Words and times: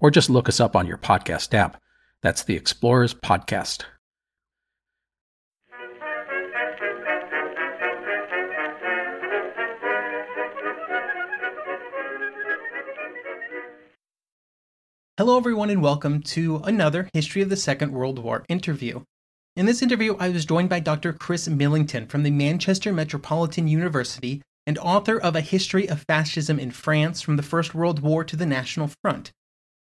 or 0.00 0.10
just 0.10 0.30
look 0.30 0.48
us 0.48 0.58
up 0.60 0.74
on 0.74 0.86
your 0.86 0.98
podcast 0.98 1.54
app. 1.54 1.80
That's 2.22 2.42
the 2.42 2.56
Explorers 2.56 3.14
Podcast. 3.14 3.84
Hello, 15.18 15.36
everyone, 15.36 15.68
and 15.68 15.82
welcome 15.82 16.22
to 16.22 16.62
another 16.64 17.10
History 17.12 17.42
of 17.42 17.50
the 17.50 17.56
Second 17.56 17.92
World 17.92 18.18
War 18.18 18.42
interview. 18.48 19.02
In 19.54 19.66
this 19.66 19.82
interview, 19.82 20.16
I 20.18 20.30
was 20.30 20.46
joined 20.46 20.70
by 20.70 20.80
Dr. 20.80 21.12
Chris 21.12 21.46
Millington 21.46 22.06
from 22.06 22.22
the 22.22 22.30
Manchester 22.30 22.90
Metropolitan 22.90 23.68
University 23.68 24.40
and 24.66 24.78
author 24.78 25.20
of 25.20 25.36
A 25.36 25.42
History 25.42 25.86
of 25.88 26.04
Fascism 26.08 26.58
in 26.58 26.70
France 26.70 27.20
from 27.20 27.36
the 27.36 27.42
First 27.42 27.74
World 27.74 28.00
War 28.00 28.24
to 28.24 28.34
the 28.34 28.46
National 28.46 28.90
Front. 29.02 29.30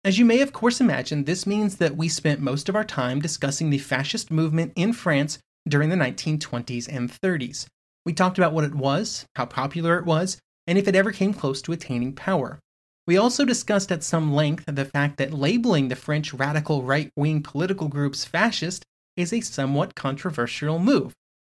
As 0.06 0.20
you 0.20 0.24
may, 0.24 0.40
of 0.40 0.52
course, 0.52 0.80
imagine, 0.80 1.24
this 1.24 1.48
means 1.48 1.78
that 1.78 1.96
we 1.96 2.08
spent 2.08 2.38
most 2.38 2.68
of 2.68 2.76
our 2.76 2.84
time 2.84 3.20
discussing 3.20 3.70
the 3.70 3.78
fascist 3.78 4.30
movement 4.30 4.72
in 4.76 4.92
France 4.92 5.40
during 5.68 5.88
the 5.88 5.96
1920s 5.96 6.86
and 6.88 7.10
30s. 7.10 7.66
We 8.04 8.12
talked 8.12 8.38
about 8.38 8.52
what 8.52 8.62
it 8.62 8.76
was, 8.76 9.26
how 9.34 9.46
popular 9.46 9.98
it 9.98 10.04
was, 10.04 10.38
and 10.68 10.78
if 10.78 10.86
it 10.86 10.94
ever 10.94 11.10
came 11.10 11.34
close 11.34 11.60
to 11.62 11.72
attaining 11.72 12.12
power. 12.12 12.60
We 13.08 13.16
also 13.16 13.44
discussed 13.44 13.90
at 13.90 14.04
some 14.04 14.32
length 14.32 14.62
the 14.68 14.84
fact 14.84 15.16
that 15.16 15.34
labeling 15.34 15.88
the 15.88 15.96
French 15.96 16.32
radical 16.32 16.84
right 16.84 17.10
wing 17.16 17.42
political 17.42 17.88
groups 17.88 18.24
fascist 18.24 18.84
is 19.16 19.32
a 19.32 19.40
somewhat 19.40 19.96
controversial 19.96 20.78
move. 20.78 21.14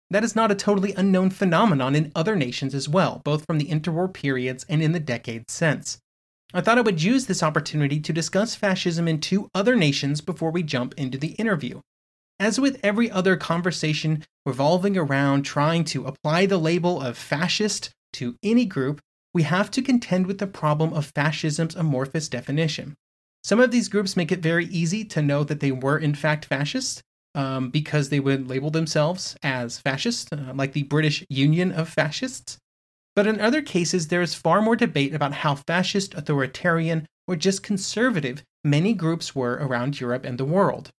That 0.09 0.25
is 0.25 0.35
not 0.35 0.51
a 0.51 0.55
totally 0.55 0.95
unknown 0.95 1.29
phenomenon 1.29 1.95
in 1.95 2.13
other 2.15 2.35
nations 2.35 2.75
as 2.75 2.89
well, 2.89 3.21
both 3.25 3.45
from 3.45 3.59
the 3.59 3.69
interwar 3.69 4.11
periods 4.11 4.65
and 4.71 4.83
in 4.83 4.93
the 4.93 5.01
decades 5.01 5.53
since. 5.53 5.99
I 6.55 6.63
thought 6.63 6.79
I 6.79 6.83
would 6.83 7.03
use 7.03 7.27
this 7.27 7.43
opportunity 7.43 8.01
to 8.01 8.13
discuss 8.13 8.55
fascism 8.55 9.07
in 9.07 9.21
two 9.21 9.51
other 9.55 9.77
nations 9.77 10.23
before 10.23 10.51
we 10.51 10.63
jump 10.63 10.95
into 10.97 11.19
the 11.19 11.33
interview. 11.33 11.81
As 12.41 12.59
with 12.59 12.81
every 12.83 13.11
other 13.11 13.37
conversation 13.37 14.25
revolving 14.47 14.97
around 14.97 15.43
trying 15.43 15.85
to 15.85 16.07
apply 16.07 16.47
the 16.47 16.57
label 16.57 17.03
of 17.03 17.19
fascist 17.19 17.91
to 18.15 18.37
any 18.43 18.65
group, 18.65 19.01
we 19.35 19.43
have 19.43 19.71
to 19.73 19.83
contend 19.83 20.27
with 20.27 20.39
the 20.39 20.47
problem 20.47 20.93
of 20.95 21.13
fascism's 21.15 21.77
amorphous 21.77 22.29
definition. 22.29 22.95
Some 23.45 23.61
of 23.61 23.71
these 23.71 23.89
groups 23.89 24.17
make 24.17 24.33
it 24.33 24.41
very 24.41 24.67
easy 24.67 25.05
to 25.05 25.23
know 25.23 25.45
that 25.45 25.61
they 25.61 25.73
were 25.73 25.99
in 25.99 26.15
fact 26.15 26.47
fascist, 26.47 27.03
um, 27.35 27.71
because 27.71 28.09
they 28.09 28.21
would 28.21 28.49
label 28.49 28.71
themselves 28.71 29.37
as 29.43 29.79
fascist, 29.79 30.33
uh, 30.33 30.53
like 30.55 30.73
the 30.73 30.85
British 30.85 31.25
Union 31.29 31.73
of 31.73 31.89
Fascists. 31.89 32.59
But 33.19 33.27
in 33.27 33.41
other 33.41 33.63
cases, 33.63 34.07
there 34.07 34.23
is 34.23 34.37
far 34.37 34.63
more 34.63 34.77
debate 34.77 35.13
about 35.13 35.33
how 35.43 35.57
fascist, 35.57 36.15
authoritarian, 36.15 37.05
or 37.27 37.35
just 37.35 37.65
conservative 37.65 38.45
many 38.63 38.95
groups 38.95 39.35
were 39.35 39.55
around 39.55 39.99
Europe 39.99 40.25
and 40.25 40.39
the 40.39 40.45
world. 40.45 40.91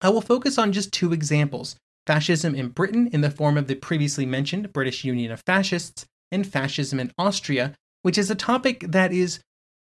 I 0.00 0.10
will 0.10 0.20
focus 0.20 0.56
on 0.56 0.72
just 0.72 0.92
two 0.92 1.12
examples 1.12 1.74
fascism 2.06 2.54
in 2.54 2.68
Britain 2.68 3.08
in 3.08 3.22
the 3.22 3.30
form 3.32 3.58
of 3.58 3.66
the 3.66 3.74
previously 3.74 4.24
mentioned 4.24 4.72
British 4.72 5.02
Union 5.02 5.32
of 5.32 5.42
Fascists, 5.44 6.06
and 6.30 6.46
fascism 6.46 7.00
in 7.00 7.10
Austria, 7.18 7.74
which 8.02 8.18
is 8.18 8.30
a 8.30 8.36
topic 8.36 8.84
that 8.86 9.12
is, 9.12 9.40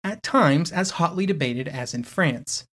at 0.03 0.21
times, 0.21 0.71
as 0.71 0.91
hotly 1.01 1.25
debated 1.25 1.67
as 1.67 1.95
in 1.95 2.03
France. 2.03 2.65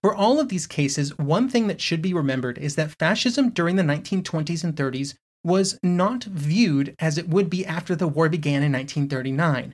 For 0.00 0.14
all 0.14 0.38
of 0.38 0.48
these 0.48 0.68
cases, 0.68 1.18
one 1.18 1.48
thing 1.48 1.66
that 1.66 1.80
should 1.80 2.02
be 2.02 2.14
remembered 2.14 2.56
is 2.56 2.76
that 2.76 2.96
fascism 3.00 3.50
during 3.50 3.74
the 3.74 3.82
1920s 3.82 4.62
and 4.62 4.76
30s 4.76 5.16
was 5.46 5.78
not 5.80 6.24
viewed 6.24 6.96
as 6.98 7.16
it 7.16 7.28
would 7.28 7.48
be 7.48 7.64
after 7.64 7.94
the 7.94 8.08
war 8.08 8.28
began 8.28 8.64
in 8.64 8.72
1939. 8.72 9.72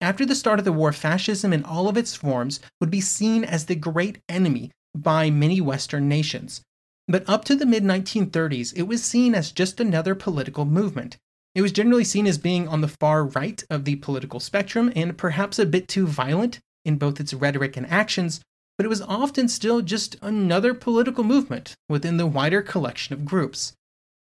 After 0.00 0.24
the 0.24 0.36
start 0.36 0.60
of 0.60 0.64
the 0.64 0.72
war, 0.72 0.92
fascism 0.92 1.52
in 1.52 1.64
all 1.64 1.88
of 1.88 1.96
its 1.96 2.14
forms 2.14 2.60
would 2.80 2.90
be 2.90 3.00
seen 3.00 3.42
as 3.42 3.66
the 3.66 3.74
great 3.74 4.18
enemy 4.28 4.70
by 4.94 5.28
many 5.28 5.60
Western 5.60 6.08
nations. 6.08 6.60
But 7.08 7.28
up 7.28 7.44
to 7.46 7.56
the 7.56 7.66
mid 7.66 7.82
1930s, 7.82 8.72
it 8.76 8.82
was 8.82 9.02
seen 9.02 9.34
as 9.34 9.50
just 9.50 9.80
another 9.80 10.14
political 10.14 10.64
movement. 10.64 11.16
It 11.52 11.62
was 11.62 11.72
generally 11.72 12.04
seen 12.04 12.28
as 12.28 12.38
being 12.38 12.68
on 12.68 12.80
the 12.80 12.94
far 13.00 13.24
right 13.24 13.60
of 13.68 13.84
the 13.84 13.96
political 13.96 14.38
spectrum 14.38 14.92
and 14.94 15.18
perhaps 15.18 15.58
a 15.58 15.66
bit 15.66 15.88
too 15.88 16.06
violent 16.06 16.60
in 16.84 16.96
both 16.96 17.18
its 17.18 17.34
rhetoric 17.34 17.76
and 17.76 17.90
actions, 17.90 18.40
but 18.76 18.86
it 18.86 18.88
was 18.88 19.02
often 19.02 19.48
still 19.48 19.80
just 19.80 20.14
another 20.22 20.74
political 20.74 21.24
movement 21.24 21.74
within 21.88 22.18
the 22.18 22.26
wider 22.26 22.62
collection 22.62 23.14
of 23.14 23.24
groups. 23.24 23.72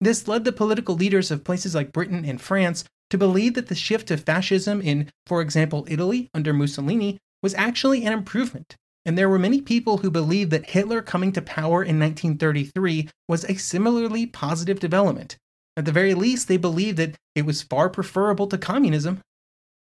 This 0.03 0.27
led 0.27 0.43
the 0.43 0.51
political 0.51 0.95
leaders 0.95 1.31
of 1.31 1.45
places 1.45 1.73
like 1.73 1.93
Britain 1.93 2.25
and 2.25 2.41
France 2.41 2.83
to 3.09 3.17
believe 3.17 3.53
that 3.53 3.67
the 3.67 3.75
shift 3.75 4.09
to 4.09 4.17
fascism 4.17 4.81
in, 4.81 5.09
for 5.25 5.41
example, 5.41 5.87
Italy 5.89 6.29
under 6.33 6.51
Mussolini 6.51 7.19
was 7.41 7.53
actually 7.53 8.05
an 8.05 8.11
improvement. 8.11 8.75
And 9.05 9.17
there 9.17 9.29
were 9.29 9.39
many 9.39 9.61
people 9.61 9.99
who 9.99 10.11
believed 10.11 10.51
that 10.51 10.71
Hitler 10.71 11.01
coming 11.01 11.31
to 11.31 11.41
power 11.41 11.81
in 11.81 12.01
1933 12.01 13.07
was 13.29 13.45
a 13.45 13.55
similarly 13.55 14.25
positive 14.25 14.77
development. 14.77 15.37
At 15.77 15.85
the 15.85 15.93
very 15.93 16.13
least, 16.13 16.49
they 16.49 16.57
believed 16.57 16.97
that 16.97 17.15
it 17.33 17.45
was 17.45 17.61
far 17.61 17.89
preferable 17.89 18.47
to 18.47 18.57
communism. 18.57 19.21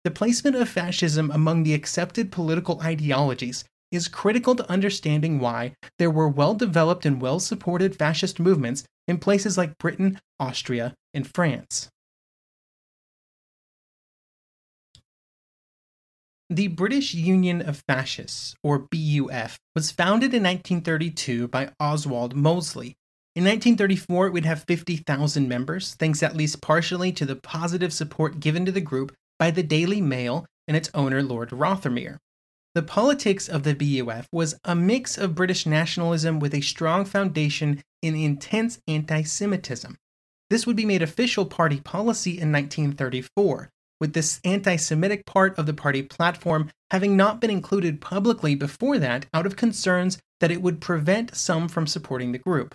The 0.05 0.11
placement 0.11 0.57
of 0.57 0.67
fascism 0.67 1.31
among 1.31 1.63
the 1.63 1.75
accepted 1.75 2.33
political 2.33 2.81
ideologies 2.81 3.67
is 3.93 4.09
critical 4.09 4.57
to 4.57 4.71
understanding 4.71 5.41
why 5.41 5.75
there 5.99 6.11
were 6.11 6.27
well 6.27 6.55
developed 6.55 7.05
and 7.05 7.21
well 7.21 7.39
supported 7.39 7.97
fascist 7.97 8.41
movements 8.41 8.85
in 9.09 9.19
places 9.19 9.57
like 9.57 9.79
Britain, 9.79 10.19
Austria, 10.39 10.95
and 11.15 11.27
France. 11.27 11.89
The 16.49 16.69
British 16.69 17.13
Union 17.13 17.61
of 17.61 17.83
Fascists, 17.89 18.55
or 18.63 18.79
BUF, 18.79 19.59
was 19.75 19.91
founded 19.91 20.33
in 20.33 20.45
1932 20.45 21.49
by 21.49 21.71
Oswald 21.81 22.37
Mosley. 22.37 22.95
In 23.35 23.43
1934, 23.43 24.29
it 24.29 24.33
would 24.33 24.45
have 24.45 24.65
50,000 24.69 25.49
members, 25.49 25.95
thanks 25.95 26.23
at 26.23 26.37
least 26.37 26.63
partially 26.63 27.11
to 27.13 27.27
the 27.27 27.35
positive 27.35 27.93
support 27.93 28.39
given 28.39 28.65
to 28.65 28.71
the 28.71 28.81
group 28.81 29.13
by 29.41 29.51
the 29.51 29.65
Daily 29.65 30.01
Mail 30.01 30.47
and 30.69 30.77
its 30.77 30.89
owner, 30.95 31.21
Lord 31.21 31.51
Rothermere. 31.51 32.19
The 32.77 32.83
politics 32.83 33.49
of 33.49 33.65
the 33.65 33.75
BUF 33.75 34.29
was 34.31 34.55
a 34.65 34.77
mix 34.77 35.19
of 35.19 35.35
British 35.35 35.67
nationalism 35.67 36.39
with 36.39 36.55
a 36.55 36.61
strong 36.61 37.05
foundation 37.05 37.83
in 38.07 38.15
intense 38.15 38.79
anti 38.89 39.23
Semitism. 39.23 39.97
This 40.49 40.67
would 40.67 40.77
be 40.77 40.87
made 40.87 41.03
official 41.03 41.45
party 41.45 41.81
policy 41.81 42.33
in 42.33 42.53
1934, 42.53 43.71
with 44.01 44.13
this 44.13 44.41
anti 44.45 44.77
Semitic 44.77 45.27
part 45.27 45.59
of 45.59 45.67
the 45.67 45.75
party 45.75 46.03
platform 46.03 46.71
having 46.91 47.17
not 47.17 47.41
been 47.41 47.51
included 47.51 48.01
publicly 48.01 48.55
before 48.55 48.99
that 48.99 49.27
out 49.35 49.47
of 49.47 49.57
concerns 49.57 50.19
that 50.41 50.51
it 50.51 50.63
would 50.63 50.81
prevent 50.81 51.35
some 51.35 51.69
from 51.69 51.87
supporting 51.87 52.33
the 52.33 52.39
group. 52.39 52.75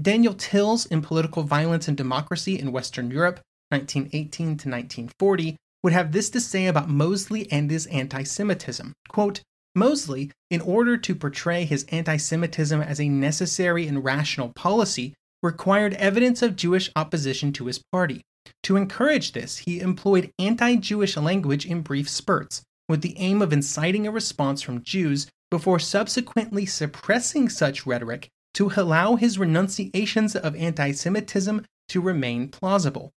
Daniel 0.00 0.34
Tilles 0.34 0.86
in 0.86 1.02
Political 1.02 1.42
Violence 1.42 1.86
and 1.86 1.96
Democracy 1.96 2.58
in 2.58 2.72
Western 2.72 3.10
Europe, 3.10 3.40
1918 3.70 4.46
to 4.46 4.50
1940, 4.50 5.56
would 5.82 5.92
have 5.92 6.12
this 6.12 6.30
to 6.30 6.40
say 6.40 6.66
about 6.66 6.88
Mosley 6.88 7.50
and 7.50 7.70
his 7.70 7.86
anti 7.86 8.22
Semitism. 8.22 8.92
Quote, 9.08 9.42
Mosley, 9.74 10.30
in 10.50 10.60
order 10.60 10.96
to 10.98 11.14
portray 11.14 11.64
his 11.64 11.84
anti 11.90 12.16
Semitism 12.16 12.80
as 12.80 13.00
a 13.00 13.08
necessary 13.08 13.86
and 13.86 14.04
rational 14.04 14.50
policy, 14.50 15.14
required 15.42 15.94
evidence 15.94 16.42
of 16.42 16.56
Jewish 16.56 16.90
opposition 16.94 17.52
to 17.54 17.66
his 17.66 17.82
party. 17.90 18.22
To 18.64 18.76
encourage 18.76 19.32
this, 19.32 19.58
he 19.58 19.80
employed 19.80 20.30
anti 20.38 20.76
Jewish 20.76 21.16
language 21.16 21.66
in 21.66 21.80
brief 21.80 22.08
spurts, 22.08 22.62
with 22.88 23.02
the 23.02 23.16
aim 23.18 23.40
of 23.40 23.52
inciting 23.52 24.06
a 24.06 24.10
response 24.10 24.62
from 24.62 24.82
Jews 24.82 25.26
before 25.50 25.78
subsequently 25.78 26.66
suppressing 26.66 27.48
such 27.48 27.86
rhetoric 27.86 28.28
to 28.54 28.72
allow 28.76 29.16
his 29.16 29.38
renunciations 29.38 30.36
of 30.36 30.54
anti 30.56 30.92
Semitism 30.92 31.64
to 31.88 32.00
remain 32.00 32.48
plausible. 32.48 33.12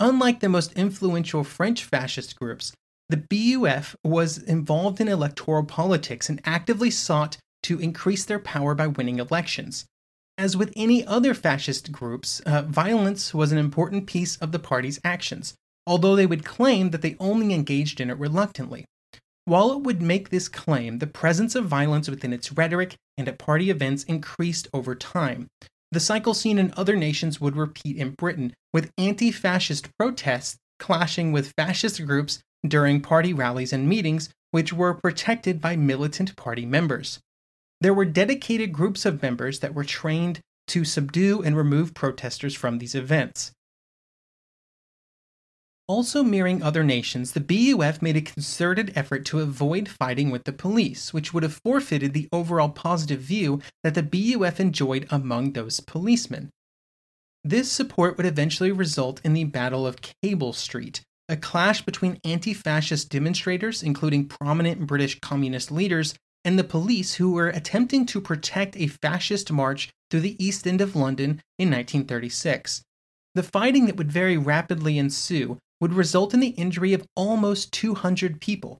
Unlike 0.00 0.40
the 0.40 0.48
most 0.48 0.72
influential 0.72 1.44
French 1.44 1.84
fascist 1.84 2.38
groups, 2.38 2.72
the 3.08 3.16
BUF 3.16 3.96
was 4.04 4.38
involved 4.38 5.00
in 5.00 5.08
electoral 5.08 5.64
politics 5.64 6.28
and 6.28 6.40
actively 6.44 6.90
sought 6.90 7.38
to 7.62 7.80
increase 7.80 8.24
their 8.24 8.38
power 8.38 8.74
by 8.74 8.86
winning 8.86 9.18
elections. 9.18 9.86
As 10.36 10.56
with 10.56 10.72
any 10.76 11.04
other 11.04 11.34
fascist 11.34 11.90
groups, 11.90 12.40
uh, 12.40 12.62
violence 12.62 13.34
was 13.34 13.50
an 13.50 13.58
important 13.58 14.06
piece 14.06 14.36
of 14.36 14.52
the 14.52 14.58
party's 14.58 15.00
actions, 15.02 15.54
although 15.86 16.14
they 16.14 16.26
would 16.26 16.44
claim 16.44 16.90
that 16.90 17.02
they 17.02 17.16
only 17.18 17.52
engaged 17.52 18.00
in 18.00 18.10
it 18.10 18.18
reluctantly. 18.18 18.84
While 19.46 19.72
it 19.72 19.80
would 19.80 20.02
make 20.02 20.28
this 20.28 20.48
claim, 20.48 20.98
the 20.98 21.06
presence 21.06 21.54
of 21.54 21.64
violence 21.64 22.08
within 22.08 22.34
its 22.34 22.52
rhetoric 22.52 22.94
and 23.16 23.26
at 23.26 23.38
party 23.38 23.70
events 23.70 24.04
increased 24.04 24.68
over 24.74 24.94
time. 24.94 25.48
The 25.90 26.00
cycle 26.00 26.34
seen 26.34 26.58
in 26.58 26.74
other 26.76 26.94
nations 26.94 27.40
would 27.40 27.56
repeat 27.56 27.96
in 27.96 28.10
Britain, 28.10 28.52
with 28.74 28.90
anti 28.98 29.32
fascist 29.32 29.88
protests 29.98 30.58
clashing 30.78 31.32
with 31.32 31.52
fascist 31.56 32.04
groups 32.04 32.40
during 32.66 33.00
party 33.00 33.32
rallies 33.32 33.72
and 33.72 33.88
meetings, 33.88 34.30
which 34.50 34.72
were 34.72 34.94
protected 34.94 35.60
by 35.60 35.76
militant 35.76 36.34
party 36.36 36.66
members. 36.66 37.20
There 37.80 37.94
were 37.94 38.04
dedicated 38.04 38.72
groups 38.72 39.04
of 39.04 39.22
members 39.22 39.60
that 39.60 39.74
were 39.74 39.84
trained 39.84 40.40
to 40.68 40.84
subdue 40.84 41.42
and 41.42 41.56
remove 41.56 41.94
protesters 41.94 42.54
from 42.54 42.78
these 42.78 42.94
events. 42.94 43.52
Also 45.86 46.22
mirroring 46.22 46.62
other 46.62 46.84
nations, 46.84 47.32
the 47.32 47.40
BUF 47.40 48.02
made 48.02 48.16
a 48.16 48.20
concerted 48.20 48.92
effort 48.94 49.24
to 49.26 49.40
avoid 49.40 49.88
fighting 49.88 50.30
with 50.30 50.44
the 50.44 50.52
police, 50.52 51.14
which 51.14 51.32
would 51.32 51.42
have 51.42 51.60
forfeited 51.64 52.12
the 52.12 52.28
overall 52.30 52.68
positive 52.68 53.20
view 53.20 53.62
that 53.82 53.94
the 53.94 54.02
BUF 54.02 54.60
enjoyed 54.60 55.06
among 55.10 55.52
those 55.52 55.80
policemen. 55.80 56.50
This 57.42 57.72
support 57.72 58.18
would 58.18 58.26
eventually 58.26 58.70
result 58.70 59.22
in 59.24 59.32
the 59.32 59.44
Battle 59.44 59.86
of 59.86 60.00
Cable 60.22 60.52
Street, 60.52 61.00
a 61.28 61.36
clash 61.36 61.82
between 61.82 62.18
anti 62.24 62.54
fascist 62.54 63.10
demonstrators, 63.10 63.82
including 63.82 64.28
prominent 64.28 64.86
British 64.86 65.20
communist 65.20 65.70
leaders, 65.70 66.14
and 66.44 66.58
the 66.58 66.64
police 66.64 67.14
who 67.14 67.32
were 67.32 67.48
attempting 67.48 68.06
to 68.06 68.20
protect 68.20 68.76
a 68.76 68.86
fascist 68.86 69.52
march 69.52 69.90
through 70.10 70.20
the 70.20 70.42
East 70.42 70.66
End 70.66 70.80
of 70.80 70.96
London 70.96 71.42
in 71.58 71.70
1936. 71.70 72.82
The 73.34 73.42
fighting 73.42 73.86
that 73.86 73.96
would 73.96 74.10
very 74.10 74.36
rapidly 74.36 74.96
ensue 74.96 75.58
would 75.80 75.92
result 75.92 76.34
in 76.34 76.40
the 76.40 76.48
injury 76.48 76.92
of 76.92 77.06
almost 77.14 77.72
200 77.72 78.40
people. 78.40 78.78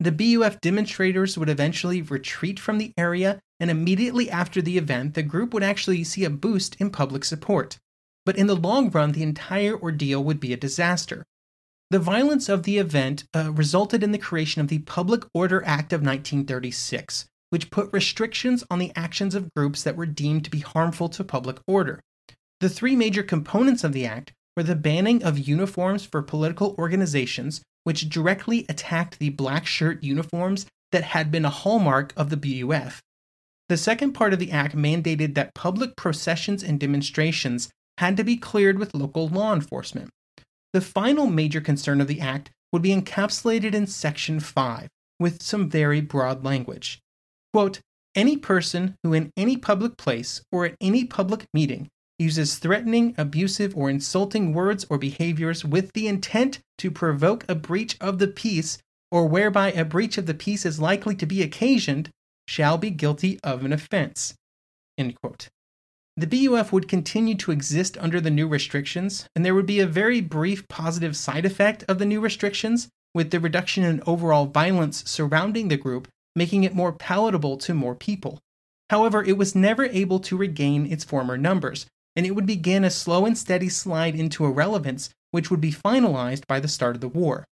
The 0.00 0.12
BUF 0.12 0.60
demonstrators 0.62 1.36
would 1.36 1.50
eventually 1.50 2.00
retreat 2.00 2.58
from 2.58 2.78
the 2.78 2.92
area, 2.96 3.38
and 3.60 3.70
immediately 3.70 4.30
after 4.30 4.62
the 4.62 4.78
event, 4.78 5.12
the 5.14 5.22
group 5.22 5.52
would 5.52 5.62
actually 5.62 6.02
see 6.04 6.24
a 6.24 6.30
boost 6.30 6.76
in 6.80 6.90
public 6.90 7.24
support. 7.24 7.76
But 8.24 8.36
in 8.36 8.46
the 8.46 8.56
long 8.56 8.90
run, 8.90 9.12
the 9.12 9.22
entire 9.22 9.78
ordeal 9.78 10.24
would 10.24 10.40
be 10.40 10.54
a 10.54 10.56
disaster. 10.56 11.24
The 11.90 11.98
violence 11.98 12.48
of 12.48 12.62
the 12.62 12.78
event 12.78 13.24
uh, 13.34 13.50
resulted 13.52 14.04
in 14.04 14.12
the 14.12 14.18
creation 14.18 14.60
of 14.60 14.68
the 14.68 14.78
Public 14.78 15.24
Order 15.34 15.60
Act 15.66 15.92
of 15.92 16.02
1936, 16.02 17.26
which 17.50 17.72
put 17.72 17.92
restrictions 17.92 18.62
on 18.70 18.78
the 18.78 18.92
actions 18.94 19.34
of 19.34 19.52
groups 19.56 19.82
that 19.82 19.96
were 19.96 20.06
deemed 20.06 20.44
to 20.44 20.50
be 20.50 20.60
harmful 20.60 21.08
to 21.08 21.24
public 21.24 21.58
order. 21.66 22.00
The 22.60 22.68
three 22.68 22.94
major 22.94 23.24
components 23.24 23.82
of 23.82 23.92
the 23.92 24.06
act 24.06 24.32
were 24.56 24.62
the 24.62 24.76
banning 24.76 25.24
of 25.24 25.36
uniforms 25.36 26.04
for 26.04 26.22
political 26.22 26.76
organizations, 26.78 27.60
which 27.82 28.08
directly 28.08 28.66
attacked 28.68 29.18
the 29.18 29.30
black 29.30 29.66
shirt 29.66 30.04
uniforms 30.04 30.66
that 30.92 31.02
had 31.02 31.32
been 31.32 31.44
a 31.44 31.50
hallmark 31.50 32.12
of 32.16 32.30
the 32.30 32.36
BUF. 32.36 33.00
The 33.68 33.76
second 33.76 34.12
part 34.12 34.32
of 34.32 34.38
the 34.38 34.52
act 34.52 34.76
mandated 34.76 35.34
that 35.34 35.54
public 35.54 35.96
processions 35.96 36.62
and 36.62 36.78
demonstrations 36.78 37.68
had 37.98 38.16
to 38.16 38.22
be 38.22 38.36
cleared 38.36 38.78
with 38.78 38.94
local 38.94 39.26
law 39.26 39.52
enforcement. 39.52 40.10
The 40.72 40.80
final 40.80 41.26
major 41.26 41.60
concern 41.60 42.00
of 42.00 42.06
the 42.06 42.20
Act 42.20 42.50
would 42.72 42.82
be 42.82 42.94
encapsulated 42.94 43.74
in 43.74 43.86
Section 43.88 44.38
5, 44.38 44.88
with 45.18 45.42
some 45.42 45.68
very 45.68 46.00
broad 46.00 46.44
language. 46.44 47.00
Quote, 47.52 47.80
any 48.14 48.36
person 48.36 48.96
who 49.02 49.12
in 49.12 49.30
any 49.36 49.56
public 49.56 49.96
place 49.96 50.42
or 50.52 50.66
at 50.66 50.76
any 50.80 51.04
public 51.04 51.46
meeting 51.52 51.88
uses 52.18 52.58
threatening, 52.58 53.14
abusive, 53.16 53.76
or 53.76 53.90
insulting 53.90 54.52
words 54.52 54.86
or 54.90 54.98
behaviors 54.98 55.64
with 55.64 55.92
the 55.92 56.06
intent 56.06 56.60
to 56.78 56.90
provoke 56.90 57.44
a 57.48 57.54
breach 57.54 57.96
of 58.00 58.18
the 58.18 58.28
peace, 58.28 58.78
or 59.10 59.26
whereby 59.26 59.72
a 59.72 59.84
breach 59.84 60.18
of 60.18 60.26
the 60.26 60.34
peace 60.34 60.66
is 60.66 60.78
likely 60.78 61.14
to 61.16 61.26
be 61.26 61.42
occasioned, 61.42 62.10
shall 62.46 62.78
be 62.78 62.90
guilty 62.90 63.40
of 63.42 63.64
an 63.64 63.72
offense. 63.72 64.34
End 64.98 65.14
quote 65.20 65.48
the 66.16 66.26
BUF 66.26 66.72
would 66.72 66.88
continue 66.88 67.34
to 67.36 67.52
exist 67.52 67.96
under 67.98 68.20
the 68.20 68.30
new 68.30 68.46
restrictions, 68.46 69.26
and 69.34 69.44
there 69.44 69.54
would 69.54 69.66
be 69.66 69.80
a 69.80 69.86
very 69.86 70.20
brief 70.20 70.66
positive 70.68 71.16
side 71.16 71.46
effect 71.46 71.84
of 71.88 71.98
the 71.98 72.04
new 72.04 72.20
restrictions, 72.20 72.88
with 73.14 73.30
the 73.30 73.40
reduction 73.40 73.84
in 73.84 74.02
overall 74.06 74.46
violence 74.46 75.08
surrounding 75.08 75.68
the 75.68 75.76
group, 75.76 76.08
making 76.36 76.64
it 76.64 76.74
more 76.74 76.92
palatable 76.92 77.56
to 77.56 77.74
more 77.74 77.94
people. 77.94 78.38
However, 78.90 79.22
it 79.24 79.38
was 79.38 79.54
never 79.54 79.84
able 79.86 80.18
to 80.20 80.36
regain 80.36 80.84
its 80.84 81.04
former 81.04 81.38
numbers, 81.38 81.86
and 82.16 82.26
it 82.26 82.32
would 82.32 82.46
begin 82.46 82.84
a 82.84 82.90
slow 82.90 83.24
and 83.24 83.38
steady 83.38 83.68
slide 83.68 84.14
into 84.14 84.44
irrelevance, 84.44 85.10
which 85.30 85.50
would 85.50 85.60
be 85.60 85.72
finalized 85.72 86.46
by 86.46 86.60
the 86.60 86.68
start 86.68 86.96
of 86.96 87.00
the 87.00 87.08
war. 87.08 87.44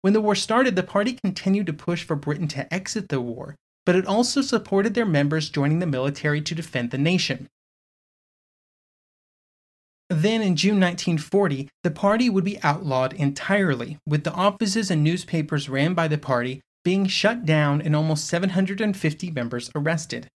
When 0.00 0.12
the 0.12 0.20
war 0.20 0.34
started, 0.34 0.76
the 0.76 0.82
party 0.82 1.18
continued 1.22 1.66
to 1.66 1.72
push 1.72 2.04
for 2.04 2.16
Britain 2.16 2.48
to 2.48 2.72
exit 2.72 3.08
the 3.08 3.20
war, 3.20 3.54
but 3.84 3.96
it 3.96 4.06
also 4.06 4.40
supported 4.40 4.94
their 4.94 5.06
members 5.06 5.50
joining 5.50 5.78
the 5.78 5.86
military 5.86 6.40
to 6.40 6.54
defend 6.54 6.90
the 6.90 6.98
nation. 6.98 7.48
Then 10.10 10.40
in 10.40 10.56
June 10.56 10.80
1940, 10.80 11.68
the 11.82 11.90
party 11.90 12.30
would 12.30 12.44
be 12.44 12.62
outlawed 12.62 13.12
entirely, 13.12 13.98
with 14.06 14.24
the 14.24 14.32
offices 14.32 14.90
and 14.90 15.04
newspapers 15.04 15.68
ran 15.68 15.92
by 15.92 16.08
the 16.08 16.16
party 16.16 16.62
being 16.84 17.06
shut 17.06 17.44
down 17.44 17.82
and 17.82 17.94
almost 17.94 18.26
750 18.26 19.30
members 19.30 19.70
arrested. 19.74 20.28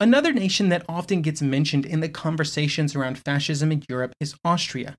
Another 0.00 0.32
nation 0.32 0.70
that 0.70 0.86
often 0.88 1.20
gets 1.20 1.42
mentioned 1.42 1.84
in 1.84 2.00
the 2.00 2.08
conversations 2.08 2.94
around 2.94 3.18
fascism 3.18 3.72
in 3.72 3.82
Europe 3.88 4.14
is 4.20 4.34
Austria. 4.44 4.94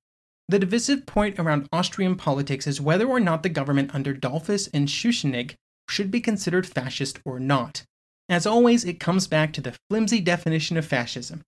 The 0.50 0.60
divisive 0.60 1.06
point 1.06 1.40
around 1.40 1.68
Austrian 1.72 2.16
politics 2.16 2.68
is 2.68 2.82
whether 2.82 3.08
or 3.08 3.20
not 3.20 3.42
the 3.42 3.50
government 3.50 3.96
under 3.96 4.14
Dollfuss 4.14 4.70
and 4.74 4.88
Schuschnigg 4.88 5.56
should 5.90 6.12
be 6.12 6.22
considered 6.22 6.68
fascist 6.68 7.20
or 7.26 7.40
not. 7.40 7.84
As 8.28 8.46
always, 8.46 8.84
it 8.84 9.00
comes 9.00 9.26
back 9.26 9.54
to 9.54 9.62
the 9.62 9.76
flimsy 9.90 10.20
definition 10.20 10.78
of 10.78 10.86
fascism, 10.86 11.42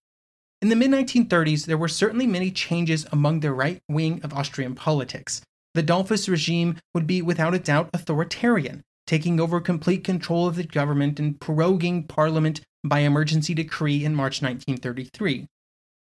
in 0.61 0.69
the 0.69 0.75
mid 0.75 0.91
1930s, 0.91 1.65
there 1.65 1.77
were 1.77 1.87
certainly 1.87 2.27
many 2.27 2.51
changes 2.51 3.07
among 3.11 3.39
the 3.39 3.51
right 3.51 3.81
wing 3.89 4.21
of 4.23 4.33
Austrian 4.33 4.75
politics. 4.75 5.41
The 5.73 5.81
Dollfuss 5.81 6.29
regime 6.29 6.77
would 6.93 7.07
be 7.07 7.21
without 7.21 7.55
a 7.55 7.59
doubt 7.59 7.89
authoritarian, 7.93 8.83
taking 9.07 9.39
over 9.39 9.59
complete 9.59 10.03
control 10.03 10.47
of 10.47 10.55
the 10.55 10.63
government 10.63 11.19
and 11.19 11.39
proroguing 11.39 12.07
parliament 12.07 12.61
by 12.83 12.99
emergency 12.99 13.55
decree 13.55 14.05
in 14.05 14.13
March 14.13 14.41
1933. 14.41 15.47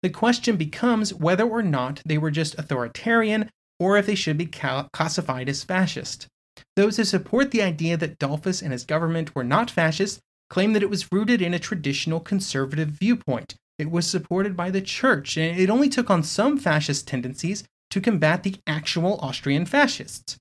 The 0.02 0.10
question 0.10 0.58
becomes 0.58 1.14
whether 1.14 1.44
or 1.44 1.62
not 1.62 2.02
they 2.06 2.18
were 2.18 2.32
just 2.32 2.58
authoritarian 2.58 3.50
or 3.80 3.98
if 3.98 4.08
they 4.08 4.16
should 4.16 4.38
be 4.38 4.48
classified 4.48 5.50
as 5.50 5.64
fascist. 5.64 6.28
Those 6.76 6.98
who 6.98 7.04
support 7.04 7.52
the 7.52 7.62
idea 7.62 7.98
that 7.98 8.18
Dollfuss 8.18 8.64
and 8.64 8.72
his 8.72 8.86
government 8.86 9.36
were 9.36 9.44
not 9.44 9.70
fascist 9.70 10.20
claim 10.50 10.74
that 10.74 10.84
it 10.84 10.90
was 10.90 11.12
rooted 11.12 11.42
in 11.42 11.54
a 11.54 11.60
traditional 11.60 12.20
conservative 12.20 12.90
viewpoint, 12.90 13.56
it 13.78 13.92
was 13.92 14.08
supported 14.08 14.56
by 14.56 14.72
the 14.72 14.82
church, 14.82 15.38
and 15.38 15.60
it 15.60 15.70
only 15.70 15.90
took 15.90 16.10
on 16.10 16.24
some 16.24 16.58
fascist 16.58 17.08
tendencies 17.08 17.64
to 17.90 18.02
combat 18.02 18.44
the 18.44 18.56
actual 18.66 19.20
Austrian 19.22 19.66
fascists. 19.66 20.38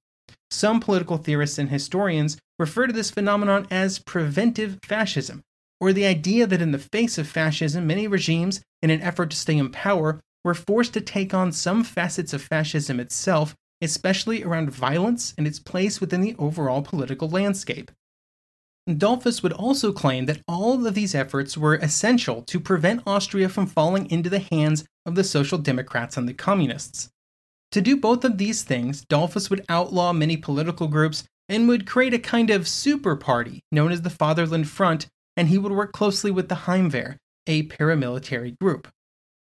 Some 0.50 0.80
political 0.80 1.18
theorists 1.18 1.58
and 1.58 1.70
historians 1.70 2.38
refer 2.58 2.86
to 2.86 2.92
this 2.92 3.10
phenomenon 3.10 3.66
as 3.70 3.98
preventive 3.98 4.78
fascism, 4.82 5.42
or 5.80 5.92
the 5.92 6.06
idea 6.06 6.46
that 6.46 6.62
in 6.62 6.72
the 6.72 6.78
face 6.78 7.18
of 7.18 7.28
fascism, 7.28 7.86
many 7.86 8.06
regimes, 8.06 8.62
in 8.82 8.90
an 8.90 9.02
effort 9.02 9.30
to 9.30 9.36
stay 9.36 9.58
in 9.58 9.70
power, 9.70 10.20
were 10.44 10.54
forced 10.54 10.94
to 10.94 11.00
take 11.00 11.34
on 11.34 11.52
some 11.52 11.82
facets 11.82 12.32
of 12.32 12.40
fascism 12.40 13.00
itself, 13.00 13.54
especially 13.82 14.42
around 14.42 14.70
violence 14.70 15.34
and 15.36 15.46
its 15.46 15.58
place 15.58 16.00
within 16.00 16.20
the 16.20 16.36
overall 16.38 16.82
political 16.82 17.28
landscape. 17.28 17.90
Dollfuss 18.88 19.42
would 19.42 19.52
also 19.52 19.92
claim 19.92 20.26
that 20.26 20.42
all 20.46 20.86
of 20.86 20.94
these 20.94 21.14
efforts 21.14 21.58
were 21.58 21.74
essential 21.74 22.42
to 22.42 22.60
prevent 22.60 23.02
Austria 23.04 23.48
from 23.48 23.66
falling 23.66 24.08
into 24.10 24.30
the 24.30 24.38
hands 24.38 24.84
of 25.04 25.16
the 25.16 25.24
Social 25.24 25.58
Democrats 25.58 26.16
and 26.16 26.28
the 26.28 26.34
Communists. 26.34 27.08
To 27.72 27.80
do 27.80 27.96
both 27.96 28.24
of 28.24 28.38
these 28.38 28.62
things, 28.62 29.04
Dollfuss 29.06 29.50
would 29.50 29.64
outlaw 29.68 30.12
many 30.12 30.36
political 30.36 30.86
groups 30.86 31.24
and 31.48 31.66
would 31.66 31.86
create 31.86 32.14
a 32.14 32.18
kind 32.18 32.50
of 32.50 32.68
super 32.68 33.16
party 33.16 33.60
known 33.72 33.90
as 33.90 34.02
the 34.02 34.10
Fatherland 34.10 34.68
Front, 34.68 35.08
and 35.36 35.48
he 35.48 35.58
would 35.58 35.72
work 35.72 35.92
closely 35.92 36.30
with 36.30 36.48
the 36.48 36.54
Heimwehr, 36.54 37.16
a 37.48 37.64
paramilitary 37.64 38.56
group. 38.60 38.88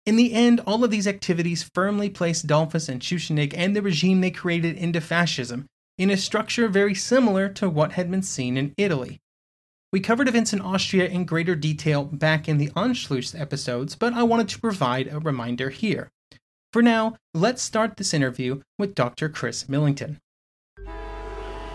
In 0.05 0.17
the 0.17 0.33
end, 0.33 0.59
all 0.61 0.83
of 0.83 0.91
these 0.91 1.07
activities 1.07 1.69
firmly 1.73 2.09
placed 2.09 2.47
Dollfuss 2.47 2.89
and 2.89 3.01
Schuschnigg 3.01 3.53
and 3.55 3.75
the 3.75 3.81
regime 3.81 4.19
they 4.19 4.31
created 4.31 4.75
into 4.75 4.99
fascism, 4.99 5.67
in 5.97 6.09
a 6.09 6.17
structure 6.17 6.67
very 6.67 6.95
similar 6.95 7.49
to 7.49 7.69
what 7.69 7.93
had 7.93 8.09
been 8.09 8.23
seen 8.23 8.57
in 8.57 8.73
Italy. 8.77 9.19
We 9.93 9.99
covered 9.99 10.29
events 10.29 10.53
in 10.53 10.61
Austria 10.61 11.07
in 11.07 11.25
greater 11.25 11.55
detail 11.55 12.05
back 12.05 12.47
in 12.47 12.57
the 12.57 12.69
Anschluss 12.69 13.37
episodes, 13.37 13.95
but 13.95 14.13
I 14.13 14.23
wanted 14.23 14.47
to 14.49 14.59
provide 14.59 15.07
a 15.07 15.19
reminder 15.19 15.69
here. 15.69 16.09
For 16.71 16.81
now, 16.81 17.15
let's 17.33 17.61
start 17.61 17.97
this 17.97 18.13
interview 18.13 18.61
with 18.79 18.95
Dr. 18.95 19.27
Chris 19.27 19.67
Millington. 19.67 20.19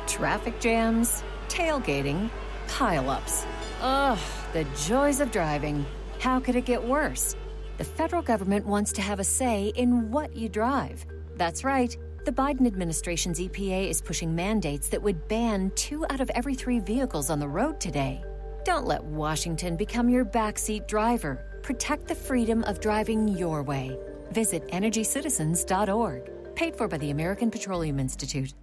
Traffic 0.07 0.59
jams, 0.61 1.23
tailgating, 1.49 2.31
pileups. 2.69 3.45
Ugh, 3.83 4.19
the 4.55 4.65
joys 4.87 5.21
of 5.21 5.31
driving. 5.31 5.85
How 6.19 6.41
could 6.41 6.57
it 6.57 6.65
get 6.65 6.83
worse? 6.83 7.37
The 7.77 7.85
federal 7.85 8.23
government 8.23 8.65
wants 8.65 8.93
to 8.93 9.03
have 9.03 9.21
a 9.21 9.25
say 9.25 9.73
in 9.77 10.11
what 10.11 10.35
you 10.35 10.49
drive. 10.49 11.05
That's 11.37 11.65
right. 11.65 11.95
The 12.27 12.33
Biden 12.33 12.67
administration's 12.67 13.39
EPA 13.39 13.89
is 13.89 14.03
pushing 14.03 14.35
mandates 14.35 14.89
that 14.89 15.01
would 15.01 15.29
ban 15.29 15.71
two 15.77 16.05
out 16.11 16.21
of 16.21 16.29
every 16.31 16.57
three 16.57 16.81
vehicles 16.81 17.31
on 17.31 17.39
the 17.39 17.47
road 17.47 17.79
today. 17.79 18.21
Don't 18.65 18.85
let 18.85 19.05
Washington 19.05 19.77
become 19.77 20.09
your 20.09 20.25
backseat 20.25 20.89
driver. 20.89 21.61
Protect 21.63 22.09
the 22.09 22.17
freedom 22.17 22.65
of 22.65 22.81
driving 22.81 23.29
your 23.29 23.63
way. 23.63 23.97
Visit 24.33 24.67
EnergyCitizens.org. 24.73 26.57
Paid 26.57 26.75
for 26.75 26.89
by 26.89 26.99
the 26.99 27.13
American 27.13 27.49
Petroleum 27.49 28.01
Institute. 28.01 28.55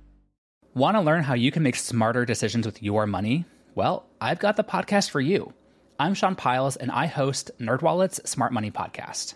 Want 0.74 0.98
to 0.98 1.02
learn 1.02 1.24
how 1.24 1.34
you 1.34 1.50
can 1.50 1.64
make 1.64 1.78
smarter 1.78 2.26
decisions 2.26 2.66
with 2.66 2.84
your 2.84 3.08
money? 3.08 3.46
Well, 3.76 4.06
I've 4.20 4.40
got 4.40 4.58
the 4.58 4.66
podcast 4.66 5.10
for 5.10 5.22
you. 5.22 5.54
I'm 5.98 6.16
Sean 6.16 6.36
Pyles, 6.36 6.76
and 6.76 6.92
I 6.92 7.06
host 7.06 7.50
NerdWallet's 7.62 8.30
Smart 8.30 8.52
Money 8.52 8.72
Podcast. 8.72 9.36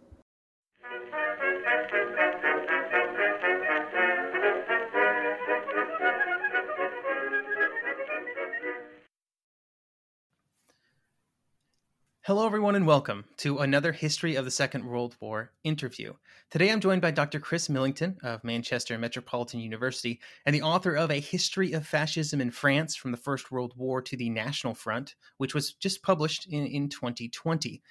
Hello, 12.23 12.45
everyone, 12.45 12.75
and 12.75 12.85
welcome 12.85 13.25
to 13.37 13.57
another 13.57 13.91
History 13.91 14.35
of 14.35 14.45
the 14.45 14.51
Second 14.51 14.85
World 14.85 15.15
War 15.19 15.53
interview. 15.63 16.13
Today 16.51 16.69
I'm 16.69 16.79
joined 16.79 17.01
by 17.01 17.09
Dr. 17.09 17.39
Chris 17.39 17.67
Millington 17.67 18.15
of 18.21 18.43
Manchester 18.43 18.95
Metropolitan 18.99 19.59
University 19.59 20.21
and 20.45 20.53
the 20.53 20.61
author 20.61 20.93
of 20.95 21.09
A 21.09 21.19
History 21.19 21.73
of 21.73 21.87
Fascism 21.87 22.39
in 22.39 22.51
France 22.51 22.95
from 22.95 23.09
the 23.09 23.17
First 23.17 23.51
World 23.51 23.73
War 23.75 24.03
to 24.03 24.15
the 24.15 24.29
National 24.29 24.75
Front, 24.75 25.15
which 25.37 25.55
was 25.55 25.73
just 25.73 26.03
published 26.03 26.45
in, 26.45 26.67
in 26.67 26.89
2020. 26.89 27.81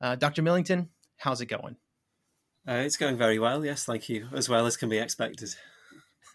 Uh, 0.00 0.16
Dr. 0.16 0.42
Millington, 0.42 0.88
how's 1.18 1.40
it 1.40 1.46
going? 1.46 1.76
Uh, 2.68 2.82
it's 2.84 2.96
going 2.96 3.16
very 3.16 3.38
well, 3.38 3.64
yes, 3.64 3.84
thank 3.84 4.08
you, 4.08 4.26
as 4.34 4.48
well 4.48 4.66
as 4.66 4.76
can 4.76 4.88
be 4.88 4.98
expected. 4.98 5.54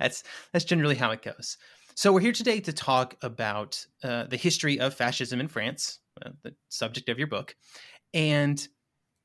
that's, 0.00 0.24
that's 0.52 0.64
generally 0.64 0.96
how 0.96 1.12
it 1.12 1.22
goes. 1.22 1.58
So, 1.94 2.12
we're 2.12 2.20
here 2.20 2.32
today 2.32 2.58
to 2.58 2.72
talk 2.72 3.16
about 3.22 3.86
uh, 4.02 4.24
the 4.24 4.36
history 4.36 4.80
of 4.80 4.94
fascism 4.94 5.38
in 5.38 5.46
France, 5.46 6.00
uh, 6.24 6.30
the 6.42 6.54
subject 6.68 7.08
of 7.08 7.18
your 7.18 7.26
book. 7.26 7.56
And 8.14 8.66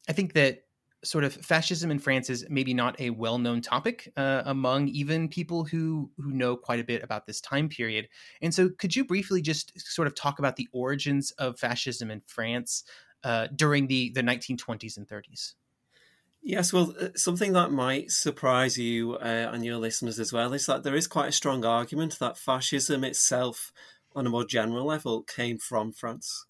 I 0.09 0.13
think 0.13 0.33
that 0.33 0.63
sort 1.03 1.23
of 1.23 1.33
fascism 1.33 1.89
in 1.89 1.99
France 1.99 2.29
is 2.29 2.45
maybe 2.49 2.73
not 2.73 2.99
a 3.01 3.09
well-known 3.09 3.61
topic 3.61 4.11
uh, 4.17 4.43
among 4.45 4.87
even 4.89 5.27
people 5.27 5.63
who 5.63 6.11
who 6.17 6.31
know 6.31 6.55
quite 6.55 6.79
a 6.79 6.83
bit 6.83 7.03
about 7.03 7.25
this 7.25 7.41
time 7.41 7.69
period. 7.69 8.07
And 8.41 8.53
so, 8.53 8.69
could 8.69 8.95
you 8.95 9.05
briefly 9.05 9.41
just 9.41 9.79
sort 9.79 10.07
of 10.07 10.15
talk 10.15 10.39
about 10.39 10.55
the 10.57 10.67
origins 10.71 11.31
of 11.31 11.59
fascism 11.59 12.11
in 12.11 12.21
France 12.27 12.83
uh, 13.23 13.47
during 13.55 13.87
the 13.87 14.11
the 14.13 14.21
1920s 14.21 14.97
and 14.97 15.07
30s? 15.07 15.53
Yes, 16.43 16.73
well, 16.73 16.95
uh, 16.99 17.09
something 17.15 17.53
that 17.53 17.71
might 17.71 18.09
surprise 18.09 18.77
you 18.77 19.13
uh, 19.13 19.51
and 19.53 19.63
your 19.63 19.77
listeners 19.77 20.19
as 20.19 20.33
well 20.33 20.53
is 20.53 20.65
that 20.65 20.81
there 20.81 20.95
is 20.95 21.05
quite 21.05 21.29
a 21.29 21.31
strong 21.31 21.63
argument 21.63 22.17
that 22.19 22.37
fascism 22.37 23.03
itself, 23.03 23.71
on 24.15 24.25
a 24.25 24.29
more 24.29 24.43
general 24.43 24.85
level, 24.85 25.21
came 25.21 25.59
from 25.59 25.93
France. 25.93 26.47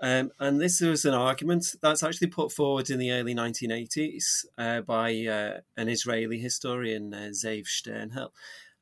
Um, 0.00 0.32
and 0.40 0.60
this 0.60 0.80
was 0.80 1.04
an 1.04 1.14
argument 1.14 1.66
that's 1.80 2.02
actually 2.02 2.26
put 2.26 2.52
forward 2.52 2.90
in 2.90 2.98
the 2.98 3.12
early 3.12 3.34
1980s 3.34 4.44
uh, 4.58 4.80
by 4.80 5.14
uh, 5.26 5.60
an 5.76 5.88
Israeli 5.88 6.38
historian, 6.38 7.14
uh, 7.14 7.30
Zeev 7.32 7.66
Sternhell. 7.66 8.30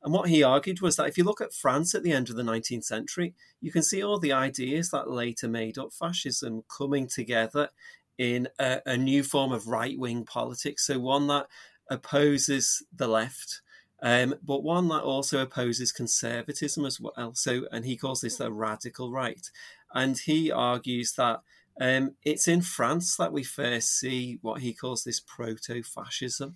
And 0.03 0.11
what 0.11 0.27
he 0.27 0.43
argued 0.43 0.81
was 0.81 0.97
that 0.97 1.07
if 1.07 1.17
you 1.17 1.23
look 1.23 1.39
at 1.39 1.53
France 1.53 1.95
at 1.95 2.03
the 2.03 2.11
end 2.11 2.29
of 2.29 2.35
the 2.35 2.43
19th 2.43 2.83
century, 2.83 3.35
you 3.61 3.71
can 3.71 3.83
see 3.83 4.03
all 4.03 4.19
the 4.19 4.33
ideas 4.33 4.89
that 4.89 5.09
later 5.09 5.47
made 5.47 5.77
up 5.77 5.93
fascism 5.93 6.63
coming 6.67 7.07
together 7.07 7.69
in 8.17 8.49
a, 8.59 8.81
a 8.85 8.97
new 8.97 9.23
form 9.23 9.53
of 9.53 9.67
right 9.67 9.97
wing 9.97 10.25
politics. 10.25 10.87
So, 10.87 10.99
one 10.99 11.27
that 11.27 11.47
opposes 11.89 12.83
the 12.93 13.07
left. 13.07 13.61
Um, 14.03 14.35
but 14.43 14.63
one 14.63 14.89
that 14.89 15.01
also 15.01 15.39
opposes 15.39 15.93
conservatism 15.93 16.85
as 16.85 16.99
well. 16.99 17.33
So, 17.33 17.67
and 17.71 17.85
he 17.85 17.95
calls 17.95 18.21
this 18.21 18.37
the 18.37 18.51
radical 18.51 19.11
right 19.11 19.49
and 19.93 20.17
he 20.17 20.51
argues 20.51 21.13
that 21.13 21.41
um, 21.79 22.15
it's 22.23 22.47
in 22.47 22.61
France 22.61 23.15
that 23.15 23.31
we 23.31 23.43
first 23.43 23.97
see 23.97 24.39
what 24.41 24.61
he 24.61 24.73
calls 24.73 25.03
this 25.03 25.19
proto-fascism. 25.19 26.55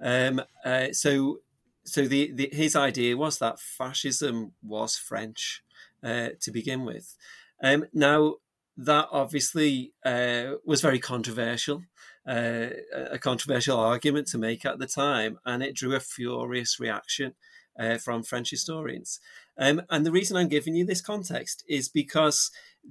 Um, 0.00 0.42
uh, 0.64 0.92
so, 0.92 1.40
so 1.84 2.06
the, 2.06 2.32
the, 2.32 2.48
his 2.52 2.76
idea 2.76 3.16
was 3.16 3.38
that 3.38 3.60
fascism 3.60 4.52
was 4.62 4.96
French 4.96 5.62
uh, 6.02 6.30
to 6.40 6.50
begin 6.50 6.84
with. 6.84 7.16
Um, 7.62 7.86
now, 7.92 8.36
that 8.76 9.08
obviously 9.12 9.92
uh, 10.04 10.54
was 10.64 10.80
very 10.80 10.98
controversial, 10.98 11.82
a 12.26 13.18
controversial 13.18 13.78
argument 13.78 14.26
to 14.28 14.38
make 14.38 14.64
at 14.64 14.78
the 14.78 14.86
time, 14.86 15.38
and 15.44 15.62
it 15.62 15.74
drew 15.74 15.94
a 15.94 16.00
furious 16.00 16.80
reaction 16.80 17.34
uh, 17.78 17.98
from 17.98 18.22
French 18.22 18.50
historians. 18.50 19.20
Um, 19.58 19.82
and 19.90 20.04
the 20.04 20.12
reason 20.12 20.36
I'm 20.36 20.48
giving 20.48 20.74
you 20.74 20.84
this 20.84 21.00
context 21.00 21.64
is 21.68 21.88
because 21.88 22.50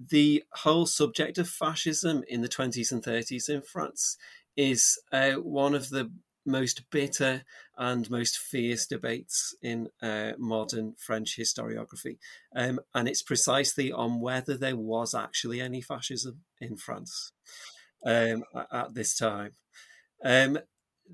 the 0.10 0.44
whole 0.52 0.86
subject 0.86 1.38
of 1.38 1.50
fascism 1.50 2.24
in 2.28 2.42
the 2.42 2.50
20s 2.50 2.92
and 2.92 3.04
30s 3.04 3.50
in 3.50 3.62
France 3.62 4.18
is 4.56 5.00
uh, 5.12 5.34
one 5.34 5.74
of 5.74 5.90
the 5.90 6.12
most 6.46 6.90
bitter 6.90 7.44
and 7.78 8.10
most 8.10 8.38
fierce 8.38 8.86
debates 8.86 9.56
in 9.62 9.88
uh, 10.02 10.34
modern 10.38 10.94
French 10.98 11.38
historiography. 11.38 12.18
Um, 12.56 12.80
and 12.94 13.08
it's 13.08 13.22
precisely 13.22 13.92
on 13.92 14.20
whether 14.20 14.58
there 14.58 14.76
was 14.76 15.16
actually 15.16 15.62
any 15.62 15.82
fascism 15.82 16.42
in 16.60 16.76
France 16.76 17.32
um, 18.06 18.44
at 18.72 18.94
this 18.94 19.16
time. 19.18 19.52
Um, 20.24 20.60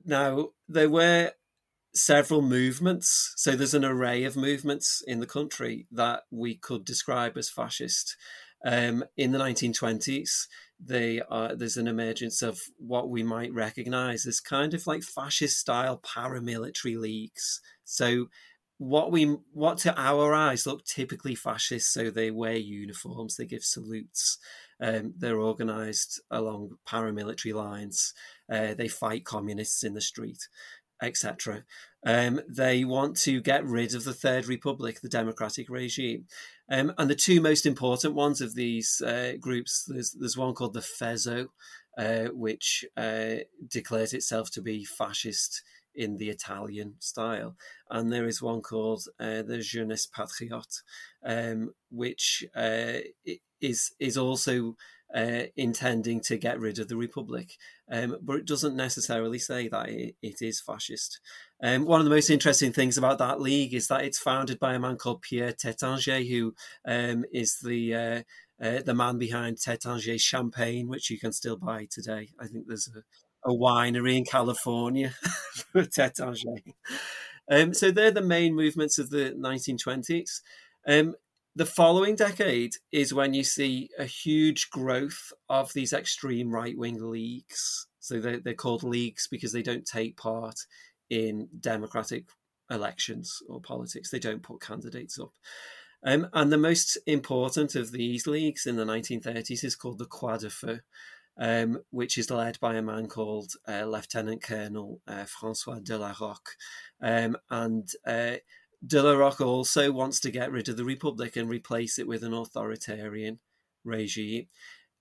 now, 0.06 0.50
there 0.68 0.90
were 0.90 1.32
several 1.94 2.42
movements. 2.42 3.34
So 3.36 3.56
there's 3.56 3.74
an 3.74 3.86
array 3.86 4.24
of 4.24 4.36
movements 4.36 5.04
in 5.06 5.20
the 5.20 5.26
country 5.26 5.88
that 5.92 6.24
we 6.32 6.56
could 6.56 6.86
describe 6.86 7.38
as 7.38 7.50
fascist. 7.50 8.16
Um, 8.66 9.06
in 9.18 9.32
the 9.32 9.40
1920s, 9.40 10.48
they 10.80 11.22
are, 11.30 11.56
there's 11.56 11.78
an 11.78 11.88
emergence 11.88 12.42
of 12.42 12.60
what 12.78 13.10
we 13.10 13.24
might 13.24 13.54
recognize 13.54 14.26
as 14.26 14.40
kind 14.40 14.74
of 14.74 14.86
like 14.86 15.04
fascist 15.04 15.58
style 15.58 16.00
paramilitary 16.00 16.98
leagues. 16.98 17.62
So 17.86 18.28
what 18.78 19.12
we 19.12 19.36
what 19.52 19.78
to 19.80 19.94
our 20.00 20.34
eyes 20.34 20.66
look 20.66 20.86
typically 20.86 21.36
fascist. 21.36 21.92
So 21.92 22.10
they 22.10 22.32
wear 22.32 22.56
uniforms, 22.56 23.36
they 23.36 23.46
give 23.46 23.64
salutes, 23.64 24.38
um, 24.82 25.14
they're 25.18 25.40
organized 25.40 26.22
along 26.32 26.78
paramilitary 26.88 27.54
lines, 27.54 28.14
uh, 28.52 28.74
they 28.74 28.88
fight 28.88 29.26
communists 29.26 29.84
in 29.84 29.94
the 29.94 30.02
street. 30.02 30.48
etc. 31.02 31.64
Um, 32.06 32.42
they 32.48 32.84
want 32.84 33.18
to 33.22 33.42
get 33.42 33.66
rid 33.66 33.94
of 33.94 34.04
the 34.04 34.14
Third 34.14 34.48
Republic, 34.48 35.00
the 35.02 35.10
democratic 35.10 35.70
regime. 35.70 36.26
Um, 36.72 36.94
and 36.98 37.10
the 37.10 37.16
two 37.16 37.42
most 37.42 37.66
important 37.66 38.14
ones 38.16 38.42
of 38.42 38.56
these 38.56 39.02
uh, 39.02 39.34
groups, 39.40 39.86
there's, 39.88 40.12
there's 40.12 40.38
one 40.38 40.54
called 40.54 40.74
the 40.74 40.82
Faisceau, 40.82 41.48
uh, 41.98 42.26
which 42.34 42.86
uh, 42.96 43.36
declares 43.68 44.14
itself 44.14 44.52
to 44.52 44.62
be 44.62 44.86
fascist 44.86 45.64
in 46.00 46.18
the 46.18 46.30
Italian 46.30 46.96
style. 47.00 47.58
And 47.90 48.12
there 48.12 48.26
is 48.26 48.42
one 48.42 48.62
called 48.62 49.04
uh, 49.20 49.42
the 49.42 49.60
Jeunesse 49.60 50.08
Patriote, 50.08 50.82
um, 51.26 51.74
which 51.92 52.46
uh, 52.56 53.00
is 53.62 53.92
is 54.00 54.18
also 54.18 54.76
uh, 55.14 55.44
intending 55.58 56.22
to 56.22 56.38
get 56.38 56.60
rid 56.60 56.80
of 56.80 56.88
the 56.88 56.96
republic, 56.96 57.58
um, 57.92 58.18
but 58.22 58.38
it 58.38 58.46
doesn't 58.46 58.76
necessarily 58.76 59.40
say 59.40 59.68
that 59.68 59.90
it, 59.90 60.16
it 60.22 60.42
is 60.42 60.62
fascist. 60.62 61.20
Um, 61.64 61.86
one 61.86 62.00
of 62.00 62.06
the 62.06 62.16
most 62.16 62.30
interesting 62.30 62.72
things 62.72 62.98
about 62.98 63.18
that 63.18 63.42
league 63.42 63.74
is 63.74 63.88
that 63.88 64.06
it's 64.06 64.20
founded 64.20 64.60
by 64.60 64.76
a 64.76 64.80
man 64.80 64.98
called 64.98 65.24
Pierre 65.24 65.52
Taittinger, 65.52 66.30
who 66.30 66.54
um, 66.88 67.26
is 67.34 67.58
the 67.64 67.96
uh, 67.96 68.22
uh, 68.64 68.82
the 68.86 68.94
man 68.94 69.18
behind 69.18 69.58
Taittinger 69.58 70.20
Champagne, 70.20 70.88
which 70.88 71.10
you 71.10 71.20
can 71.20 71.34
still 71.34 71.58
buy 71.58 71.88
today. 71.90 72.30
I 72.40 72.46
think 72.48 72.66
there's 72.68 72.90
a, 72.96 73.02
a 73.46 73.50
winery 73.50 74.18
in 74.18 74.26
California 74.26 75.10
for 75.72 75.84
Taittinger. 75.84 76.74
Um, 77.52 77.74
so 77.74 77.92
they're 77.92 78.12
the 78.12 78.22
main 78.22 78.56
movements 78.56 79.00
of 79.00 79.10
the 79.10 79.36
1920s. 79.38 80.42
Um, 80.88 81.16
the 81.56 81.66
following 81.66 82.16
decade 82.16 82.76
is 82.92 83.14
when 83.14 83.34
you 83.34 83.44
see 83.44 83.90
a 83.98 84.06
huge 84.06 84.70
growth 84.70 85.34
of 85.50 85.74
these 85.74 85.94
extreme 85.94 86.52
right 86.52 86.78
wing 86.78 87.00
leagues. 87.02 87.88
So 88.00 88.20
they're, 88.20 88.40
they're 88.40 88.54
called 88.54 88.84
leagues 88.84 89.28
because 89.28 89.52
they 89.52 89.64
don't 89.64 89.86
take 89.86 90.16
part 90.16 90.56
in 91.10 91.50
democratic 91.60 92.26
elections 92.70 93.42
or 93.50 93.60
politics, 93.60 94.12
they 94.12 94.20
don't 94.20 94.44
put 94.44 94.62
candidates 94.62 95.20
up. 95.20 95.34
Um, 96.04 96.28
and 96.34 96.52
the 96.52 96.58
most 96.58 96.98
important 97.08 97.76
of 97.76 97.92
these 97.92 98.26
leagues 98.26 98.66
in 98.66 98.78
the 98.78 98.86
1930s 98.86 99.64
is 99.64 99.76
called 99.76 99.98
the 99.98 100.50
Feu, 100.50 100.80
um, 101.40 101.80
which 101.90 102.18
is 102.18 102.30
led 102.30 102.60
by 102.60 102.76
a 102.76 102.82
man 102.82 103.08
called 103.08 103.54
uh, 103.68 103.86
Lieutenant 103.86 104.44
Colonel 104.44 105.02
uh, 105.08 105.24
Francois 105.24 105.80
de 105.82 105.98
la 105.98 106.14
Rocque. 106.20 106.56
Um, 107.02 107.38
and 107.50 107.88
uh, 108.06 108.36
de 108.86 109.02
la 109.02 109.14
Rocque 109.14 109.42
also 109.42 109.92
wants 109.92 110.20
to 110.20 110.32
get 110.32 110.52
rid 110.52 110.68
of 110.68 110.78
the 110.78 110.86
Republic 110.86 111.38
and 111.38 111.50
replace 111.50 111.98
it 111.98 112.08
with 112.08 112.24
an 112.24 112.34
authoritarian 112.34 113.40
regime. 113.86 114.48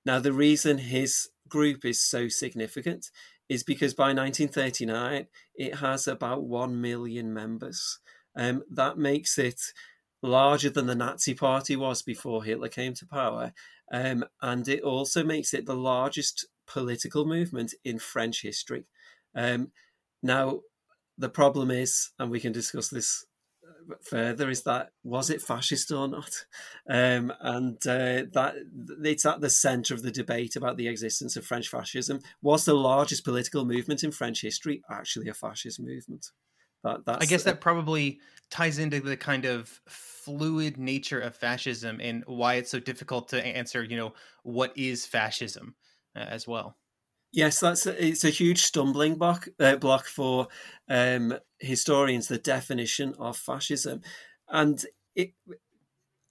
Now, 0.04 0.20
the 0.20 0.32
reason 0.32 0.78
his 0.78 1.28
group 1.48 1.84
is 1.84 2.00
so 2.00 2.28
significant 2.28 3.10
is 3.48 3.64
because 3.64 3.94
by 3.94 4.12
1939 4.14 5.26
it 5.56 5.74
has 5.76 6.06
about 6.06 6.44
1 6.44 6.80
million 6.80 7.34
members. 7.34 7.98
Um, 8.36 8.62
that 8.70 8.96
makes 8.96 9.38
it 9.38 9.60
larger 10.22 10.70
than 10.70 10.86
the 10.86 10.94
Nazi 10.94 11.34
Party 11.34 11.76
was 11.76 12.02
before 12.02 12.44
Hitler 12.44 12.68
came 12.68 12.94
to 12.94 13.06
power. 13.06 13.52
Um, 13.92 14.24
and 14.42 14.66
it 14.68 14.82
also 14.82 15.24
makes 15.24 15.54
it 15.54 15.66
the 15.66 15.76
largest 15.76 16.46
political 16.66 17.24
movement 17.24 17.74
in 17.84 17.98
French 17.98 18.42
history. 18.42 18.84
Um, 19.34 19.72
now, 20.22 20.60
the 21.16 21.28
problem 21.28 21.70
is, 21.70 22.10
and 22.18 22.30
we 22.30 22.40
can 22.40 22.52
discuss 22.52 22.88
this 22.88 23.24
further 24.02 24.50
is 24.50 24.62
that 24.64 24.90
was 25.02 25.30
it 25.30 25.42
fascist 25.42 25.90
or 25.90 26.08
not? 26.08 26.44
Um, 26.88 27.32
and 27.40 27.76
uh, 27.86 28.24
that 28.32 28.54
it's 29.02 29.26
at 29.26 29.40
the 29.40 29.50
centre 29.50 29.94
of 29.94 30.02
the 30.02 30.10
debate 30.10 30.56
about 30.56 30.76
the 30.76 30.88
existence 30.88 31.36
of 31.36 31.46
French 31.46 31.68
fascism. 31.68 32.20
Was 32.42 32.64
the 32.64 32.74
largest 32.74 33.24
political 33.24 33.64
movement 33.64 34.04
in 34.04 34.10
French 34.10 34.42
history 34.42 34.82
actually 34.90 35.28
a 35.28 35.34
fascist 35.34 35.80
movement? 35.80 36.26
That, 36.84 37.00
I 37.06 37.26
guess 37.26 37.42
that 37.44 37.60
probably 37.60 38.20
ties 38.50 38.78
into 38.78 39.00
the 39.00 39.16
kind 39.16 39.44
of 39.44 39.68
fluid 39.88 40.78
nature 40.78 41.20
of 41.20 41.34
fascism 41.34 42.00
and 42.00 42.22
why 42.26 42.54
it's 42.54 42.70
so 42.70 42.80
difficult 42.80 43.28
to 43.28 43.44
answer. 43.44 43.82
You 43.82 43.96
know, 43.96 44.14
what 44.42 44.76
is 44.76 45.06
fascism 45.06 45.74
uh, 46.16 46.20
as 46.20 46.46
well. 46.46 46.76
Yes, 47.32 47.60
that's 47.60 47.86
a, 47.86 48.06
it's 48.06 48.24
a 48.24 48.30
huge 48.30 48.62
stumbling 48.62 49.16
block 49.16 49.48
uh, 49.60 49.76
block 49.76 50.06
for 50.06 50.48
um, 50.88 51.34
historians. 51.58 52.28
The 52.28 52.38
definition 52.38 53.14
of 53.18 53.36
fascism, 53.36 54.00
and 54.48 54.82
it, 55.14 55.34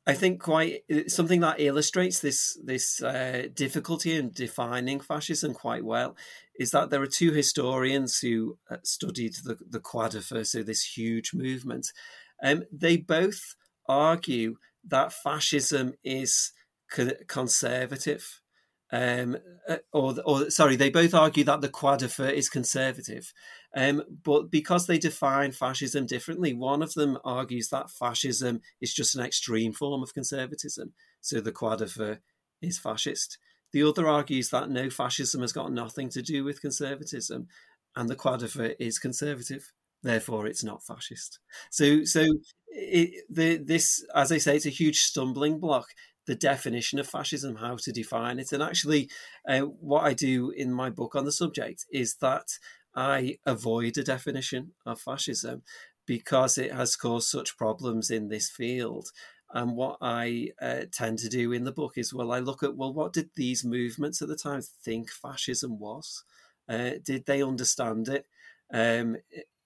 I 0.07 0.13
think, 0.13 0.41
quite 0.41 0.83
something 1.07 1.41
that 1.41 1.59
illustrates 1.59 2.21
this 2.21 2.57
this 2.63 3.03
uh, 3.03 3.47
difficulty 3.53 4.15
in 4.15 4.31
defining 4.31 5.01
fascism 5.01 5.53
quite 5.53 5.83
well 5.83 6.15
is 6.57 6.71
that 6.71 6.89
there 6.89 7.01
are 7.01 7.07
two 7.07 7.33
historians 7.33 8.19
who 8.19 8.57
uh, 8.71 8.77
studied 8.83 9.35
the 9.43 9.57
the 9.69 9.81
Feu, 10.21 10.43
so 10.45 10.63
this 10.63 10.97
huge 10.97 11.33
movement. 11.33 11.91
Um, 12.41 12.63
they 12.71 12.95
both 12.97 13.55
argue 13.89 14.55
that 14.87 15.11
fascism 15.11 15.93
is 16.03 16.53
conservative 17.27 18.41
um, 18.91 19.37
uh, 19.67 19.77
or, 19.91 20.15
or 20.25 20.49
sorry, 20.49 20.75
they 20.75 20.89
both 20.89 21.13
argue 21.13 21.43
that 21.43 21.61
the 21.61 21.69
Feu 22.07 22.29
is 22.29 22.49
conservative. 22.49 23.33
Um, 23.75 24.03
but 24.23 24.49
because 24.49 24.87
they 24.87 24.97
define 24.97 25.51
fascism 25.51 26.05
differently, 26.05 26.53
one 26.53 26.81
of 26.81 26.93
them 26.93 27.17
argues 27.23 27.69
that 27.69 27.91
fascism 27.91 28.61
is 28.81 28.93
just 28.93 29.15
an 29.15 29.23
extreme 29.23 29.73
form 29.73 30.01
of 30.01 30.13
conservatism. 30.13 30.93
So 31.21 31.41
the 31.41 31.51
de 31.51 31.87
Feu 31.87 32.17
is 32.61 32.79
fascist. 32.79 33.37
The 33.73 33.83
other 33.83 34.07
argues 34.07 34.49
that 34.49 34.69
no, 34.69 34.89
fascism 34.89 35.41
has 35.41 35.51
got 35.51 35.71
nothing 35.71 36.09
to 36.09 36.21
do 36.21 36.43
with 36.43 36.61
conservatism, 36.61 37.47
and 37.95 38.09
the 38.09 38.15
de 38.15 38.47
Feu 38.47 38.73
is 38.79 38.99
conservative. 38.99 39.71
Therefore, 40.01 40.47
it's 40.47 40.63
not 40.63 40.83
fascist. 40.83 41.39
So, 41.69 42.03
so 42.03 42.25
it, 42.67 43.25
the, 43.29 43.57
this, 43.57 44.05
as 44.15 44.31
I 44.31 44.37
say, 44.37 44.55
it's 44.55 44.65
a 44.65 44.69
huge 44.69 44.99
stumbling 44.99 45.59
block 45.59 45.87
the 46.27 46.35
definition 46.35 46.99
of 46.99 47.07
fascism, 47.07 47.55
how 47.55 47.77
to 47.77 47.91
define 47.91 48.37
it. 48.37 48.51
And 48.51 48.61
actually, 48.61 49.09
uh, 49.47 49.61
what 49.61 50.03
I 50.03 50.13
do 50.13 50.51
in 50.51 50.71
my 50.73 50.89
book 50.89 51.15
on 51.15 51.25
the 51.25 51.31
subject 51.31 51.85
is 51.91 52.15
that 52.15 52.47
I 52.97 53.37
avoid 53.45 53.97
a 53.97 54.03
definition 54.03 54.71
of 54.85 54.99
fascism 54.99 55.61
because 56.07 56.57
it 56.57 56.73
has 56.73 56.95
caused 56.95 57.29
such 57.29 57.57
problems 57.57 58.09
in 58.09 58.27
this 58.27 58.49
field. 58.49 59.11
And 59.53 59.75
what 59.75 59.97
I 60.01 60.49
uh, 60.59 60.81
tend 60.91 61.19
to 61.19 61.29
do 61.29 61.53
in 61.53 61.63
the 61.63 61.71
book 61.71 61.93
is, 61.97 62.13
well, 62.13 62.31
I 62.31 62.39
look 62.39 62.63
at, 62.63 62.75
well, 62.75 62.91
what 62.91 63.13
did 63.13 63.29
these 63.35 63.63
movements 63.63 64.21
at 64.21 64.27
the 64.27 64.35
time 64.35 64.61
think 64.83 65.11
fascism 65.11 65.79
was? 65.79 66.23
Uh, 66.67 66.91
did 67.03 67.25
they 67.27 67.43
understand 67.43 68.09
it? 68.09 68.25
Um, 68.73 69.17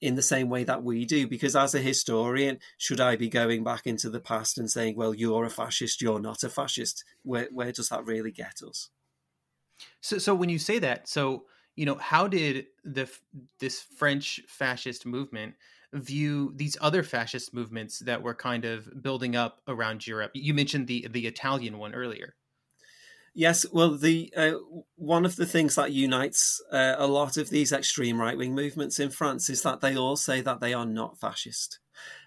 in 0.01 0.15
the 0.15 0.21
same 0.21 0.49
way 0.49 0.63
that 0.63 0.83
we 0.83 1.05
do. 1.05 1.27
Because 1.27 1.55
as 1.55 1.73
a 1.73 1.79
historian, 1.79 2.59
should 2.77 2.99
I 2.99 3.15
be 3.15 3.29
going 3.29 3.63
back 3.63 3.87
into 3.87 4.09
the 4.09 4.19
past 4.19 4.57
and 4.57 4.69
saying, 4.69 4.95
well, 4.95 5.13
you're 5.13 5.45
a 5.45 5.49
fascist, 5.49 6.01
you're 6.01 6.19
not 6.19 6.43
a 6.43 6.49
fascist? 6.49 7.05
Where, 7.23 7.47
where 7.51 7.71
does 7.71 7.89
that 7.89 8.05
really 8.05 8.31
get 8.31 8.61
us? 8.67 8.89
So, 10.01 10.17
so 10.17 10.35
when 10.35 10.49
you 10.49 10.59
say 10.59 10.79
that, 10.79 11.07
so, 11.07 11.45
you 11.75 11.85
know, 11.85 11.95
how 11.95 12.27
did 12.27 12.67
the 12.83 13.09
this 13.59 13.81
French 13.81 14.41
fascist 14.47 15.05
movement 15.05 15.55
view 15.93 16.53
these 16.55 16.77
other 16.79 17.03
fascist 17.03 17.53
movements 17.53 17.99
that 17.99 18.23
were 18.23 18.33
kind 18.33 18.65
of 18.65 19.01
building 19.01 19.35
up 19.35 19.61
around 19.67 20.05
Europe? 20.05 20.31
You 20.33 20.53
mentioned 20.53 20.87
the 20.87 21.07
the 21.09 21.27
Italian 21.27 21.77
one 21.77 21.93
earlier. 21.93 22.35
Yes, 23.33 23.65
well, 23.71 23.95
the 23.95 24.33
uh, 24.35 24.53
one 24.95 25.25
of 25.25 25.37
the 25.37 25.45
things 25.45 25.75
that 25.75 25.93
unites 25.93 26.61
uh, 26.71 26.95
a 26.97 27.07
lot 27.07 27.37
of 27.37 27.49
these 27.49 27.71
extreme 27.71 28.19
right 28.19 28.37
wing 28.37 28.53
movements 28.53 28.99
in 28.99 29.09
France 29.09 29.49
is 29.49 29.61
that 29.61 29.79
they 29.79 29.95
all 29.95 30.17
say 30.17 30.41
that 30.41 30.59
they 30.59 30.73
are 30.73 30.85
not 30.85 31.17
fascist. 31.17 31.79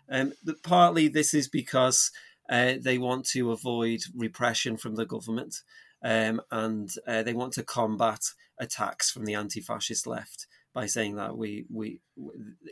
Um, 0.09 0.33
partly 0.63 1.09
this 1.09 1.35
is 1.35 1.49
because 1.49 2.11
uh, 2.49 2.75
they 2.81 2.97
want 2.97 3.27
to 3.27 3.53
avoid 3.53 4.01
repression 4.15 4.77
from 4.79 4.95
the 4.95 5.05
government, 5.05 5.63
um, 6.05 6.41
and 6.51 6.91
uh, 7.09 7.23
they 7.23 7.33
want 7.33 7.55
to 7.55 7.65
combat 7.65 8.21
attacks 8.61 9.11
from 9.11 9.25
the 9.25 9.35
anti-fascist 9.35 10.07
left 10.07 10.47
by 10.75 10.87
saying 10.87 11.17
that 11.17 11.37
we 11.37 11.65
we 11.73 12.01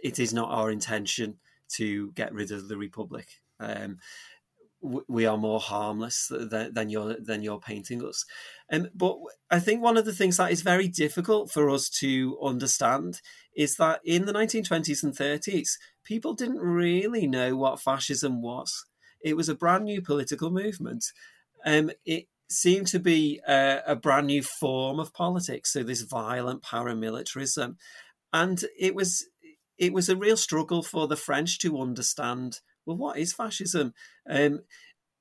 it 0.03 0.18
is 0.18 0.35
not 0.35 0.51
our 0.51 0.71
intention 0.71 1.38
to 1.71 2.12
get 2.12 2.33
rid 2.33 2.51
of 2.51 2.68
the 2.68 2.77
republic. 2.77 3.27
Um, 3.59 3.99
we 4.83 5.27
are 5.27 5.38
more 5.38 5.61
harmless 5.61 6.27
than, 6.29 6.75
than 6.75 6.90
you're 6.90 7.16
than 7.21 7.42
you're 7.42 7.61
painting 7.61 8.05
us. 8.05 8.25
Um, 8.71 8.88
but 8.95 9.16
I 9.51 9.61
think 9.61 9.81
one 9.81 9.97
of 9.97 10.05
the 10.05 10.12
things 10.12 10.37
that 10.37 10.51
is 10.51 10.62
very 10.62 10.88
difficult 10.88 11.53
for 11.53 11.71
us 11.71 11.88
to 12.01 12.37
understand 12.42 13.21
is 13.57 13.77
that 13.77 14.01
in 14.05 14.27
the 14.27 14.33
1920s 14.33 15.05
and 15.05 15.14
30s, 15.14 15.79
people 16.05 16.35
didn't 16.35 16.59
really 16.59 17.29
know 17.29 17.55
what 17.55 17.81
fascism 17.81 18.42
was. 18.42 18.85
It 19.23 19.37
was 19.37 19.49
a 19.49 19.55
brand 19.55 19.85
new 19.85 20.03
political 20.03 20.51
movement. 20.51 21.05
Um, 21.64 21.92
it 22.05 22.27
seemed 22.53 22.87
to 22.88 22.99
be 22.99 23.41
a, 23.47 23.81
a 23.87 23.97
brand 23.97 24.29
new 24.29 24.43
form 24.43 25.01
of 25.01 25.12
politics. 25.12 25.73
So 25.73 25.83
this 25.83 26.03
violent 26.03 26.62
paramilitarism, 26.62 27.77
and 28.33 28.65
it 28.79 28.95
was 28.95 29.27
it 29.79 29.93
was 29.93 30.09
a 30.09 30.17
real 30.17 30.37
struggle 30.37 30.83
for 30.83 31.09
the 31.09 31.17
French 31.17 31.59
to 31.61 31.81
understand 31.81 32.61
well, 32.87 32.97
what 32.97 33.19
is 33.19 33.33
fascism? 33.33 33.95
Um, 34.29 34.61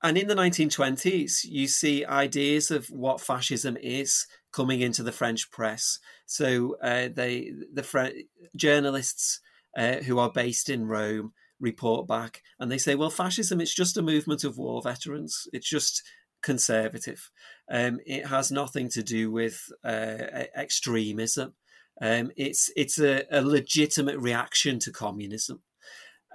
and 0.03 0.17
in 0.17 0.27
the 0.27 0.35
1920s, 0.35 1.43
you 1.43 1.67
see 1.67 2.05
ideas 2.05 2.71
of 2.71 2.87
what 2.87 3.21
fascism 3.21 3.77
is 3.79 4.25
coming 4.51 4.81
into 4.81 5.03
the 5.03 5.11
French 5.11 5.51
press. 5.51 5.99
So 6.25 6.75
uh, 6.81 7.09
they, 7.13 7.51
the 7.71 8.25
journalists 8.55 9.39
uh, 9.77 9.97
who 9.97 10.17
are 10.17 10.31
based 10.31 10.69
in 10.69 10.87
Rome 10.87 11.33
report 11.59 12.07
back 12.07 12.41
and 12.59 12.71
they 12.71 12.79
say, 12.79 12.95
well, 12.95 13.11
fascism, 13.11 13.61
it's 13.61 13.75
just 13.75 13.95
a 13.95 14.01
movement 14.01 14.43
of 14.43 14.57
war 14.57 14.81
veterans. 14.81 15.47
It's 15.53 15.69
just 15.69 16.01
conservative. 16.41 17.29
Um, 17.69 17.99
it 18.05 18.25
has 18.27 18.51
nothing 18.51 18.89
to 18.89 19.03
do 19.03 19.31
with 19.31 19.71
uh, 19.83 20.45
extremism. 20.55 21.53
Um, 22.01 22.31
it's 22.35 22.71
it's 22.75 22.99
a, 22.99 23.23
a, 23.31 23.41
legitimate 23.41 24.17
reaction 24.17 24.79
to 24.79 24.91
communism. 24.91 25.61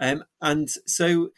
Um, 0.00 0.24
and 0.40 0.68
so 0.86 1.30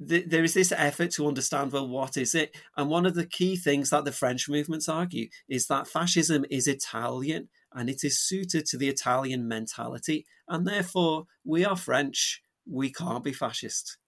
there 0.00 0.44
is 0.44 0.54
this 0.54 0.72
effort 0.72 1.10
to 1.10 1.28
understand 1.28 1.72
well 1.72 1.86
what 1.86 2.16
is 2.16 2.34
it 2.34 2.56
and 2.76 2.88
one 2.88 3.04
of 3.04 3.14
the 3.14 3.26
key 3.26 3.54
things 3.54 3.90
that 3.90 4.06
the 4.06 4.12
french 4.12 4.48
movements 4.48 4.88
argue 4.88 5.28
is 5.46 5.66
that 5.66 5.86
fascism 5.86 6.44
is 6.50 6.66
italian 6.66 7.48
and 7.74 7.90
it 7.90 8.02
is 8.02 8.18
suited 8.18 8.64
to 8.64 8.78
the 8.78 8.88
italian 8.88 9.46
mentality 9.46 10.24
and 10.48 10.66
therefore 10.66 11.24
we 11.44 11.66
are 11.66 11.76
french 11.76 12.42
we 12.66 12.90
can't 12.90 13.22
be 13.22 13.32
fascist 13.32 13.98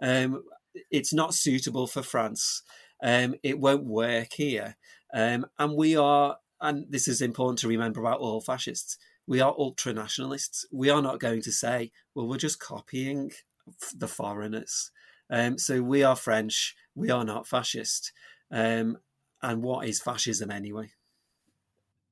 um, 0.00 0.44
it's 0.92 1.12
not 1.12 1.34
suitable 1.34 1.88
for 1.88 2.02
france 2.02 2.62
um, 3.02 3.34
it 3.42 3.58
won't 3.58 3.84
work 3.84 4.28
here 4.32 4.76
um, 5.14 5.46
and 5.58 5.74
we 5.74 5.96
are 5.96 6.36
and 6.60 6.86
this 6.88 7.08
is 7.08 7.20
important 7.20 7.58
to 7.58 7.68
remember 7.68 8.00
about 8.00 8.20
all 8.20 8.40
fascists 8.40 8.98
we 9.26 9.40
are 9.40 9.54
ultra 9.58 9.92
nationalists 9.92 10.64
we 10.72 10.90
are 10.90 11.02
not 11.02 11.20
going 11.20 11.42
to 11.42 11.52
say 11.52 11.90
well 12.14 12.26
we're 12.26 12.36
just 12.36 12.60
copying 12.60 13.30
the 13.96 14.08
foreigners 14.08 14.90
um, 15.32 15.58
so 15.58 15.82
we 15.82 16.04
are 16.04 16.14
French. 16.14 16.76
We 16.94 17.10
are 17.10 17.24
not 17.24 17.48
fascist. 17.48 18.12
Um, 18.50 18.98
and 19.42 19.62
what 19.62 19.88
is 19.88 20.00
fascism 20.00 20.50
anyway? 20.50 20.92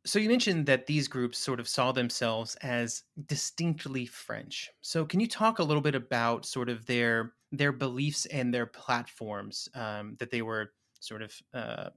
So 0.06 0.18
you 0.18 0.30
mentioned 0.30 0.64
that 0.66 0.86
these 0.86 1.06
groups 1.06 1.38
sort 1.38 1.60
of 1.60 1.68
saw 1.68 1.92
themselves 1.92 2.54
as 2.62 3.02
distinctly 3.26 4.06
French. 4.06 4.70
So 4.80 5.04
can 5.04 5.20
you 5.20 5.28
talk 5.28 5.58
a 5.58 5.62
little 5.62 5.82
bit 5.82 5.94
about 5.94 6.46
sort 6.46 6.70
of 6.70 6.86
their 6.86 7.34
their 7.52 7.72
beliefs 7.72 8.26
and 8.26 8.54
their 8.54 8.66
platforms 8.66 9.68
um, 9.74 10.16
that 10.18 10.30
they 10.30 10.40
were 10.40 10.72
sort 11.00 11.22
of 11.22 11.34
uh, 11.52 11.90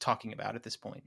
talking 0.00 0.32
about 0.32 0.56
at 0.56 0.62
this 0.62 0.76
point? 0.76 1.04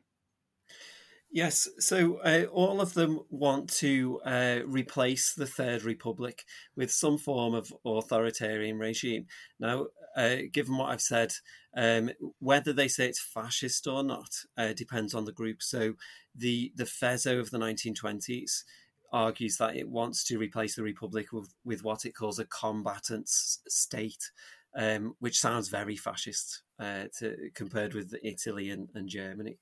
Yes, 1.32 1.68
so 1.80 2.20
uh, 2.20 2.46
all 2.52 2.80
of 2.80 2.94
them 2.94 3.20
want 3.30 3.70
to 3.76 4.22
uh, 4.26 4.60
replace 4.66 5.34
the 5.34 5.48
Third 5.48 5.84
Republic 5.84 6.46
with 6.78 6.92
some 6.92 7.18
form 7.18 7.54
of 7.54 7.74
authoritarian 7.86 8.80
regime. 8.80 9.26
Now, 9.60 9.88
uh, 10.16 10.38
given 10.54 10.78
what 10.78 10.92
I've 10.92 11.02
said, 11.02 11.34
um, 11.76 12.12
whether 12.40 12.72
they 12.72 12.88
say 12.88 13.10
it's 13.10 13.22
fascist 13.22 13.86
or 13.86 14.02
not 14.02 14.30
uh, 14.56 14.72
depends 14.72 15.14
on 15.14 15.26
the 15.26 15.34
group. 15.34 15.62
So, 15.62 15.96
the 16.34 16.72
the 16.76 16.86
Faisceau 16.86 17.38
of 17.40 17.52
the 17.52 17.60
1920s 17.60 18.64
argues 19.12 19.58
that 19.58 19.76
it 19.76 19.90
wants 19.90 20.24
to 20.26 20.38
replace 20.38 20.76
the 20.76 20.84
Republic 20.84 21.32
with, 21.34 21.54
with 21.64 21.84
what 21.84 22.06
it 22.06 22.16
calls 22.16 22.40
a 22.40 22.46
combatant 22.46 23.28
state, 23.28 24.32
um, 24.76 25.16
which 25.20 25.40
sounds 25.40 25.70
very 25.70 25.96
fascist 25.96 26.64
uh, 26.80 27.06
to, 27.18 27.36
compared 27.54 27.94
with 27.94 28.14
Italy 28.24 28.70
and, 28.70 28.90
and 28.94 29.08
Germany 29.08 29.58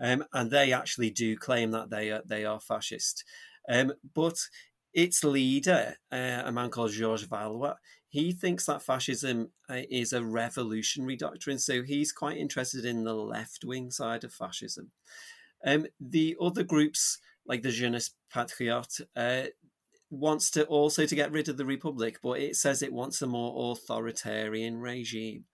um, 0.00 0.24
and 0.32 0.50
they 0.50 0.72
actually 0.72 1.10
do 1.10 1.36
claim 1.36 1.70
that 1.70 1.90
they 1.90 2.10
are 2.10 2.22
they 2.24 2.44
are 2.44 2.60
fascist. 2.60 3.24
Um, 3.68 3.92
but 4.14 4.38
its 4.92 5.24
leader, 5.24 5.96
uh, 6.12 6.42
a 6.44 6.52
man 6.52 6.70
called 6.70 6.92
Georges 6.92 7.26
Valois, 7.26 7.74
he 8.08 8.32
thinks 8.32 8.66
that 8.66 8.82
fascism 8.82 9.50
uh, 9.68 9.82
is 9.90 10.12
a 10.12 10.24
revolutionary 10.24 11.16
doctrine. 11.16 11.58
So 11.58 11.82
he's 11.82 12.12
quite 12.12 12.38
interested 12.38 12.84
in 12.84 13.04
the 13.04 13.14
left 13.14 13.64
wing 13.64 13.90
side 13.90 14.24
of 14.24 14.32
fascism. 14.32 14.92
Um, 15.66 15.86
the 16.00 16.36
other 16.40 16.62
groups, 16.62 17.18
like 17.46 17.62
the 17.62 17.70
Jeunesse 17.70 18.14
Patriote, 18.32 19.00
uh, 19.16 19.44
wants 20.10 20.50
to 20.52 20.64
also 20.64 21.06
to 21.06 21.14
get 21.14 21.32
rid 21.32 21.48
of 21.48 21.56
the 21.56 21.64
republic, 21.64 22.18
but 22.22 22.38
it 22.40 22.56
says 22.56 22.82
it 22.82 22.92
wants 22.92 23.22
a 23.22 23.26
more 23.26 23.72
authoritarian 23.72 24.78
regime 24.78 25.44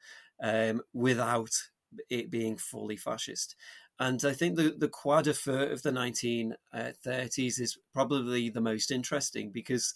um, 0.42 0.82
without 0.92 1.50
it 2.10 2.30
being 2.30 2.56
fully 2.56 2.96
fascist. 2.96 3.54
And 3.98 4.24
I 4.24 4.32
think 4.32 4.56
the, 4.56 4.74
the 4.76 5.22
de 5.22 5.34
feu 5.34 5.52
of 5.52 5.82
the 5.82 5.90
1930s 5.90 7.60
is 7.60 7.78
probably 7.92 8.48
the 8.48 8.60
most 8.60 8.90
interesting 8.90 9.50
because 9.52 9.94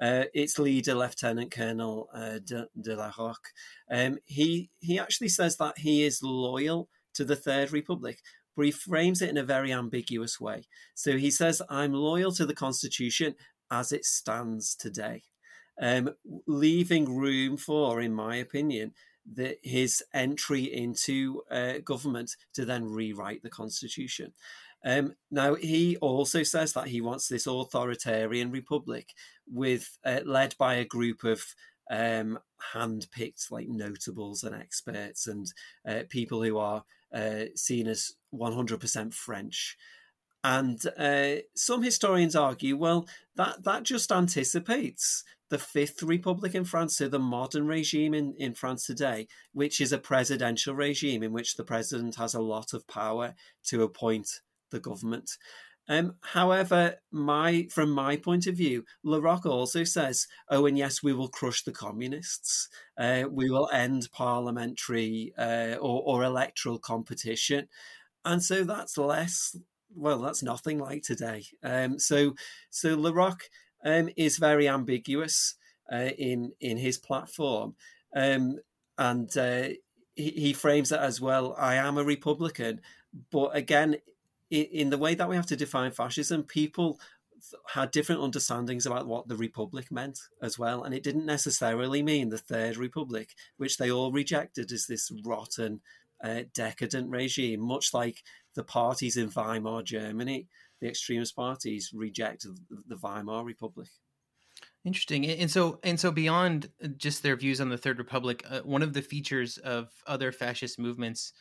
uh, 0.00 0.24
its 0.32 0.58
leader, 0.58 0.94
Lieutenant 0.94 1.50
Colonel 1.50 2.08
uh, 2.14 2.38
de, 2.44 2.68
de, 2.80 2.94
la 2.94 3.10
Rocque, 3.18 3.48
um, 3.90 4.18
he, 4.26 4.70
he 4.78 4.98
actually 4.98 5.28
says 5.28 5.56
that 5.56 5.78
he 5.78 6.04
is 6.04 6.22
loyal 6.22 6.88
to 7.14 7.24
the 7.24 7.34
Third 7.34 7.72
Republic, 7.72 8.20
but 8.56 8.66
he 8.66 8.70
frames 8.70 9.22
it 9.22 9.30
in 9.30 9.38
a 9.38 9.42
very 9.42 9.72
ambiguous 9.72 10.40
way. 10.40 10.68
So 10.94 11.16
he 11.16 11.30
says, 11.30 11.60
I'm 11.68 11.92
loyal 11.92 12.30
to 12.32 12.46
the 12.46 12.54
Constitution 12.54 13.34
as 13.70 13.92
it 13.92 14.04
stands 14.04 14.74
today. 14.74 15.22
Um, 15.80 16.10
leaving 16.46 17.16
room 17.16 17.56
for, 17.56 18.00
in 18.00 18.14
my 18.14 18.36
opinion, 18.36 18.94
the, 19.30 19.56
his 19.62 20.02
entry 20.12 20.64
into 20.64 21.42
uh, 21.50 21.74
government 21.84 22.36
to 22.54 22.64
then 22.64 22.86
rewrite 22.86 23.42
the 23.42 23.50
constitution. 23.50 24.32
Um, 24.84 25.14
now 25.30 25.54
he 25.54 25.96
also 25.98 26.42
says 26.42 26.72
that 26.72 26.88
he 26.88 27.00
wants 27.00 27.28
this 27.28 27.46
authoritarian 27.46 28.50
republic 28.50 29.12
with 29.46 29.98
uh, 30.04 30.20
led 30.24 30.54
by 30.58 30.74
a 30.74 30.84
group 30.84 31.24
of 31.24 31.42
um, 31.90 32.38
hand-picked 32.72 33.50
like 33.50 33.68
notables 33.68 34.44
and 34.44 34.54
experts 34.54 35.26
and 35.26 35.52
uh, 35.88 36.02
people 36.08 36.42
who 36.42 36.58
are 36.58 36.84
uh, 37.14 37.44
seen 37.56 37.86
as 37.86 38.12
100% 38.34 39.14
French. 39.14 39.76
And 40.48 40.80
uh, 40.98 41.42
some 41.54 41.82
historians 41.82 42.34
argue, 42.34 42.74
well, 42.74 43.06
that 43.36 43.64
that 43.64 43.82
just 43.82 44.10
anticipates 44.10 45.22
the 45.50 45.58
Fifth 45.58 46.02
Republic 46.02 46.54
in 46.54 46.64
France, 46.64 46.96
so 46.96 47.06
the 47.06 47.18
modern 47.18 47.66
regime 47.66 48.14
in, 48.14 48.34
in 48.38 48.54
France 48.54 48.86
today, 48.86 49.28
which 49.52 49.78
is 49.78 49.92
a 49.92 49.98
presidential 49.98 50.74
regime 50.74 51.22
in 51.22 51.34
which 51.34 51.56
the 51.56 51.64
president 51.64 52.16
has 52.16 52.32
a 52.32 52.40
lot 52.40 52.72
of 52.72 52.88
power 52.88 53.34
to 53.64 53.82
appoint 53.82 54.40
the 54.70 54.80
government. 54.80 55.32
Um, 55.86 56.14
however, 56.22 56.96
my 57.12 57.68
from 57.70 57.90
my 57.90 58.16
point 58.16 58.46
of 58.46 58.54
view, 58.54 58.84
La 59.04 59.18
Rocque 59.18 59.50
also 59.50 59.84
says, 59.84 60.26
"Oh, 60.48 60.64
and 60.64 60.78
yes, 60.78 61.02
we 61.02 61.12
will 61.12 61.28
crush 61.28 61.62
the 61.62 61.72
communists. 61.72 62.70
Uh, 62.96 63.24
we 63.30 63.50
will 63.50 63.68
end 63.70 64.08
parliamentary 64.12 65.34
uh, 65.36 65.74
or, 65.74 66.02
or 66.06 66.24
electoral 66.24 66.78
competition." 66.78 67.68
And 68.24 68.42
so 68.42 68.64
that's 68.64 68.96
less 68.96 69.54
well, 69.94 70.18
that's 70.18 70.42
nothing 70.42 70.78
like 70.78 71.02
today. 71.02 71.44
Um, 71.62 71.98
so, 71.98 72.34
so 72.70 72.94
La 72.94 73.10
Rocque 73.10 73.48
um, 73.84 74.08
is 74.16 74.38
very 74.38 74.68
ambiguous 74.68 75.54
uh, 75.92 76.10
in 76.18 76.52
in 76.60 76.76
his 76.76 76.98
platform, 76.98 77.74
um, 78.14 78.58
and 78.98 79.34
uh, 79.36 79.68
he, 80.14 80.30
he, 80.30 80.52
frames 80.52 80.92
it 80.92 81.00
as 81.00 81.20
well. 81.20 81.54
I 81.58 81.76
am 81.76 81.96
a 81.96 82.04
Republican, 82.04 82.80
but 83.30 83.56
again, 83.56 83.96
in, 84.50 84.64
in 84.64 84.90
the 84.90 84.98
way 84.98 85.14
that 85.14 85.28
we 85.28 85.36
have 85.36 85.46
to 85.46 85.56
define 85.56 85.92
fascism, 85.92 86.42
people 86.42 87.00
had 87.72 87.90
different 87.90 88.20
understandings 88.20 88.86
about 88.86 89.06
what 89.06 89.28
the 89.28 89.36
republic 89.36 89.90
meant 89.90 90.18
as 90.42 90.58
well 90.58 90.82
and 90.82 90.94
it 90.94 91.02
didn't 91.02 91.26
necessarily 91.26 92.02
mean 92.02 92.28
the 92.28 92.38
third 92.38 92.76
republic 92.76 93.34
which 93.56 93.76
they 93.76 93.90
all 93.90 94.12
rejected 94.12 94.72
as 94.72 94.86
this 94.86 95.10
rotten 95.24 95.80
uh, 96.22 96.42
decadent 96.52 97.08
regime 97.10 97.60
much 97.60 97.94
like 97.94 98.24
the 98.58 98.64
parties 98.64 99.16
in 99.16 99.30
Weimar 99.30 99.84
Germany, 99.84 100.48
the 100.80 100.88
extremist 100.88 101.36
parties, 101.36 101.92
reject 101.94 102.44
the 102.88 102.96
Weimar 102.96 103.44
Republic. 103.44 103.88
Interesting, 104.84 105.24
and 105.26 105.48
so 105.48 105.78
and 105.84 105.98
so 106.00 106.10
beyond 106.10 106.68
just 106.96 107.22
their 107.22 107.36
views 107.36 107.60
on 107.60 107.68
the 107.68 107.78
Third 107.78 107.98
Republic, 107.98 108.44
uh, 108.50 108.60
one 108.60 108.82
of 108.82 108.94
the 108.94 109.02
features 109.02 109.58
of 109.58 109.90
other 110.08 110.32
fascist 110.32 110.76
movements, 110.76 111.32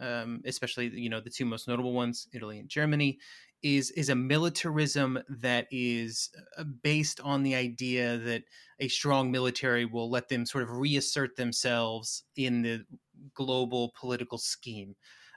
um, 0.00 0.42
especially 0.46 0.88
you 0.88 1.08
know 1.08 1.20
the 1.20 1.30
two 1.30 1.44
most 1.44 1.68
notable 1.68 1.92
ones, 1.92 2.26
Italy 2.32 2.58
and 2.58 2.68
Germany, 2.68 3.18
is 3.62 3.92
is 3.92 4.08
a 4.08 4.16
militarism 4.16 5.20
that 5.28 5.68
is 5.70 6.30
uh, 6.58 6.64
based 6.82 7.20
on 7.20 7.44
the 7.44 7.54
idea 7.54 8.18
that 8.18 8.42
a 8.80 8.88
strong 8.88 9.30
military 9.30 9.84
will 9.84 10.10
let 10.10 10.28
them 10.28 10.44
sort 10.44 10.64
of 10.64 10.70
reassert 10.72 11.36
themselves 11.36 12.24
in 12.36 12.62
the 12.62 12.84
global 13.32 13.92
political 13.96 14.38
scheme. 14.38 14.96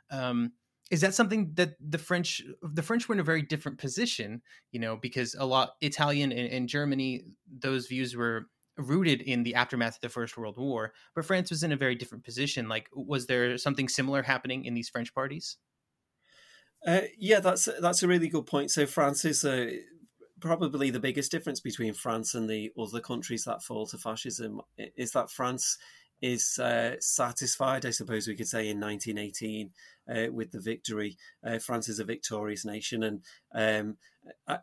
Um, 0.10 0.54
is 0.90 1.02
that 1.02 1.14
something 1.14 1.52
that 1.56 1.76
the 1.80 1.98
French 1.98 2.42
the 2.62 2.84
French 2.84 3.08
were 3.08 3.16
in 3.16 3.20
a 3.20 3.24
very 3.24 3.42
different 3.42 3.78
position, 3.78 4.42
you 4.72 4.80
know, 4.80 4.96
because 4.96 5.36
a 5.38 5.46
lot 5.46 5.72
Italian 5.82 6.32
and, 6.32 6.50
and, 6.50 6.70
Germany 6.70 7.26
those 7.48 7.88
views 7.88 8.16
were 8.16 8.46
rooted 8.78 9.22
in 9.22 9.44
the 9.44 9.56
aftermath 9.56 9.96
of 9.96 10.02
the 10.02 10.10
First 10.10 10.38
World 10.38 10.58
War, 10.58 10.94
but 11.16 11.26
France 11.26 11.50
was 11.50 11.64
in 11.64 11.72
a 11.72 11.78
very 11.78 11.96
different 11.96 12.24
position. 12.24 12.70
Like, 12.70 12.88
was 12.94 13.28
there 13.28 13.58
something 13.58 13.90
similar 13.90 14.22
happening 14.22 14.66
in 14.66 14.76
these 14.76 14.90
French 14.90 15.14
parties? 15.14 15.58
Uh, 16.86 17.02
yeah, 17.18 17.40
that's 17.40 17.68
that's 17.82 18.04
a 18.04 18.08
really 18.08 18.30
good 18.30 18.46
point. 18.46 18.72
So 18.72 18.86
France 18.86 19.26
is 19.26 19.44
uh, 19.44 19.72
probably 20.40 20.90
the 20.90 21.00
biggest 21.00 21.32
difference 21.32 21.60
between 21.60 21.94
France 21.94 22.34
and 22.36 22.50
the 22.50 22.72
other 22.80 23.02
countries 23.02 23.44
that 23.46 23.64
fall 23.64 23.88
to 23.88 23.98
fascism 23.98 24.62
is 24.78 25.12
that 25.12 25.32
France 25.32 25.78
is 26.22 26.58
uh, 26.60 26.96
satisfied, 27.00 27.86
I 27.86 27.92
suppose 27.92 28.28
we 28.28 28.36
could 28.36 28.48
say, 28.48 28.70
in 28.70 28.80
1918 28.80 29.72
uh, 30.10 30.32
with 30.32 30.52
the 30.52 30.60
victory. 30.60 31.18
Uh, 31.44 31.60
France 31.60 31.90
is 31.90 32.00
a 32.00 32.06
victorious 32.06 32.66
nation, 32.66 33.04
and 33.04 33.22
um, 33.54 33.98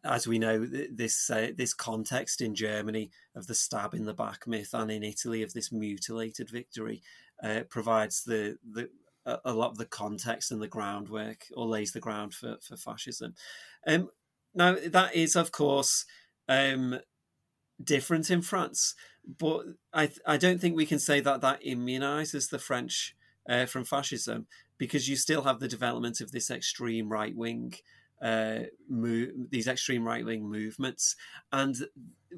as 0.05 0.27
we 0.27 0.38
know, 0.38 0.67
this 0.67 1.31
uh, 1.31 1.51
this 1.57 1.75
context 1.75 2.40
in 2.40 2.55
Germany 2.55 3.11
of 3.35 3.47
the 3.47 3.55
stab 3.55 3.95
in 3.95 4.05
the 4.05 4.14
back 4.14 4.47
myth, 4.47 4.71
and 4.73 4.90
in 4.90 5.03
Italy 5.03 5.43
of 5.43 5.53
this 5.53 5.73
mutilated 5.73 6.51
victory, 6.51 7.03
uh, 7.43 7.61
provides 7.69 8.25
the 8.25 8.59
the 8.69 8.88
a 9.27 9.55
lot 9.55 9.71
of 9.71 9.79
the 9.79 9.87
context 9.87 10.53
and 10.53 10.61
the 10.61 10.69
groundwork, 10.69 11.47
or 11.57 11.67
lays 11.67 11.93
the 11.93 12.01
ground 12.01 12.35
for 12.35 12.57
for 12.61 12.77
fascism. 12.77 13.35
Um, 13.87 14.11
now 14.55 14.77
that 14.87 15.14
is, 15.14 15.37
of 15.37 15.53
course. 15.53 16.05
Um, 16.47 16.99
different 17.82 18.30
in 18.30 18.42
France, 18.42 18.94
but 19.38 19.64
I 19.92 20.10
I 20.26 20.37
don't 20.37 20.60
think 20.60 20.76
we 20.76 20.87
can 20.87 20.98
say 20.98 21.20
that 21.20 21.40
that 21.40 21.62
immunizes 21.62 22.50
the 22.50 22.58
French 22.58 23.16
uh, 23.48 23.66
from 23.66 23.84
fascism 23.84 24.46
because 24.78 25.08
you 25.08 25.16
still 25.16 25.42
have 25.42 25.60
the 25.60 25.68
development 25.68 26.20
of 26.20 26.32
this 26.32 26.50
extreme 26.50 27.08
right 27.08 27.34
wing. 27.37 27.74
Uh, 28.22 28.60
move, 28.88 29.32
these 29.50 29.68
extreme 29.68 30.06
right 30.06 30.24
wing 30.24 30.48
movements, 30.48 31.14
and 31.52 31.88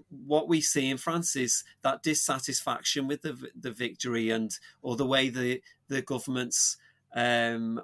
what 0.09 0.49
we 0.49 0.61
see 0.61 0.91
in 0.91 0.97
France 0.97 1.37
is 1.37 1.65
that 1.83 2.03
dissatisfaction 2.03 3.07
with 3.07 3.23
the 3.23 3.37
the 3.55 3.71
victory 3.71 4.31
and 4.31 4.59
or 4.83 4.97
the 4.97 5.07
way 5.07 5.29
the 5.29 5.63
the 5.89 6.03
governments 6.03 6.77
um, 7.15 7.81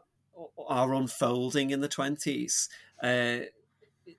are 0.67 0.95
unfolding 0.95 1.71
in 1.71 1.81
the 1.81 1.89
twenties. 1.89 2.69
Uh, 3.01 3.41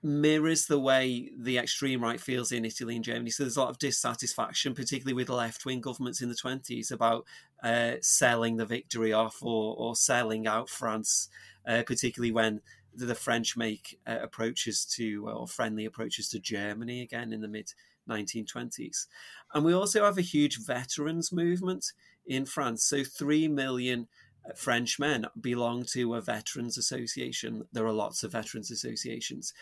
mirrors 0.02 0.66
the 0.66 0.78
way 0.78 1.30
the 1.38 1.58
extreme 1.58 2.02
right 2.02 2.20
feels 2.20 2.52
in 2.52 2.64
Italy 2.64 2.96
and 2.96 3.04
Germany. 3.04 3.30
So 3.30 3.42
there's 3.42 3.56
a 3.56 3.60
lot 3.60 3.70
of 3.70 3.78
dissatisfaction, 3.78 4.74
particularly 4.74 5.14
with 5.14 5.28
left 5.28 5.64
wing 5.64 5.80
governments 5.80 6.20
in 6.20 6.28
the 6.28 6.34
20s, 6.34 6.90
about 6.90 7.24
uh, 7.62 7.94
selling 8.00 8.56
the 8.56 8.66
victory 8.66 9.12
off 9.12 9.38
or, 9.42 9.74
or 9.76 9.96
selling 9.96 10.46
out 10.46 10.68
France, 10.68 11.28
uh, 11.66 11.82
particularly 11.86 12.32
when 12.32 12.60
the 12.94 13.14
French 13.14 13.56
make 13.56 13.98
uh, 14.06 14.18
approaches 14.22 14.84
to, 14.84 15.28
or 15.28 15.46
friendly 15.46 15.84
approaches 15.84 16.28
to 16.28 16.38
Germany 16.38 17.02
again 17.02 17.32
in 17.32 17.40
the 17.40 17.48
mid 17.48 17.72
1920s. 18.08 19.06
And 19.52 19.64
we 19.64 19.72
also 19.72 20.04
have 20.04 20.18
a 20.18 20.22
huge 20.22 20.64
veterans 20.64 21.32
movement 21.32 21.92
in 22.26 22.44
France. 22.44 22.84
So 22.84 23.04
3 23.04 23.48
million 23.48 24.08
French 24.54 24.98
men 24.98 25.26
belong 25.40 25.84
to 25.84 26.14
a 26.14 26.20
veterans 26.20 26.76
association. 26.76 27.64
There 27.72 27.86
are 27.86 27.92
lots 27.92 28.22
of 28.22 28.32
veterans 28.32 28.70
associations. 28.70 29.54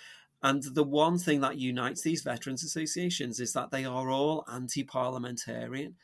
And 0.43 0.63
the 0.63 0.85
one 0.85 1.19
thing 1.19 1.41
that 1.41 1.59
unites 1.59 2.03
these 2.03 2.23
veterans 2.23 2.65
associations 2.65 3.39
is 3.39 3.53
that 3.53 3.71
they 3.71 3.85
are 3.85 4.11
all 4.11 4.45
anti 4.53 4.83
parliamentarian 4.83 5.97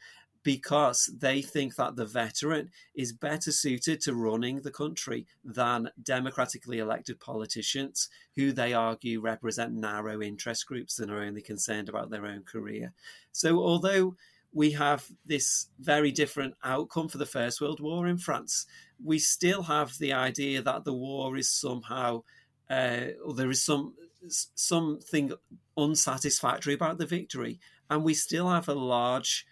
because 0.44 1.10
they 1.18 1.42
think 1.42 1.74
that 1.76 1.96
the 1.96 2.06
veteran 2.06 2.70
is 2.94 3.12
better 3.12 3.52
suited 3.52 4.00
to 4.00 4.14
running 4.14 4.60
the 4.60 4.70
country 4.70 5.26
than 5.44 5.90
democratically 6.02 6.78
elected 6.78 7.20
politicians 7.20 8.08
who 8.36 8.52
they 8.52 8.72
argue 8.72 9.20
represent 9.20 9.72
narrow 9.72 10.22
interest 10.22 10.66
groups 10.66 10.98
and 10.98 11.10
are 11.10 11.22
only 11.22 11.42
concerned 11.42 11.88
about 11.88 12.08
their 12.08 12.24
own 12.24 12.42
career. 12.44 12.92
So, 13.32 13.58
although 13.58 14.16
we 14.52 14.72
have 14.72 15.04
this 15.26 15.66
very 15.78 16.10
different 16.10 16.54
outcome 16.64 17.08
for 17.08 17.18
the 17.18 17.26
First 17.26 17.60
World 17.60 17.80
War 17.80 18.06
in 18.06 18.18
France, 18.18 18.66
we 19.02 19.18
still 19.18 19.64
have 19.64 19.98
the 19.98 20.12
idea 20.12 20.62
that 20.62 20.84
the 20.84 20.94
war 20.94 21.36
is 21.36 21.50
somehow, 21.50 22.22
uh, 22.70 23.08
or 23.24 23.34
there 23.34 23.50
is 23.50 23.62
some 23.62 23.94
something 24.30 25.32
unsatisfactory 25.76 26.74
about 26.74 26.98
the 26.98 27.06
victory, 27.06 27.60
and 27.90 28.04
we 28.04 28.14
still 28.14 28.48
have 28.48 28.68
a 28.68 28.74
large 28.74 29.46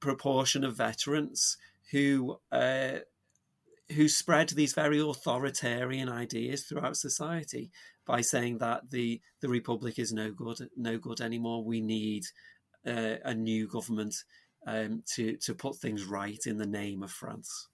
proportion 0.00 0.64
of 0.64 0.76
veterans 0.76 1.56
who 1.90 2.38
uh, 2.50 2.98
who 3.92 4.08
spread 4.08 4.48
these 4.50 4.72
very 4.72 5.00
authoritarian 5.00 6.08
ideas 6.08 6.64
throughout 6.64 6.96
society 6.96 7.70
by 8.06 8.20
saying 8.20 8.58
that 8.58 8.90
the 8.90 9.20
the 9.40 9.48
republic 9.48 9.98
is 9.98 10.12
no 10.12 10.30
good 10.30 10.68
no 10.76 10.98
good 10.98 11.20
anymore. 11.20 11.64
We 11.64 11.80
need 11.80 12.24
uh, 12.86 13.16
a 13.24 13.34
new 13.34 13.68
government 13.68 14.14
um, 14.66 15.02
to 15.14 15.36
to 15.38 15.54
put 15.54 15.76
things 15.76 16.04
right 16.04 16.40
in 16.46 16.58
the 16.58 16.66
name 16.66 17.02
of 17.02 17.10
France. 17.10 17.68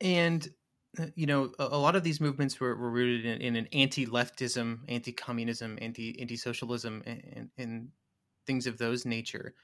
And 0.00 0.48
Uh, 0.98 1.06
you 1.14 1.26
know, 1.26 1.52
a, 1.58 1.64
a, 1.64 1.78
lot 1.78 1.96
of 1.96 2.02
these 2.02 2.20
movements 2.20 2.58
were, 2.60 2.74
were 2.76 2.90
rooted 2.90 3.24
in, 3.24 3.40
in, 3.40 3.56
an 3.56 3.68
anti-leftism, 3.72 4.78
anti-communism, 4.88 5.78
anti 5.80 6.18
anti-socialism, 6.20 7.02
and, 7.06 7.22
and, 7.34 7.50
and 7.58 7.88
things 8.46 8.66
of 8.66 8.78
those 8.78 9.04
nature. 9.04 9.54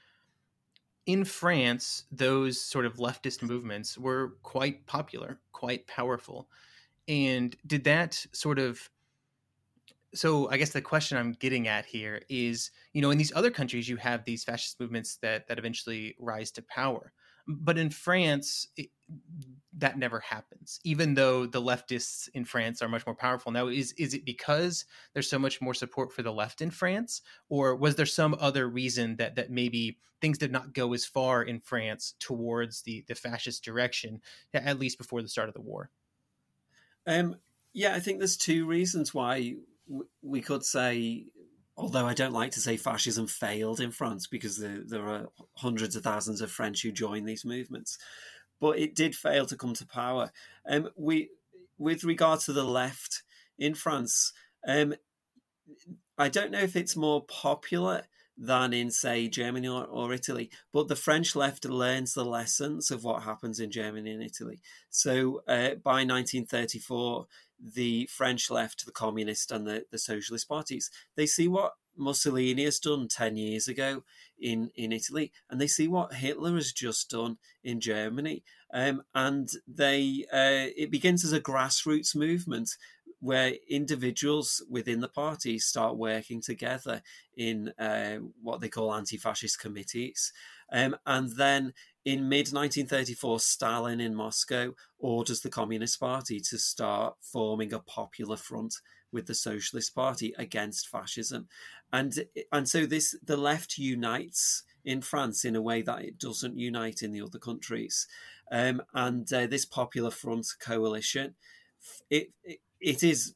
In 1.05 1.25
France, 1.25 2.05
those 2.11 2.61
sort 2.61 2.85
of 2.85 2.95
leftist 2.95 3.41
movements 3.41 3.97
were 3.97 4.35
quite 4.43 4.85
popular, 4.85 5.39
quite 5.51 5.85
powerful. 5.87 6.47
And 7.07 7.55
did 7.67 7.83
that 7.85 8.25
sort 8.31 8.59
of 8.59 8.89
so 10.15 10.49
I 10.49 10.57
guess 10.57 10.69
the 10.69 10.81
question 10.81 11.17
I'm 11.17 11.33
getting 11.33 11.67
at 11.67 11.85
here 11.85 12.21
is, 12.29 12.71
you 12.93 13.01
know, 13.01 13.11
in 13.11 13.17
these 13.17 13.33
other 13.35 13.49
countries, 13.49 13.89
you 13.89 13.97
have 13.97 14.23
these 14.23 14.43
fascist 14.43 14.79
movements 14.79 15.17
that 15.17 15.47
that 15.47 15.57
eventually 15.57 16.15
rise 16.19 16.51
to 16.51 16.61
power, 16.61 17.11
but 17.47 17.77
in 17.77 17.89
France, 17.89 18.67
it, 18.77 18.89
that 19.77 19.97
never 19.97 20.19
happens. 20.19 20.79
Even 20.83 21.13
though 21.13 21.45
the 21.45 21.61
leftists 21.61 22.29
in 22.33 22.45
France 22.45 22.81
are 22.81 22.87
much 22.87 23.05
more 23.05 23.15
powerful 23.15 23.51
now, 23.51 23.67
is 23.67 23.91
is 23.93 24.13
it 24.13 24.25
because 24.25 24.85
there's 25.13 25.29
so 25.29 25.39
much 25.39 25.61
more 25.61 25.73
support 25.73 26.13
for 26.13 26.21
the 26.21 26.31
left 26.31 26.61
in 26.61 26.71
France, 26.71 27.21
or 27.49 27.75
was 27.75 27.95
there 27.95 28.05
some 28.05 28.35
other 28.39 28.67
reason 28.67 29.17
that 29.17 29.35
that 29.35 29.49
maybe 29.49 29.97
things 30.21 30.37
did 30.37 30.51
not 30.51 30.73
go 30.73 30.93
as 30.93 31.05
far 31.05 31.43
in 31.43 31.59
France 31.59 32.13
towards 32.19 32.83
the 32.83 33.03
the 33.07 33.15
fascist 33.15 33.63
direction, 33.63 34.21
at 34.53 34.79
least 34.79 34.97
before 34.97 35.21
the 35.21 35.27
start 35.27 35.49
of 35.49 35.55
the 35.55 35.61
war? 35.61 35.89
Um, 37.05 37.35
yeah, 37.73 37.93
I 37.93 37.99
think 37.99 38.19
there's 38.19 38.37
two 38.37 38.65
reasons 38.65 39.13
why 39.13 39.55
we 40.21 40.41
could 40.41 40.63
say, 40.63 41.25
although 41.75 42.05
I 42.05 42.13
don't 42.13 42.33
like 42.33 42.51
to 42.51 42.59
say 42.59 42.77
fascism 42.77 43.27
failed 43.27 43.79
in 43.79 43.91
France 43.91 44.27
because 44.27 44.57
there, 44.57 44.81
there 44.85 45.07
are 45.07 45.27
hundreds 45.55 45.95
of 45.95 46.03
thousands 46.03 46.41
of 46.41 46.51
French 46.51 46.83
who 46.83 46.91
join 46.91 47.25
these 47.25 47.45
movements, 47.45 47.97
but 48.59 48.77
it 48.77 48.95
did 48.95 49.15
fail 49.15 49.45
to 49.47 49.57
come 49.57 49.73
to 49.75 49.85
power. 49.85 50.31
Um, 50.69 50.89
we, 50.95 51.29
with 51.77 52.03
regard 52.03 52.41
to 52.41 52.53
the 52.53 52.63
left 52.63 53.23
in 53.57 53.73
France, 53.73 54.33
um, 54.67 54.93
I 56.17 56.29
don't 56.29 56.51
know 56.51 56.59
if 56.59 56.75
it's 56.75 56.95
more 56.95 57.23
popular 57.25 58.03
than 58.37 58.73
in, 58.73 58.89
say, 58.89 59.27
Germany 59.27 59.67
or, 59.67 59.85
or, 59.85 60.13
Italy. 60.13 60.49
But 60.71 60.87
the 60.87 60.95
French 60.95 61.35
left 61.35 61.65
learns 61.65 62.13
the 62.13 62.25
lessons 62.25 62.89
of 62.89 63.03
what 63.03 63.23
happens 63.23 63.59
in 63.59 63.69
Germany 63.69 64.11
and 64.11 64.23
Italy. 64.23 64.61
So 64.89 65.43
uh, 65.47 65.75
by 65.83 66.03
1934, 66.03 67.27
the 67.59 68.07
French 68.11 68.49
left, 68.49 68.85
the 68.85 68.91
communist 68.91 69.51
and 69.51 69.65
the, 69.67 69.85
the 69.91 69.97
socialist 69.97 70.47
parties, 70.47 70.89
they 71.15 71.25
see 71.25 71.47
what 71.47 71.73
Mussolini 71.95 72.63
has 72.65 72.79
done 72.79 73.07
10 73.07 73.37
years 73.37 73.67
ago 73.67 74.03
in, 74.39 74.71
in 74.75 74.91
Italy, 74.91 75.31
and 75.49 75.61
they 75.61 75.67
see 75.67 75.87
what 75.87 76.15
Hitler 76.15 76.55
has 76.55 76.71
just 76.71 77.09
done 77.09 77.37
in 77.63 77.79
Germany. 77.79 78.43
Um, 78.73 79.03
and 79.13 79.49
they 79.67 80.25
uh, 80.33 80.73
it 80.75 80.89
begins 80.89 81.23
as 81.23 81.31
a 81.31 81.39
grassroots 81.39 82.15
movement 82.15 82.71
where 83.19 83.53
individuals 83.69 84.61
within 84.69 84.99
the 84.99 85.07
party 85.07 85.57
start 85.57 85.95
working 85.95 86.41
together 86.41 87.01
in 87.37 87.71
uh, 87.79 88.15
what 88.41 88.59
they 88.59 88.67
call 88.67 88.93
anti 88.93 89.15
fascist 89.15 89.59
committees. 89.59 90.33
Um, 90.71 90.97
and 91.05 91.29
then 91.37 91.73
in 92.05 92.27
mid 92.27 92.51
1934, 92.51 93.39
Stalin 93.39 94.01
in 94.01 94.13
Moscow 94.13 94.73
orders 94.99 95.41
the 95.41 95.49
Communist 95.49 95.99
Party 95.99 96.39
to 96.41 96.57
start 96.57 97.15
forming 97.21 97.73
a 97.73 97.79
popular 97.79 98.35
front 98.35 98.75
with 99.11 99.27
the 99.27 99.35
Socialist 99.35 99.95
Party 99.95 100.33
against 100.37 100.89
fascism. 100.89 101.47
And, 101.93 102.25
and 102.51 102.67
so 102.67 102.85
this 102.85 103.15
the 103.23 103.37
left 103.37 103.77
unites 103.77 104.63
in 104.83 105.01
France 105.01 105.45
in 105.45 105.55
a 105.55 105.61
way 105.61 105.81
that 105.81 106.03
it 106.03 106.17
doesn't 106.17 106.57
unite 106.57 107.03
in 107.03 107.11
the 107.11 107.21
other 107.21 107.39
countries. 107.39 108.07
Um, 108.51 108.81
and 108.93 109.31
uh, 109.31 109.47
this 109.47 109.65
Popular 109.65 110.11
Front 110.11 110.47
coalition, 110.59 111.35
it, 112.09 112.31
it, 112.43 112.59
it 112.81 113.03
is 113.03 113.35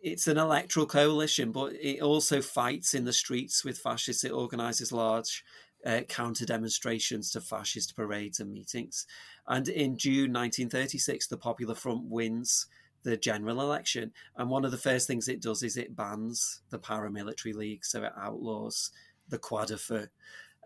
it's 0.00 0.28
an 0.28 0.38
electoral 0.38 0.86
coalition, 0.86 1.50
but 1.50 1.72
it 1.72 2.00
also 2.00 2.40
fights 2.40 2.94
in 2.94 3.04
the 3.04 3.12
streets 3.12 3.64
with 3.64 3.78
fascists. 3.78 4.22
It 4.22 4.30
organises 4.30 4.92
large 4.92 5.44
uh, 5.84 6.00
counter 6.08 6.46
demonstrations 6.46 7.30
to 7.32 7.40
fascist 7.40 7.96
parades 7.96 8.40
and 8.40 8.52
meetings. 8.52 9.06
And 9.46 9.68
in 9.68 9.96
June 9.96 10.32
1936, 10.32 11.26
the 11.26 11.36
Popular 11.36 11.74
Front 11.74 12.04
wins 12.04 12.66
the 13.02 13.16
general 13.16 13.60
election. 13.60 14.12
And 14.36 14.48
one 14.48 14.64
of 14.64 14.70
the 14.70 14.76
first 14.76 15.06
things 15.06 15.28
it 15.28 15.42
does 15.42 15.62
is 15.62 15.76
it 15.76 15.96
bans 15.96 16.60
the 16.70 16.78
paramilitary 16.78 17.54
league, 17.54 17.84
so 17.84 18.04
it 18.04 18.12
outlaws 18.16 18.90
the 19.28 19.38
Croix-de-Feu. 19.38 20.06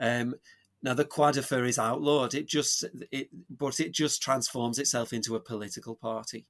Um, 0.01 0.35
now 0.83 0.95
the 0.95 1.05
Croix-de-Feu 1.05 1.65
is 1.65 1.79
outlawed. 1.79 2.35
It 2.35 2.47
just 2.47 2.85
it, 3.11 3.29
but 3.51 3.81
it 3.81 3.93
just 3.93 4.23
transforms 4.23 4.79
itself 4.79 5.13
into 5.13 5.35
a 5.35 5.41
political 5.41 5.95
party, 5.95 6.45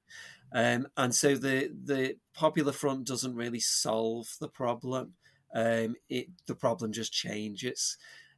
um, 0.52 0.88
and 0.96 1.14
so 1.14 1.36
the 1.36 1.70
the 1.84 2.16
Popular 2.34 2.72
Front 2.72 3.06
doesn't 3.06 3.34
really 3.34 3.60
solve 3.60 4.28
the 4.40 4.48
problem. 4.48 5.14
Um, 5.54 5.94
it 6.08 6.28
the 6.46 6.56
problem 6.56 6.92
just 6.92 7.12
changes. 7.12 7.96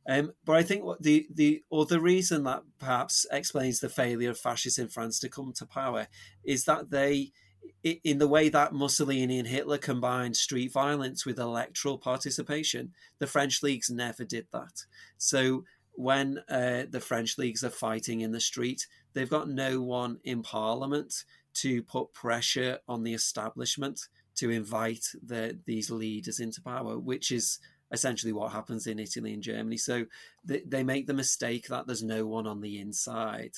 Um, 0.09 0.33
but 0.45 0.57
I 0.57 0.63
think 0.63 0.85
what 0.85 1.03
the 1.03 1.29
the 1.33 1.63
other 1.71 2.01
reason 2.01 2.45
that 2.45 2.63
perhaps 2.79 3.27
explains 3.31 3.79
the 3.79 3.91
failure 3.91 4.31
of 4.31 4.39
fascists 4.39 4.79
in 4.79 4.89
France 4.89 5.21
to 5.21 5.29
come 5.29 5.53
to 5.57 5.67
power 5.67 6.09
is 6.43 6.65
that 6.65 6.91
they, 6.91 7.33
in 7.85 8.17
the 8.17 8.27
way 8.27 8.49
that 8.49 8.73
Mussolini 8.73 9.39
and 9.39 9.47
Hitler 9.47 9.77
combined 9.77 10.37
street 10.37 10.73
violence 10.73 11.27
with 11.27 11.39
electoral 11.39 11.99
participation, 11.99 12.95
the 13.19 13.27
French 13.27 13.63
leagues 13.63 13.91
never 13.91 14.25
did 14.25 14.47
that. 14.53 14.87
So 15.19 15.65
when 15.93 16.39
uh, 16.49 16.85
the 16.89 17.01
French 17.01 17.37
leagues 17.37 17.63
are 17.63 17.71
fighting 17.71 18.23
in 18.23 18.33
the 18.33 18.41
street, 18.41 18.87
they've 19.13 19.29
got 19.29 19.51
no 19.51 19.83
one 19.83 20.21
in 20.25 20.43
parliament 20.43 21.25
to 21.55 21.83
put 21.83 22.15
pressure 22.15 22.79
on 22.89 23.03
the 23.03 23.13
establishment 23.13 24.09
to 24.37 24.49
invite 24.49 25.05
the, 25.23 25.59
these 25.67 25.91
leaders 25.91 26.39
into 26.39 26.63
power, 26.63 26.99
which 26.99 27.33
is 27.33 27.59
essentially 27.93 28.33
what 28.33 28.53
happens 28.53 28.87
in 28.87 28.99
Italy 28.99 29.33
and 29.33 29.43
Germany. 29.43 29.77
So 29.77 30.07
they, 30.45 30.63
they 30.67 30.83
make 30.83 31.07
the 31.07 31.15
mistake 31.15 31.69
that 31.69 31.87
there's 31.87 32.03
no 32.03 32.27
one 32.27 32.47
on 32.47 32.61
the 32.61 32.79
inside 32.81 33.53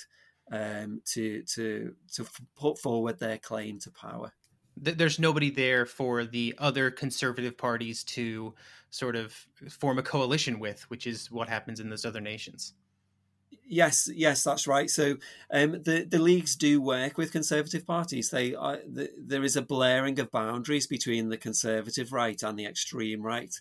um, 0.53 1.01
to 1.07 1.43
to 1.55 1.95
to 2.14 2.27
put 2.57 2.79
forward 2.79 3.19
their 3.19 3.38
claim 3.38 3.79
to 3.81 3.90
power. 3.90 4.33
There's 4.77 5.19
nobody 5.19 5.51
there 5.51 5.85
for 5.85 6.25
the 6.25 6.55
other 6.59 6.90
conservative 6.90 7.59
parties 7.59 8.03
to 8.05 8.55
sort 8.88 9.14
of 9.14 9.35
form 9.69 9.99
a 9.99 10.03
coalition 10.03 10.59
with, 10.59 10.88
which 10.88 11.07
is 11.07 11.31
what 11.31 11.49
happens 11.49 11.81
in 11.81 11.90
those 11.90 12.07
other 12.07 12.21
nations. 12.21 12.73
Yes, 13.66 14.09
yes, 14.12 14.43
that's 14.43 14.66
right. 14.66 14.90
So 14.90 15.16
um, 15.53 15.83
the 15.83 16.07
the 16.09 16.19
leagues 16.19 16.57
do 16.57 16.81
work 16.81 17.19
with 17.19 17.31
conservative 17.33 17.87
parties. 17.87 18.31
They 18.31 18.55
are, 18.55 18.79
the, 18.85 19.11
there 19.16 19.45
is 19.45 19.57
a 19.57 19.62
blurring 19.62 20.19
of 20.19 20.31
boundaries 20.31 20.87
between 20.87 21.29
the 21.29 21.37
conservative 21.37 22.12
right 22.12 22.43
and 22.43 22.59
the 22.59 22.66
extreme 22.66 23.23
right, 23.23 23.55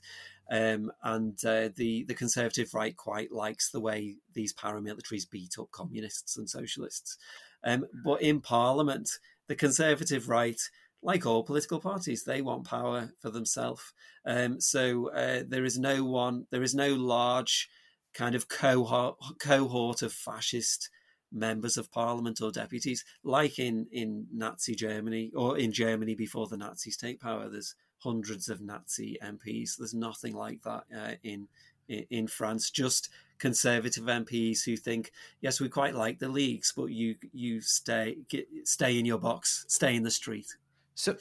um, 0.51 0.91
and 1.03 1.37
uh, 1.45 1.69
the 1.75 2.05
the 2.07 2.13
conservative 2.13 2.73
right 2.73 2.95
quite 2.95 3.31
likes 3.31 3.69
the 3.69 3.79
way 3.79 4.15
these 4.33 4.53
paramilitaries 4.53 5.29
beat 5.29 5.55
up 5.59 5.71
communists 5.71 6.37
and 6.37 6.49
socialists. 6.49 7.17
Um, 7.63 7.85
but 8.03 8.21
in 8.21 8.41
Parliament, 8.41 9.09
the 9.47 9.55
conservative 9.55 10.29
right, 10.29 10.59
like 11.01 11.25
all 11.25 11.43
political 11.43 11.79
parties, 11.79 12.23
they 12.23 12.41
want 12.41 12.65
power 12.65 13.11
for 13.21 13.29
themselves. 13.29 13.93
Um, 14.25 14.59
so 14.59 15.11
uh, 15.11 15.43
there 15.47 15.65
is 15.65 15.77
no 15.77 16.03
one, 16.03 16.45
there 16.51 16.63
is 16.63 16.73
no 16.73 16.93
large 16.93 17.69
kind 18.13 18.35
of 18.35 18.47
cohort, 18.47 19.17
cohort 19.39 20.01
of 20.01 20.13
fascist 20.13 20.89
members 21.31 21.77
of 21.77 21.91
parliament 21.91 22.41
or 22.41 22.51
deputies, 22.51 23.03
like 23.23 23.59
in, 23.59 23.87
in 23.91 24.27
Nazi 24.33 24.75
Germany 24.75 25.31
or 25.35 25.57
in 25.57 25.71
Germany 25.71 26.15
before 26.15 26.47
the 26.47 26.57
Nazis 26.57 26.97
take 26.97 27.19
power. 27.19 27.49
There's 27.49 27.75
hundreds 27.99 28.49
of 28.49 28.61
Nazi 28.61 29.17
MPs. 29.23 29.77
There's 29.77 29.93
nothing 29.93 30.33
like 30.33 30.61
that 30.63 30.83
uh, 30.95 31.15
in, 31.23 31.47
in, 31.87 32.27
France. 32.27 32.71
Just 32.71 33.09
conservative 33.37 34.05
MPs 34.05 34.63
who 34.63 34.75
think, 34.75 35.11
yes, 35.41 35.59
we 35.59 35.69
quite 35.69 35.95
like 35.95 36.19
the 36.19 36.29
leagues, 36.29 36.73
but 36.75 36.87
you 36.87 37.15
you 37.33 37.61
stay 37.61 38.17
get, 38.29 38.47
stay 38.63 38.97
in 38.97 39.05
your 39.05 39.19
box, 39.19 39.65
stay 39.67 39.95
in 39.95 40.03
the 40.03 40.11
street. 40.11 40.47
So, 40.95 41.15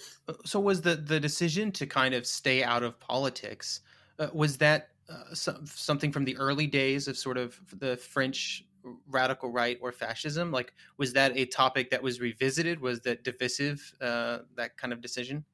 so 0.45 0.61
was 0.61 0.81
the 0.81 0.97
the 0.97 1.21
decision 1.21 1.73
to 1.73 1.87
kind 1.87 2.15
of 2.15 2.27
stay 2.27 2.63
out 2.63 2.83
of 2.83 2.99
politics? 3.01 3.81
Uh, 4.19 4.29
was 4.33 4.57
that 4.59 4.89
uh, 5.09 5.35
something 5.35 6.13
from 6.13 6.25
the 6.25 6.37
early 6.37 6.67
days 6.67 7.09
of 7.09 7.17
sort 7.17 7.39
of 7.39 7.59
the 7.79 7.97
French 7.97 8.65
radical 9.09 9.51
right 9.51 9.79
or 9.81 9.93
fascism? 9.93 10.51
Like, 10.51 10.73
was 10.97 11.13
that 11.13 11.37
a 11.37 11.47
topic 11.47 11.91
that 11.91 12.03
was 12.03 12.21
revisited? 12.21 12.81
Was 12.81 13.01
that 13.01 13.25
divisive? 13.25 13.93
Uh, 14.01 14.39
that 14.57 14.77
kind 14.77 14.93
of 14.93 15.01
decision? 15.01 15.45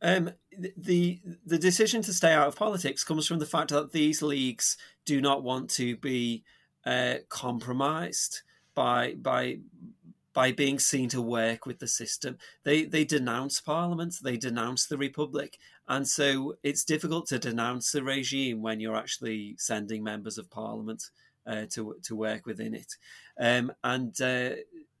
Um, 0.00 0.30
the 0.76 1.20
the 1.44 1.58
decision 1.58 2.02
to 2.02 2.12
stay 2.12 2.32
out 2.32 2.48
of 2.48 2.56
politics 2.56 3.04
comes 3.04 3.26
from 3.26 3.38
the 3.38 3.46
fact 3.46 3.70
that 3.70 3.92
these 3.92 4.22
leagues 4.22 4.76
do 5.04 5.20
not 5.20 5.42
want 5.42 5.70
to 5.70 5.96
be 5.96 6.44
uh, 6.86 7.16
compromised 7.28 8.42
by 8.74 9.14
by 9.14 9.58
by 10.32 10.52
being 10.52 10.78
seen 10.78 11.08
to 11.08 11.20
work 11.20 11.66
with 11.66 11.80
the 11.80 11.88
system. 11.88 12.38
They 12.64 12.84
they 12.84 13.04
denounce 13.04 13.60
Parliament, 13.60 14.14
they 14.22 14.36
denounce 14.36 14.86
the 14.86 14.98
Republic, 14.98 15.58
and 15.88 16.06
so 16.06 16.56
it's 16.62 16.84
difficult 16.84 17.26
to 17.28 17.38
denounce 17.38 17.90
the 17.90 18.04
regime 18.04 18.62
when 18.62 18.78
you're 18.78 18.96
actually 18.96 19.56
sending 19.58 20.04
members 20.04 20.38
of 20.38 20.50
Parliament 20.50 21.02
uh, 21.46 21.66
to 21.70 21.96
to 22.04 22.14
work 22.14 22.46
within 22.46 22.74
it. 22.74 22.94
Um, 23.40 23.72
and 23.82 24.20
uh, 24.20 24.50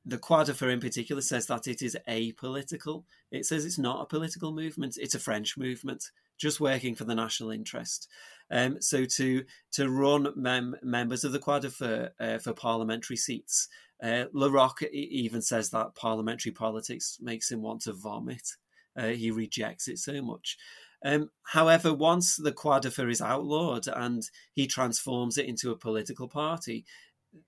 the 0.08 0.18
Croix-de-Feu 0.18 0.68
in 0.68 0.80
particular 0.80 1.22
says 1.22 1.46
that 1.46 1.66
it 1.66 1.82
is 1.82 1.96
apolitical. 2.08 3.04
It 3.30 3.46
says 3.46 3.64
it's 3.64 3.78
not 3.78 4.02
a 4.02 4.06
political 4.06 4.52
movement; 4.52 4.96
it's 4.98 5.14
a 5.14 5.20
French 5.20 5.56
movement, 5.56 6.10
just 6.38 6.60
working 6.60 6.94
for 6.94 7.04
the 7.04 7.14
national 7.14 7.50
interest. 7.50 8.08
Um, 8.50 8.80
so 8.80 9.04
to 9.04 9.44
to 9.72 9.90
run 9.90 10.32
mem- 10.34 10.76
members 10.82 11.24
of 11.24 11.32
the 11.32 11.38
Croix-de-Feu 11.38 12.08
uh, 12.18 12.38
for 12.38 12.52
parliamentary 12.52 13.16
seats 13.16 13.68
uh, 14.02 14.24
La 14.32 14.48
Rocque 14.48 14.84
even 14.92 15.42
says 15.42 15.70
that 15.70 15.94
parliamentary 15.94 16.52
politics 16.52 17.18
makes 17.20 17.50
him 17.50 17.62
want 17.62 17.82
to 17.82 17.92
vomit. 17.92 18.56
Uh, 18.96 19.08
he 19.08 19.30
rejects 19.30 19.88
it 19.88 19.98
so 19.98 20.22
much. 20.22 20.56
Um, 21.04 21.30
however, 21.44 21.94
once 21.94 22.36
the 22.36 22.52
Croix-de-Feu 22.52 23.08
is 23.08 23.20
outlawed 23.20 23.86
and 23.86 24.28
he 24.52 24.66
transforms 24.66 25.38
it 25.38 25.46
into 25.46 25.70
a 25.70 25.76
political 25.76 26.28
party, 26.28 26.84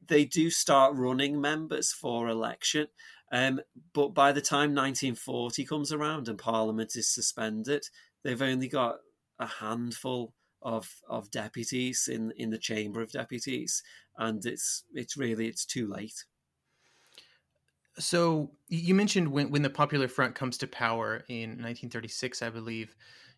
they 0.07 0.25
do 0.25 0.51
start 0.51 0.95
running 0.97 1.41
members 1.41 1.93
for 1.93 2.29
election. 2.29 2.89
Um, 3.33 3.61
but 3.93 4.09
by 4.09 4.33
the 4.33 4.41
time 4.41 4.75
1940 4.75 5.65
comes 5.65 5.93
around 5.93 6.29
and 6.29 6.39
Parliament 6.39 6.97
is 6.97 7.09
suspended, 7.09 7.85
they've 8.25 8.43
only 8.43 8.69
got 8.69 8.97
a 9.39 9.47
handful 9.47 10.35
of 10.63 11.01
of 11.09 11.31
deputies 11.31 12.09
in 12.11 12.33
in 12.37 12.51
the 12.51 12.59
Chamber 12.59 13.01
of 13.01 13.13
Deputies, 13.13 13.83
and 14.19 14.45
it's 14.45 14.85
it's 14.93 15.17
really 15.17 15.47
it's 15.47 15.65
too 15.65 15.89
late. 15.89 16.25
So 17.99 18.53
you 18.69 18.95
mentioned 18.95 19.29
when 19.29 19.51
when 19.51 19.63
the 19.63 19.71
Popular 19.71 20.09
Front 20.09 20.35
comes 20.35 20.59
to 20.59 20.67
power 20.67 21.25
in 21.29 21.51
1936, 21.51 22.43
I 22.43 22.51
believe. 22.51 22.95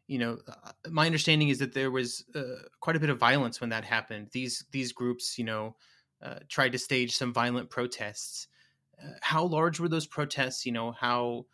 You 0.09 0.19
know, 0.19 0.38
uh, 0.49 0.73
my 0.91 1.07
understanding 1.07 1.49
is 1.49 1.59
that 1.61 1.75
there 1.75 1.91
was 1.91 2.25
uh, 2.35 2.67
quite 2.81 2.97
a 2.97 3.01
bit 3.01 3.09
of 3.09 3.19
violence 3.19 3.61
when 3.61 3.71
that 3.71 3.85
happened. 3.85 4.29
These 4.33 4.65
these 4.73 4.93
groups, 4.93 5.38
you 5.38 5.45
know, 5.45 5.77
uh, 6.23 6.41
tried 6.49 6.73
to 6.73 6.79
stage 6.79 7.17
some 7.17 7.33
violent 7.33 7.71
protests. 7.71 8.49
Uh, 9.03 9.13
how 9.21 9.45
large 9.45 9.81
were 9.81 9.89
those 9.89 10.07
protests? 10.07 10.65
You 10.65 10.73
know, 10.73 10.93
how 10.93 11.47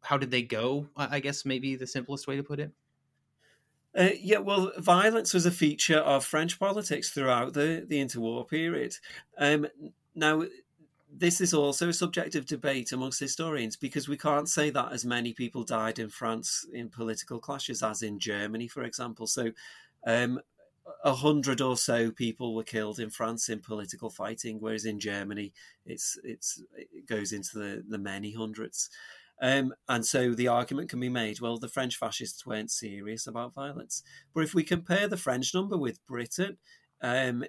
how 0.00 0.16
did 0.16 0.30
they 0.30 0.42
go? 0.42 0.88
I 0.96 1.20
guess 1.20 1.44
maybe 1.44 1.76
the 1.76 1.86
simplest 1.86 2.26
way 2.26 2.36
to 2.36 2.42
put 2.42 2.58
it. 2.60 2.72
Uh, 3.96 4.10
yeah, 4.20 4.38
well, 4.38 4.70
violence 4.78 5.32
was 5.34 5.46
a 5.46 5.50
feature 5.50 5.98
of 5.98 6.24
French 6.24 6.58
politics 6.58 7.10
throughout 7.10 7.54
the, 7.54 7.84
the 7.88 8.00
interwar 8.00 8.46
period. 8.46 8.94
Um, 9.38 9.66
now, 10.14 10.44
this 11.10 11.40
is 11.40 11.54
also 11.54 11.88
a 11.88 11.92
subject 11.92 12.34
of 12.34 12.46
debate 12.46 12.92
amongst 12.92 13.18
historians 13.18 13.76
because 13.76 14.08
we 14.08 14.16
can't 14.16 14.48
say 14.48 14.70
that 14.70 14.92
as 14.92 15.04
many 15.04 15.32
people 15.32 15.64
died 15.64 15.98
in 15.98 16.10
France 16.10 16.66
in 16.72 16.90
political 16.90 17.38
clashes 17.38 17.82
as 17.82 18.02
in 18.02 18.18
Germany, 18.18 18.68
for 18.68 18.82
example. 18.82 19.26
So, 19.26 19.52
um, 20.06 20.40
a 21.04 21.14
hundred 21.14 21.60
or 21.60 21.76
so 21.76 22.10
people 22.10 22.54
were 22.54 22.64
killed 22.64 22.98
in 22.98 23.10
France 23.10 23.48
in 23.48 23.60
political 23.60 24.10
fighting, 24.10 24.58
whereas 24.60 24.84
in 24.84 25.00
Germany, 25.00 25.52
it's 25.86 26.18
it's 26.24 26.62
it 26.76 27.06
goes 27.06 27.32
into 27.32 27.58
the 27.58 27.84
the 27.88 27.98
many 27.98 28.32
hundreds. 28.32 28.90
Um, 29.40 29.72
and 29.88 30.04
so 30.04 30.34
the 30.34 30.48
argument 30.48 30.90
can 30.90 31.00
be 31.00 31.08
made: 31.08 31.40
well, 31.40 31.58
the 31.58 31.68
French 31.68 31.96
fascists 31.96 32.46
weren't 32.46 32.70
serious 32.70 33.26
about 33.26 33.54
violence. 33.54 34.02
But 34.34 34.44
if 34.44 34.54
we 34.54 34.64
compare 34.64 35.08
the 35.08 35.16
French 35.16 35.54
number 35.54 35.76
with 35.76 36.04
Britain, 36.06 36.58
um, 37.00 37.44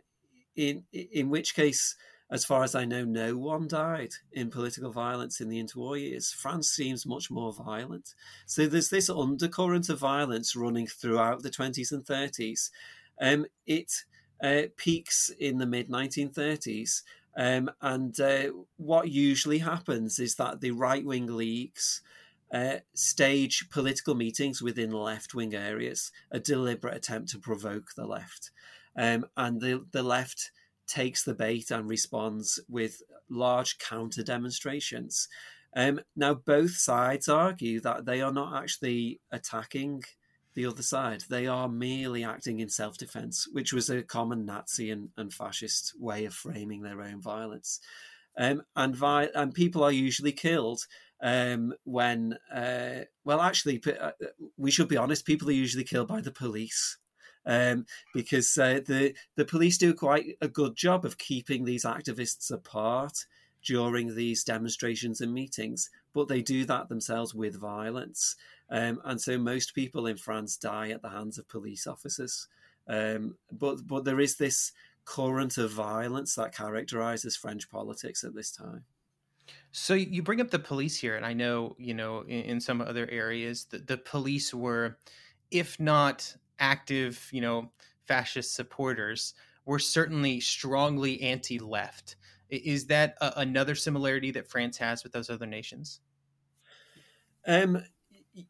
in 0.56 0.84
in 0.92 1.30
which 1.30 1.56
case 1.56 1.96
as 2.32 2.46
far 2.46 2.64
as 2.64 2.76
I 2.76 2.86
know, 2.86 3.06
no 3.06 3.36
one 3.36 3.68
died 3.68 4.12
in 4.32 4.52
political 4.52 4.92
violence 4.92 5.42
in 5.42 5.50
the 5.50 5.62
interwar 5.62 6.00
years. 6.00 6.32
France 6.32 6.70
seems 6.70 7.06
much 7.06 7.32
more 7.32 7.52
violent. 7.52 8.14
So 8.46 8.68
there's 8.68 8.90
this 8.90 9.10
undercurrent 9.10 9.90
of 9.90 10.00
violence 10.00 10.56
running 10.56 10.86
throughout 10.86 11.42
the 11.42 11.50
20s 11.50 11.92
and 11.92 12.06
30s. 12.06 12.70
Um, 13.22 13.46
it 13.66 13.92
uh, 14.44 14.64
peaks 14.78 15.30
in 15.40 15.58
the 15.58 15.66
mid 15.66 15.90
1930s. 15.90 17.02
Um, 17.38 17.70
and 17.82 18.20
uh, 18.20 18.48
what 18.78 19.10
usually 19.10 19.60
happens 19.60 20.20
is 20.20 20.36
that 20.36 20.62
the 20.62 20.72
right 20.72 21.06
wing 21.06 21.28
leagues 21.28 22.02
uh, 22.52 22.78
stage 22.96 23.70
political 23.70 24.16
meetings 24.16 24.62
within 24.62 24.92
left 24.92 25.34
wing 25.36 25.54
areas, 25.54 26.12
a 26.32 26.40
deliberate 26.40 26.96
attempt 26.96 27.30
to 27.30 27.40
provoke 27.40 27.90
the 27.96 28.08
left. 28.08 28.52
Um, 28.98 29.26
and 29.38 29.62
the, 29.62 29.86
the 29.92 30.04
left 30.04 30.52
takes 30.88 31.24
the 31.24 31.36
bait 31.36 31.70
and 31.70 31.88
responds 31.88 32.60
with 32.68 33.02
large 33.30 33.78
counter 33.78 34.24
demonstrations. 34.24 35.28
Um, 35.76 36.02
now, 36.16 36.34
both 36.34 36.72
sides 36.72 37.30
argue 37.30 37.80
that 37.82 38.06
they 38.06 38.22
are 38.22 38.34
not 38.34 38.62
actually 38.62 39.22
attacking 39.32 40.04
the 40.60 40.66
other 40.66 40.84
side. 40.84 41.24
They 41.30 41.48
are 41.48 41.70
merely 41.70 42.26
acting 42.26 42.60
in 42.60 42.68
self 42.68 42.98
defense, 42.98 43.48
which 43.50 43.72
was 43.72 43.90
a 43.90 44.04
common 44.04 44.46
Nazi 44.46 44.92
and, 44.92 45.10
and, 45.16 45.34
fascist 45.34 45.94
way 45.98 46.26
of 46.26 46.34
framing 46.34 46.82
their 46.82 47.02
own 47.02 47.22
violence. 47.22 47.80
Um, 48.38 48.64
and, 48.76 48.94
vi- 48.94 49.30
and 49.34 49.54
people 49.54 49.84
are 49.84 49.92
usually 49.92 50.34
killed 50.34 50.86
um, 51.22 51.74
when, 51.86 52.38
uh, 52.54 53.06
well, 53.24 53.40
actually, 53.40 53.82
uh, 54.02 54.12
we 54.58 54.70
should 54.70 54.90
be 54.90 54.98
honest, 54.98 55.26
people 55.26 55.48
are 55.48 55.54
usually 55.54 55.86
killed 55.86 56.10
by 56.10 56.20
the 56.20 56.32
police 56.32 56.98
um, 57.46 57.86
because 58.14 58.58
uh, 58.58 58.82
the 58.86 59.14
the 59.38 59.46
police 59.46 59.78
do 59.78 59.94
quite 59.94 60.36
a 60.42 60.48
good 60.50 60.76
job 60.76 61.06
of 61.06 61.18
keeping 61.18 61.64
these 61.64 61.86
activists 61.86 62.52
apart 62.52 63.26
during 63.66 64.16
these 64.16 64.44
demonstrations 64.44 65.22
and 65.22 65.34
meetings, 65.34 65.90
but 66.14 66.28
they 66.28 66.42
do 66.42 66.66
that 66.66 66.90
themselves 66.90 67.34
with 67.34 67.60
violence. 67.60 68.36
Um, 68.72 69.02
and 69.04 69.20
so 69.20 69.38
most 69.38 69.74
people 69.74 70.06
in 70.06 70.18
France 70.18 70.58
die 70.58 70.90
at 70.90 71.02
the 71.02 71.10
hands 71.10 71.38
of 71.38 71.48
police 71.48 71.88
officers. 71.88 72.48
Um, 72.88 73.36
but 73.52 73.88
but 73.88 74.04
there 74.04 74.20
is 74.20 74.36
this 74.36 74.72
current 75.06 75.58
of 75.58 75.72
violence 75.72 76.36
that 76.36 76.56
characterizes 76.56 77.36
French 77.36 77.70
politics 77.70 78.24
at 78.24 78.36
this 78.36 78.52
time. 78.52 78.84
So 79.72 79.96
you 79.96 80.22
bring 80.22 80.42
up 80.42 80.52
the 80.52 80.60
police 80.60 80.96
here, 80.96 81.16
and 81.16 81.26
I 81.26 81.34
know 81.34 81.76
you 81.80 81.94
know 81.94 82.22
in, 82.22 82.42
in 82.44 82.60
some 82.62 82.82
other 82.82 83.08
areas 83.10 83.66
the, 83.66 83.80
the 83.80 83.98
police 83.98 84.54
were, 84.54 84.98
if 85.52 85.80
not 85.80 86.36
active, 86.60 87.28
you 87.32 87.42
know, 87.42 87.72
fascist 88.06 88.56
supporters, 88.56 89.34
were 89.66 89.80
certainly 89.80 90.40
strongly 90.40 91.22
anti-left. 91.22 92.16
Is 92.50 92.88
that 92.88 93.16
a, 93.22 93.34
another 93.38 93.76
similarity 93.76 94.32
that 94.32 94.48
France 94.48 94.78
has 94.78 95.04
with 95.04 95.14
those 95.14 95.30
other 95.30 95.46
nations? 95.46 96.02
Um, 97.48 97.84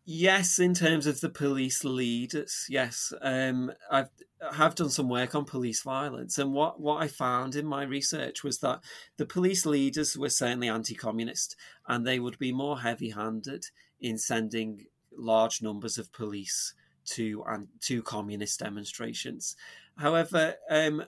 yes, 0.05 0.59
in 0.59 0.73
terms 0.73 1.07
of 1.07 1.21
the 1.21 1.29
police 1.29 1.83
leaders, 1.83 2.65
yes. 2.69 3.13
Um, 3.21 3.71
I've 3.91 4.09
I 4.41 4.55
have 4.55 4.75
done 4.75 4.89
some 4.89 5.09
work 5.09 5.35
on 5.35 5.43
police 5.43 5.81
violence, 5.81 6.37
and 6.37 6.53
what 6.53 6.79
what 6.79 7.01
I 7.03 7.07
found 7.07 7.55
in 7.55 7.65
my 7.65 7.83
research 7.83 8.43
was 8.43 8.59
that 8.59 8.79
the 9.17 9.25
police 9.25 9.65
leaders 9.65 10.17
were 10.17 10.29
certainly 10.29 10.69
anti-communist, 10.69 11.55
and 11.87 12.05
they 12.05 12.19
would 12.19 12.39
be 12.39 12.53
more 12.53 12.79
heavy-handed 12.79 13.65
in 13.99 14.17
sending 14.17 14.85
large 15.17 15.61
numbers 15.61 15.97
of 15.97 16.13
police 16.13 16.73
to 17.05 17.43
and 17.47 17.67
to 17.81 18.01
communist 18.01 18.59
demonstrations. 18.59 19.57
However, 19.97 20.55
um, 20.69 21.03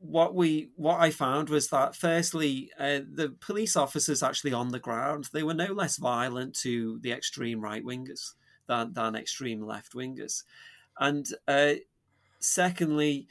what 0.00 0.34
we 0.34 0.70
what 0.76 0.98
I 0.98 1.10
found 1.10 1.50
was 1.50 1.68
that 1.68 1.94
firstly, 1.94 2.70
uh, 2.78 3.00
the 3.12 3.36
police 3.40 3.76
officers 3.76 4.22
actually 4.22 4.54
on 4.54 4.70
the 4.70 4.78
ground 4.78 5.28
they 5.32 5.42
were 5.42 5.54
no 5.54 5.66
less 5.66 5.98
violent 5.98 6.54
to 6.60 6.98
the 7.00 7.12
extreme 7.12 7.60
right 7.60 7.84
wingers 7.84 8.32
than 8.66 8.94
than 8.94 9.14
extreme 9.14 9.60
left 9.60 9.92
wingers, 9.92 10.42
and 10.98 11.26
uh, 11.46 11.74
secondly, 12.40 13.28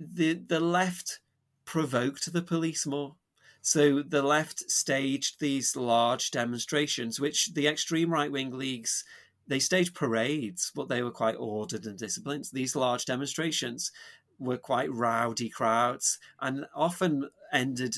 the 0.00 0.34
the 0.34 0.60
left 0.60 1.20
provoked 1.64 2.32
the 2.32 2.42
police 2.42 2.86
more. 2.86 3.14
So 3.62 4.02
the 4.02 4.22
left 4.22 4.68
staged 4.70 5.40
these 5.40 5.74
large 5.74 6.32
demonstrations, 6.32 7.18
which 7.18 7.54
the 7.54 7.68
extreme 7.68 8.12
right 8.12 8.30
wing 8.30 8.50
leagues 8.50 9.04
they 9.46 9.58
staged 9.58 9.94
parades, 9.94 10.72
but 10.74 10.88
they 10.88 11.02
were 11.02 11.10
quite 11.10 11.36
ordered 11.36 11.84
and 11.84 11.98
disciplined. 11.98 12.46
These 12.52 12.76
large 12.76 13.04
demonstrations 13.04 13.92
were 14.38 14.56
quite 14.56 14.92
rowdy 14.92 15.48
crowds 15.48 16.18
and 16.40 16.66
often 16.74 17.28
ended 17.52 17.96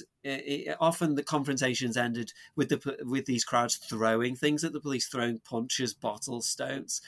often 0.81 1.15
the 1.15 1.23
confrontations 1.23 1.97
ended 1.97 2.33
with 2.55 2.69
the 2.69 2.99
with 3.05 3.27
these 3.27 3.45
crowds 3.45 3.77
throwing 3.77 4.37
things 4.37 4.65
at 4.65 4.73
the 4.73 4.81
police 4.81 5.07
throwing 5.09 5.39
punches 5.39 5.95
bottles 5.95 6.47
stones. 6.47 7.01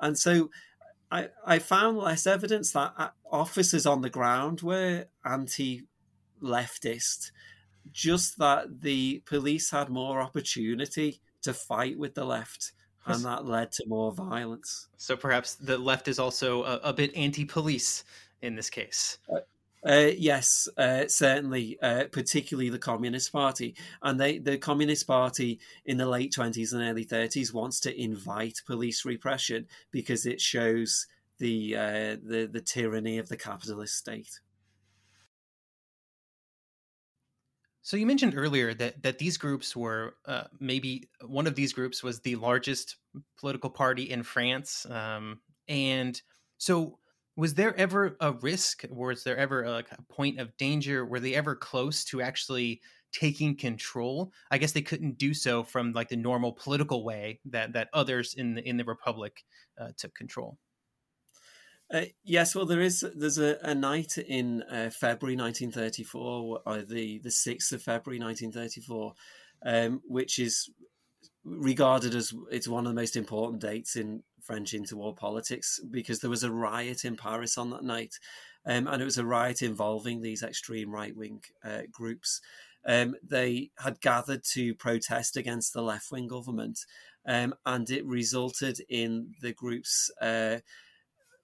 And 0.00 0.18
so 0.18 0.50
I, 1.10 1.28
I 1.44 1.58
found 1.58 1.98
less 1.98 2.26
evidence 2.26 2.72
that 2.72 2.92
uh, 2.96 3.08
officers 3.30 3.86
on 3.86 4.02
the 4.02 4.10
ground 4.10 4.60
were 4.60 5.06
anti 5.24 5.84
leftist, 6.42 7.30
just 7.92 8.38
that 8.38 8.82
the 8.82 9.22
police 9.24 9.70
had 9.70 9.88
more 9.88 10.20
opportunity 10.20 11.20
to 11.42 11.54
fight 11.54 11.98
with 11.98 12.14
the 12.14 12.24
left 12.24 12.72
and 13.06 13.24
that 13.24 13.46
led 13.46 13.72
to 13.72 13.84
more 13.86 14.12
violence. 14.12 14.88
So 14.96 15.16
perhaps 15.16 15.54
the 15.54 15.78
left 15.78 16.08
is 16.08 16.18
also 16.18 16.64
a, 16.64 16.80
a 16.84 16.92
bit 16.92 17.16
anti-police 17.16 18.04
in 18.42 18.56
this 18.56 18.70
case. 18.70 19.18
Uh, 19.28 19.40
uh, 19.86 20.10
yes, 20.18 20.68
uh, 20.78 21.06
certainly, 21.06 21.78
uh, 21.80 22.04
particularly 22.10 22.70
the 22.70 22.78
Communist 22.78 23.32
Party, 23.32 23.76
and 24.02 24.18
they, 24.18 24.38
the 24.38 24.58
Communist 24.58 25.06
Party 25.06 25.60
in 25.84 25.96
the 25.96 26.06
late 26.06 26.32
twenties 26.32 26.72
and 26.72 26.82
early 26.82 27.04
thirties 27.04 27.52
wants 27.52 27.78
to 27.80 28.00
invite 28.00 28.62
police 28.66 29.04
repression 29.04 29.66
because 29.92 30.26
it 30.26 30.40
shows 30.40 31.06
the 31.38 31.76
uh, 31.76 32.16
the 32.24 32.48
the 32.50 32.60
tyranny 32.60 33.18
of 33.18 33.28
the 33.28 33.36
capitalist 33.36 33.96
state. 33.96 34.40
So 37.82 37.96
you 37.96 38.06
mentioned 38.06 38.34
earlier 38.36 38.74
that 38.74 39.02
that 39.04 39.18
these 39.18 39.36
groups 39.36 39.76
were 39.76 40.16
uh, 40.26 40.44
maybe 40.58 41.08
one 41.24 41.46
of 41.46 41.54
these 41.54 41.72
groups 41.72 42.02
was 42.02 42.18
the 42.18 42.34
largest 42.34 42.96
political 43.38 43.70
party 43.70 44.10
in 44.10 44.24
France, 44.24 44.84
um, 44.90 45.38
and 45.68 46.20
so 46.58 46.98
was 47.36 47.54
there 47.54 47.76
ever 47.76 48.16
a 48.20 48.32
risk 48.32 48.84
was 48.90 49.22
there 49.22 49.36
ever 49.36 49.62
a, 49.62 49.78
a 49.78 50.02
point 50.12 50.40
of 50.40 50.56
danger 50.56 51.04
were 51.04 51.20
they 51.20 51.34
ever 51.34 51.54
close 51.54 52.04
to 52.04 52.22
actually 52.22 52.80
taking 53.12 53.56
control 53.56 54.32
i 54.50 54.58
guess 54.58 54.72
they 54.72 54.82
couldn't 54.82 55.18
do 55.18 55.32
so 55.32 55.62
from 55.62 55.92
like 55.92 56.08
the 56.08 56.16
normal 56.16 56.52
political 56.52 57.04
way 57.04 57.38
that 57.44 57.72
that 57.72 57.88
others 57.92 58.34
in 58.34 58.54
the 58.54 58.68
in 58.68 58.76
the 58.76 58.84
republic 58.84 59.44
uh, 59.80 59.88
took 59.96 60.14
control 60.14 60.58
uh, 61.88 62.02
yes, 62.24 62.52
well, 62.54 62.66
there 62.66 62.80
is. 62.80 63.04
There's 63.14 63.38
a, 63.38 63.58
a 63.62 63.72
night 63.72 64.18
in 64.18 64.64
uh, 64.64 64.90
February 64.90 65.36
1934, 65.36 66.62
or 66.66 66.82
the 66.82 67.20
the 67.20 67.30
sixth 67.30 67.70
of 67.70 67.80
February 67.80 68.18
1934, 68.18 69.14
um, 69.64 70.02
which 70.04 70.40
is 70.40 70.68
regarded 71.46 72.14
as 72.14 72.34
it's 72.50 72.68
one 72.68 72.86
of 72.86 72.94
the 72.94 73.00
most 73.00 73.16
important 73.16 73.62
dates 73.62 73.96
in 73.96 74.22
French 74.42 74.72
interwar 74.72 75.16
politics 75.16 75.80
because 75.90 76.18
there 76.20 76.30
was 76.30 76.42
a 76.42 76.50
riot 76.50 77.04
in 77.04 77.16
Paris 77.16 77.56
on 77.56 77.70
that 77.70 77.84
night, 77.84 78.14
um, 78.66 78.86
and 78.88 79.00
it 79.00 79.04
was 79.04 79.18
a 79.18 79.24
riot 79.24 79.62
involving 79.62 80.20
these 80.20 80.42
extreme 80.42 80.90
right 80.90 81.16
wing 81.16 81.40
uh, 81.64 81.82
groups. 81.90 82.40
Um, 82.86 83.16
they 83.22 83.70
had 83.78 84.00
gathered 84.00 84.44
to 84.52 84.74
protest 84.74 85.36
against 85.36 85.72
the 85.72 85.82
left 85.82 86.10
wing 86.10 86.28
government, 86.28 86.80
um, 87.26 87.54
and 87.64 87.88
it 87.90 88.04
resulted 88.06 88.80
in 88.88 89.34
the 89.40 89.52
groups 89.52 90.10
uh, 90.20 90.58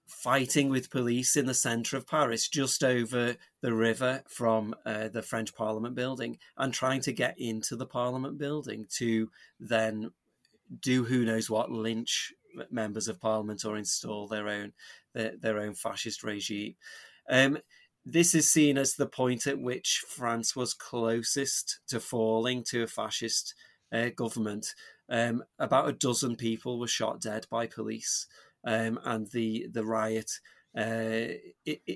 fighting 0.07 0.69
with 0.69 0.91
police 0.91 1.35
in 1.35 1.45
the 1.45 1.53
centre 1.53 1.97
of 1.97 2.07
Paris, 2.07 2.47
just 2.47 2.83
over 2.83 3.35
the 3.61 3.73
river 3.73 4.23
from 4.27 4.75
uh, 4.85 5.07
the 5.07 5.21
French 5.21 5.55
Parliament 5.55 5.95
building, 5.95 6.37
and 6.57 6.73
trying 6.73 7.01
to 7.01 7.13
get 7.13 7.35
into 7.37 7.75
the 7.75 7.85
Parliament 7.85 8.37
building 8.37 8.85
to 8.97 9.29
then 9.59 10.11
do 10.79 11.03
who 11.03 11.25
knows 11.25 11.49
what 11.49 11.71
lynch 11.71 12.33
members 12.69 13.07
of 13.07 13.19
parliament 13.19 13.65
or 13.65 13.77
install 13.77 14.27
their 14.27 14.47
own 14.47 14.73
their, 15.13 15.33
their 15.39 15.59
own 15.59 15.73
fascist 15.73 16.23
regime. 16.23 16.75
Um, 17.29 17.57
this 18.05 18.35
is 18.35 18.49
seen 18.49 18.77
as 18.77 18.95
the 18.95 19.07
point 19.07 19.47
at 19.47 19.59
which 19.59 20.03
France 20.07 20.55
was 20.55 20.73
closest 20.73 21.79
to 21.87 21.99
falling 21.99 22.63
to 22.65 22.83
a 22.83 22.87
fascist 22.87 23.55
uh, 23.93 24.09
government. 24.15 24.67
Um, 25.09 25.43
about 25.59 25.87
a 25.87 25.93
dozen 25.93 26.35
people 26.35 26.79
were 26.79 26.87
shot 26.87 27.21
dead 27.21 27.45
by 27.49 27.67
police, 27.67 28.27
um, 28.65 28.99
and 29.05 29.29
the 29.31 29.67
the 29.71 29.85
riot 29.85 30.31
uh, 30.77 31.35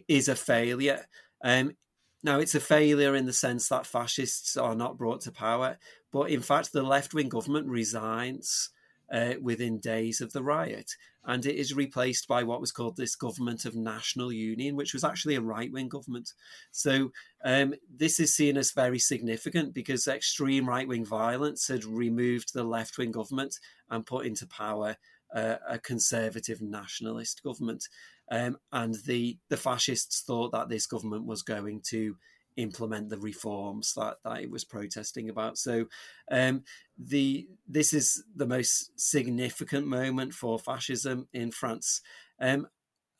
is 0.08 0.28
a 0.28 0.36
failure. 0.36 1.06
Um, 1.44 1.76
now, 2.24 2.40
it's 2.40 2.56
a 2.56 2.60
failure 2.60 3.16
in 3.16 3.26
the 3.26 3.34
sense 3.34 3.70
that 3.70 3.86
fascists 3.86 4.58
are 4.58 4.76
not 4.76 4.98
brought 4.98 5.22
to 5.22 5.32
power, 5.32 5.78
but 6.12 6.30
in 6.30 6.42
fact, 6.42 6.74
the 6.74 6.84
left 6.84 7.14
wing 7.14 7.30
government 7.30 7.68
resigns 7.68 8.72
uh, 9.12 9.34
within 9.42 9.80
days 9.80 10.20
of 10.22 10.34
the 10.34 10.44
riot. 10.44 10.92
And 11.26 11.46
it 11.46 11.56
is 11.56 11.74
replaced 11.74 12.28
by 12.28 12.44
what 12.44 12.62
was 12.62 12.72
called 12.72 12.96
this 12.96 13.16
government 13.16 13.66
of 13.66 13.76
national 13.76 14.32
union, 14.32 14.76
which 14.76 14.94
was 14.94 15.04
actually 15.04 15.36
a 15.36 15.42
right 15.42 15.72
wing 15.72 15.90
government. 15.90 16.34
So 16.72 17.12
um, 17.44 17.76
this 17.94 18.20
is 18.20 18.34
seen 18.34 18.58
as 18.58 18.72
very 18.72 19.00
significant 19.00 19.74
because 19.74 20.08
extreme 20.08 20.68
right 20.68 20.88
wing 20.88 21.06
violence 21.06 21.68
had 21.68 21.84
removed 21.84 22.54
the 22.54 22.64
left 22.64 22.98
wing 22.98 23.12
government 23.12 23.60
and 23.90 24.06
put 24.06 24.26
into 24.26 24.48
power 24.48 24.96
a 25.34 25.80
conservative 25.80 26.62
nationalist 26.62 27.44
government. 27.44 27.88
Um, 28.32 28.58
and 28.72 28.96
the, 29.06 29.38
the 29.50 29.58
fascists 29.58 30.22
thought 30.22 30.52
that 30.52 30.70
this 30.70 30.86
government 30.86 31.26
was 31.26 31.44
going 31.44 31.82
to 31.90 32.16
implement 32.58 33.10
the 33.10 33.20
reforms 33.20 33.94
that, 33.96 34.18
that 34.26 34.42
it 34.42 34.52
was 34.52 34.66
protesting 34.66 35.30
about. 35.30 35.58
So 35.58 35.86
um, 36.32 36.64
the 36.98 37.48
this 37.68 37.94
is 37.94 38.24
the 38.36 38.48
most 38.48 39.00
significant 39.00 39.88
moment 39.88 40.34
for 40.34 40.60
fascism 40.60 41.28
in 41.34 41.52
France. 41.52 42.02
Um, 42.42 42.68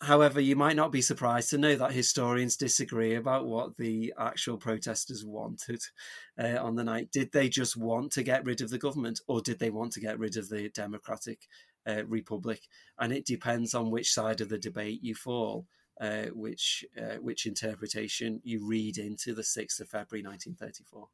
however, 0.02 0.42
you 0.42 0.56
might 0.56 0.76
not 0.76 0.92
be 0.92 1.02
surprised 1.02 1.50
to 1.52 1.58
know 1.58 1.76
that 1.76 1.92
historians 1.92 2.58
disagree 2.58 3.16
about 3.16 3.48
what 3.48 3.78
the 3.78 4.14
actual 4.20 4.58
protesters 4.58 5.24
wanted 5.24 5.82
uh, 6.40 6.58
on 6.60 6.76
the 6.76 6.84
night. 6.84 7.12
Did 7.12 7.32
they 7.32 7.48
just 7.48 7.78
want 7.78 8.12
to 8.14 8.24
get 8.24 8.46
rid 8.46 8.62
of 8.62 8.70
the 8.70 8.78
government, 8.80 9.22
or 9.28 9.42
did 9.42 9.60
they 9.60 9.70
want 9.70 9.94
to 9.94 10.00
get 10.00 10.20
rid 10.20 10.38
of 10.38 10.50
the 10.50 10.70
democratic 10.70 11.48
uh, 11.88 12.04
republic? 12.08 12.68
And 13.00 13.14
it 13.14 13.26
depends 13.26 13.74
on 13.74 13.92
which 13.92 14.12
side 14.12 14.42
of 14.42 14.50
the 14.50 14.58
debate 14.58 15.00
you 15.02 15.16
fall 15.16 15.66
uh, 16.00 16.26
which 16.34 16.86
uh, 16.98 17.16
which 17.16 17.46
interpretation 17.46 18.40
you 18.44 18.66
read 18.66 18.98
into 18.98 19.34
the 19.34 19.44
sixth 19.44 19.80
of 19.80 19.90
February, 19.90 20.24
nineteen 20.24 20.56
thirty 20.56 20.84
four. 20.84 21.08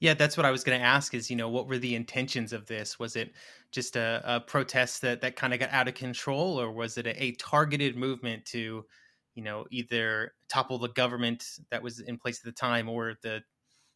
Yeah, 0.00 0.14
that's 0.14 0.36
what 0.36 0.44
I 0.44 0.50
was 0.50 0.64
going 0.64 0.78
to 0.78 0.84
ask. 0.84 1.14
Is 1.14 1.30
you 1.30 1.36
know 1.36 1.48
what 1.48 1.66
were 1.66 1.78
the 1.78 1.94
intentions 1.94 2.52
of 2.52 2.66
this? 2.66 2.98
Was 2.98 3.16
it 3.16 3.32
just 3.70 3.96
a, 3.96 4.20
a 4.24 4.40
protest 4.40 5.00
that 5.02 5.20
that 5.22 5.36
kind 5.36 5.54
of 5.54 5.60
got 5.60 5.70
out 5.70 5.88
of 5.88 5.94
control, 5.94 6.60
or 6.60 6.72
was 6.72 6.98
it 6.98 7.06
a, 7.06 7.22
a, 7.22 7.32
targeted 7.32 7.96
movement 7.96 8.44
to, 8.46 8.84
you 9.34 9.42
know, 9.42 9.64
either 9.70 10.34
topple 10.48 10.78
the 10.78 10.88
government 10.88 11.44
that 11.70 11.82
was 11.82 12.00
in 12.00 12.18
place 12.18 12.38
at 12.38 12.44
the 12.44 12.52
time 12.52 12.88
or 12.88 13.14
the 13.22 13.42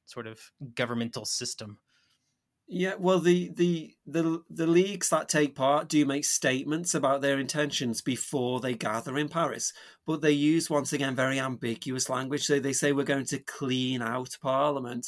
sort 0.06 0.26
of 0.26 0.40
governmental 0.74 1.24
system? 1.24 1.78
Yeah, 2.68 2.94
well, 2.98 3.20
the, 3.20 3.50
the 3.54 3.94
the 4.06 4.42
the 4.50 4.66
leagues 4.66 5.08
that 5.10 5.28
take 5.28 5.54
part 5.54 5.88
do 5.88 6.04
make 6.04 6.24
statements 6.24 6.94
about 6.94 7.20
their 7.22 7.38
intentions 7.38 8.00
before 8.00 8.58
they 8.58 8.74
gather 8.74 9.16
in 9.16 9.28
Paris, 9.28 9.72
but 10.04 10.20
they 10.20 10.32
use 10.32 10.68
once 10.68 10.92
again 10.92 11.14
very 11.14 11.38
ambiguous 11.38 12.10
language. 12.10 12.44
So 12.44 12.58
they 12.58 12.72
say 12.72 12.90
we're 12.92 13.04
going 13.04 13.26
to 13.26 13.38
clean 13.38 14.02
out 14.02 14.36
Parliament, 14.42 15.06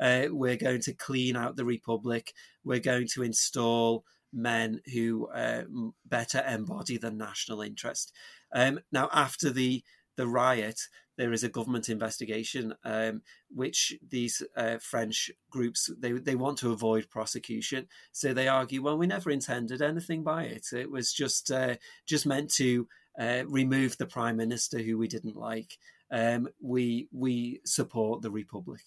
uh, 0.00 0.26
we're 0.30 0.56
going 0.56 0.82
to 0.82 0.94
clean 0.94 1.36
out 1.36 1.56
the 1.56 1.64
republic. 1.64 2.32
We're 2.62 2.78
going 2.78 3.08
to 3.14 3.24
install 3.24 4.04
men 4.32 4.80
who 4.92 5.26
uh, 5.28 5.64
better 6.06 6.44
embody 6.46 6.96
the 6.96 7.10
national 7.10 7.60
interest. 7.60 8.12
Um, 8.54 8.80
now, 8.92 9.08
after 9.12 9.50
the 9.50 9.82
the 10.16 10.28
riot, 10.28 10.80
there 11.20 11.34
is 11.34 11.44
a 11.44 11.50
government 11.50 11.90
investigation, 11.90 12.74
um, 12.82 13.20
which 13.54 13.94
these 14.08 14.42
uh, 14.56 14.78
French 14.80 15.30
groups 15.50 15.90
they 15.98 16.12
they 16.12 16.34
want 16.34 16.56
to 16.58 16.72
avoid 16.72 17.10
prosecution. 17.10 17.88
So 18.10 18.32
they 18.32 18.48
argue, 18.48 18.82
well, 18.82 18.96
we 18.96 19.06
never 19.06 19.30
intended 19.30 19.82
anything 19.82 20.22
by 20.22 20.44
it. 20.44 20.68
It 20.72 20.90
was 20.90 21.12
just 21.12 21.50
uh, 21.50 21.76
just 22.06 22.24
meant 22.24 22.50
to 22.54 22.88
uh, 23.20 23.42
remove 23.46 23.98
the 23.98 24.06
prime 24.06 24.38
minister 24.38 24.78
who 24.78 24.96
we 24.96 25.08
didn't 25.08 25.36
like. 25.36 25.76
Um, 26.10 26.48
we 26.58 27.08
we 27.12 27.60
support 27.66 28.22
the 28.22 28.30
republic. 28.30 28.80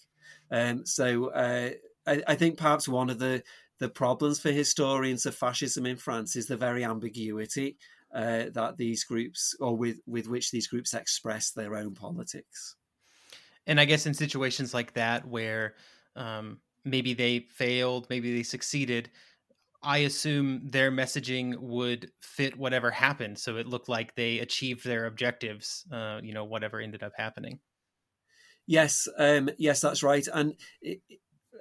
Um, 0.50 0.84
so 0.84 1.28
uh, 1.28 1.70
I, 2.04 2.22
I, 2.26 2.34
think 2.34 2.58
perhaps 2.58 2.88
one 2.88 3.10
of 3.10 3.20
the 3.20 3.44
the 3.78 3.88
problems 3.88 4.40
for 4.40 4.50
historians 4.50 5.24
of 5.24 5.36
fascism 5.36 5.86
in 5.86 5.98
France 5.98 6.34
is 6.34 6.46
the 6.46 6.56
very 6.56 6.84
ambiguity 6.84 7.76
uh, 8.14 8.44
that 8.52 8.76
these 8.76 9.04
groups, 9.04 9.54
or 9.60 9.76
with 9.76 9.98
with 10.06 10.28
which 10.28 10.50
these 10.50 10.68
groups 10.68 10.94
express 10.94 11.50
their 11.50 11.74
own 11.76 11.94
politics. 11.94 12.76
And 13.66 13.80
I 13.80 13.84
guess 13.84 14.06
in 14.06 14.14
situations 14.14 14.74
like 14.74 14.94
that, 14.94 15.26
where 15.26 15.74
um, 16.16 16.60
maybe 16.84 17.14
they 17.14 17.40
failed, 17.40 18.06
maybe 18.10 18.34
they 18.36 18.42
succeeded, 18.42 19.10
I 19.82 19.98
assume 19.98 20.70
their 20.70 20.90
messaging 20.90 21.58
would 21.58 22.10
fit 22.20 22.56
whatever 22.56 22.90
happened. 22.90 23.38
So 23.38 23.56
it 23.56 23.66
looked 23.66 23.88
like 23.88 24.14
they 24.14 24.38
achieved 24.38 24.84
their 24.84 25.06
objectives, 25.06 25.84
uh, 25.92 26.20
you 26.22 26.32
know, 26.32 26.44
whatever 26.44 26.80
ended 26.80 27.02
up 27.02 27.12
happening. 27.16 27.60
Yes, 28.66 29.08
um, 29.18 29.50
yes, 29.58 29.80
that's 29.82 30.02
right. 30.02 30.26
And 30.32 30.54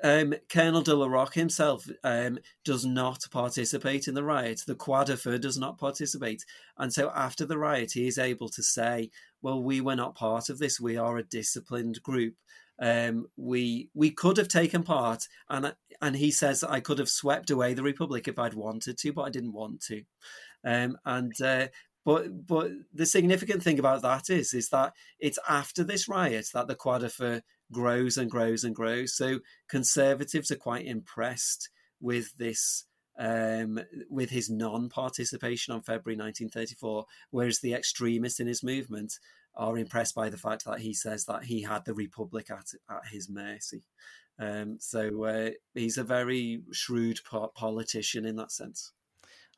um, 0.04 0.34
Colonel 0.50 0.82
de 0.82 0.96
la 0.96 1.08
Rocque 1.08 1.36
himself 1.36 1.88
um, 2.04 2.40
does 2.64 2.86
not 2.86 3.26
participate 3.32 4.08
in 4.08 4.16
the 4.16 4.24
riot. 4.24 4.62
The 4.66 5.18
Feu 5.18 5.38
does 5.38 5.58
not 5.58 5.78
participate. 5.78 6.46
And 6.78 6.92
so 6.92 7.12
after 7.16 7.46
the 7.46 7.58
riot, 7.58 7.92
he 7.94 8.08
is 8.08 8.18
able 8.18 8.50
to 8.50 8.64
say, 8.64 9.12
well, 9.42 9.62
we 9.62 9.82
were 9.82 9.96
not 9.96 10.16
part 10.16 10.50
of 10.50 10.60
this. 10.60 10.80
We 10.80 10.98
are 10.98 11.18
a 11.18 11.24
disciplined 11.24 12.02
group. 12.04 12.36
Um, 12.80 13.28
we 13.38 13.90
we 13.94 14.10
could 14.10 14.38
have 14.38 14.48
taken 14.48 14.84
part, 14.84 15.28
and 15.48 15.76
and 16.02 16.16
he 16.16 16.32
says 16.32 16.64
I 16.64 16.80
could 16.80 16.98
have 16.98 17.10
swept 17.10 17.52
away 17.52 17.74
the 17.74 17.84
republic 17.84 18.28
if 18.28 18.40
I'd 18.40 18.56
wanted 18.56 18.98
to, 18.98 19.14
but 19.14 19.22
I 19.22 19.30
didn't 19.30 19.54
want 19.54 19.82
to. 19.84 20.02
Um, 20.66 20.98
and 21.06 21.40
uh, 21.40 21.68
but 22.04 22.46
but 22.48 22.72
the 22.94 23.06
significant 23.06 23.64
thing 23.64 23.80
about 23.80 24.02
that 24.02 24.30
is 24.30 24.54
is 24.54 24.70
that 24.70 24.94
it's 25.20 25.40
after 25.48 25.84
this 25.84 26.08
riot 26.10 26.48
that 26.54 26.68
the 26.68 27.10
Feu 27.10 27.42
grows 27.74 28.18
and 28.18 28.30
grows 28.30 28.64
and 28.64 28.76
grows. 28.76 29.16
So 29.16 29.40
conservatives 29.68 30.52
are 30.52 30.56
quite 30.56 30.86
impressed 30.86 31.70
with 32.00 32.38
this 32.38 32.86
um, 33.18 33.80
with 34.10 34.32
his 34.32 34.50
non-participation 34.50 35.74
on 35.74 35.82
February 35.82 36.18
1934, 36.18 37.06
whereas 37.30 37.60
the 37.60 37.74
extremists 37.74 38.40
in 38.40 38.48
his 38.48 38.64
movement 38.64 39.20
are 39.56 39.78
impressed 39.78 40.16
by 40.16 40.30
the 40.30 40.38
fact 40.38 40.66
that 40.66 40.80
he 40.80 40.96
says 40.96 41.26
that 41.26 41.44
he 41.44 41.62
had 41.62 41.86
the 41.86 41.94
Republic 41.94 42.50
at 42.50 42.72
at 42.90 43.08
his 43.12 43.30
mercy. 43.30 43.84
Um, 44.40 44.78
so 44.80 45.24
uh, 45.26 45.50
he's 45.76 45.98
a 45.98 46.04
very 46.04 46.64
shrewd 46.72 47.20
politician 47.56 48.26
in 48.26 48.36
that 48.38 48.52
sense. 48.52 48.92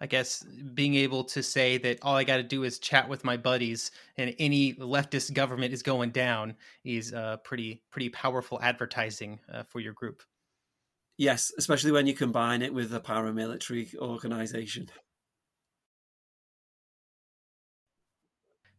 I 0.01 0.07
guess 0.07 0.43
being 0.73 0.95
able 0.95 1.23
to 1.25 1.41
say 1.41 1.77
that 1.77 1.99
all 2.01 2.15
I 2.15 2.25
got 2.25 2.37
to 2.37 2.43
do 2.43 2.63
is 2.63 2.79
chat 2.79 3.07
with 3.07 3.23
my 3.23 3.37
buddies 3.37 3.91
and 4.17 4.35
any 4.39 4.73
leftist 4.73 5.33
government 5.33 5.73
is 5.73 5.83
going 5.83 6.11
down 6.11 6.55
is 6.83 7.13
uh, 7.13 7.37
pretty 7.37 7.81
pretty 7.91 8.09
powerful 8.09 8.59
advertising 8.61 9.39
uh, 9.51 9.63
for 9.63 9.79
your 9.79 9.93
group. 9.93 10.21
Yes, 11.17 11.53
especially 11.57 11.93
when 11.93 12.07
you 12.07 12.13
combine 12.13 12.61
it 12.61 12.73
with 12.73 12.93
a 12.93 12.99
paramilitary 12.99 13.95
organization. 13.95 14.89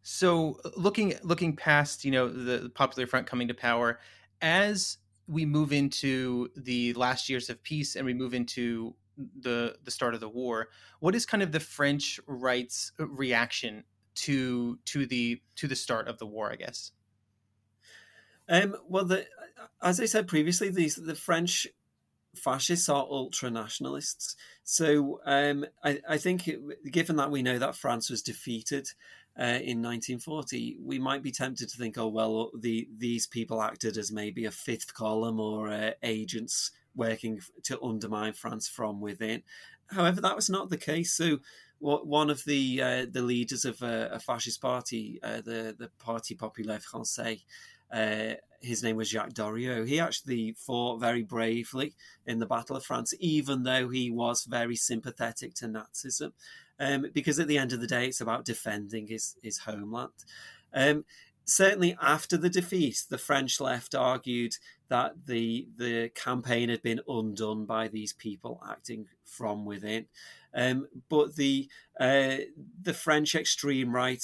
So, 0.03 0.61
uh, 0.65 0.71
looking 0.77 1.15
looking 1.23 1.57
past, 1.57 2.05
you 2.05 2.11
know, 2.11 2.29
the, 2.29 2.59
the 2.59 2.69
Popular 2.69 3.07
Front 3.07 3.27
coming 3.27 3.49
to 3.49 3.55
power, 3.55 4.01
as 4.43 4.99
we 5.27 5.45
move 5.45 5.73
into 5.73 6.51
the 6.57 6.93
last 6.93 7.29
years 7.29 7.51
of 7.51 7.63
peace 7.63 7.97
and 7.97 8.07
we 8.07 8.15
move 8.15 8.35
into 8.35 8.95
the 9.17 9.77
the 9.85 9.91
start 9.91 10.15
of 10.15 10.21
the 10.21 10.29
war. 10.29 10.69
What 11.01 11.15
is 11.15 11.27
kind 11.27 11.43
of 11.43 11.53
the 11.53 11.61
French 11.61 12.21
right's 12.27 12.93
uh, 12.99 13.07
reaction 13.07 13.85
to 14.17 14.79
to 14.87 15.07
the 15.07 15.41
to 15.57 15.69
the 15.69 15.77
start 15.77 16.09
of 16.09 16.19
the 16.19 16.27
war? 16.27 16.51
I 16.53 16.57
guess. 16.57 16.93
Um, 18.49 18.77
well, 18.89 19.05
the, 19.05 19.27
as 19.83 20.01
I 20.01 20.05
said 20.05 20.29
previously, 20.29 20.69
these 20.69 20.97
the 20.97 21.15
French 21.15 21.67
fascists 22.37 22.89
are 22.89 23.07
ultra 23.11 23.51
nationalists. 23.51 24.37
So 24.63 25.21
um, 25.25 25.67
I, 25.83 26.01
I, 26.09 26.19
think, 26.19 26.47
it, 26.49 26.61
given 26.91 27.17
that 27.17 27.31
we 27.31 27.43
know 27.43 27.59
that 27.59 27.77
France 27.77 28.11
was 28.11 28.23
defeated 28.23 28.89
uh, 29.39 29.61
in 29.63 29.83
1940, 29.83 30.79
we 30.81 30.99
might 30.99 31.23
be 31.23 31.33
tempted 31.33 31.69
to 31.69 31.79
think, 31.79 31.99
oh 31.99 32.09
well, 32.09 32.51
the 32.59 32.89
these 32.97 33.27
people 33.27 33.63
acted 33.63 33.97
as 33.97 34.13
maybe 34.13 34.45
a 34.45 34.51
fifth 34.51 34.95
column 34.95 35.41
or 35.41 35.69
uh, 35.69 35.91
agents 36.03 36.71
working 36.97 37.41
to 37.65 37.81
undermine 37.83 38.33
France 38.33 38.69
from 38.69 39.01
within. 39.01 39.43
However, 39.89 40.21
that 40.21 40.37
was 40.37 40.51
not 40.51 40.71
the 40.71 40.77
case. 40.77 41.13
So, 41.13 41.39
one 41.79 42.31
of 42.31 42.45
the 42.45 42.83
uh, 42.83 43.07
the 43.11 43.23
leaders 43.23 43.65
of 43.65 43.83
a, 43.83 44.09
a 44.13 44.19
fascist 44.19 44.61
party, 44.61 45.21
uh, 45.23 45.43
the 45.43 45.77
the 45.79 45.91
Parti 45.99 46.35
Populaire 46.35 46.81
Français, 46.81 47.43
uh, 47.93 48.35
his 48.61 48.83
name 48.83 48.97
was 48.97 49.11
Jacques 49.11 49.35
Doriot. 49.35 49.87
He 49.87 50.01
actually 50.01 50.55
fought 50.59 51.01
very 51.01 51.23
bravely 51.23 51.95
in 52.27 52.39
the 52.39 52.47
Battle 52.47 52.77
of 52.77 52.85
France, 52.85 53.15
even 53.21 53.63
though 53.63 53.89
he 53.89 54.11
was 54.11 54.45
very 54.45 54.77
sympathetic 54.77 55.55
to 55.57 55.67
Nazism, 55.67 56.33
um, 56.81 57.07
because 57.13 57.39
at 57.39 57.47
the 57.47 57.59
end 57.59 57.73
of 57.73 57.81
the 57.81 57.87
day, 57.87 58.07
it's 58.07 58.21
about 58.21 58.45
defending 58.45 59.07
his 59.07 59.37
his 59.43 59.59
homeland. 59.59 60.13
Um, 60.75 61.05
certainly 61.47 61.97
after 62.03 62.37
the 62.37 62.51
defeat, 62.51 63.05
the 63.09 63.19
French 63.19 63.61
left 63.61 63.95
argued 63.95 64.57
that 64.89 65.27
the 65.27 65.69
the 65.77 66.11
campaign 66.15 66.69
had 66.69 66.83
been 66.83 67.01
undone 67.09 67.65
by 67.65 67.89
these 67.89 68.13
people 68.13 68.63
acting 68.69 69.07
from 69.25 69.65
within. 69.65 70.07
Um, 70.55 70.89
but 71.09 71.37
the 71.37 71.69
uh, 71.99 72.39
the 72.83 72.95
French 72.95 73.35
extreme 73.35 73.95
right, 73.95 74.23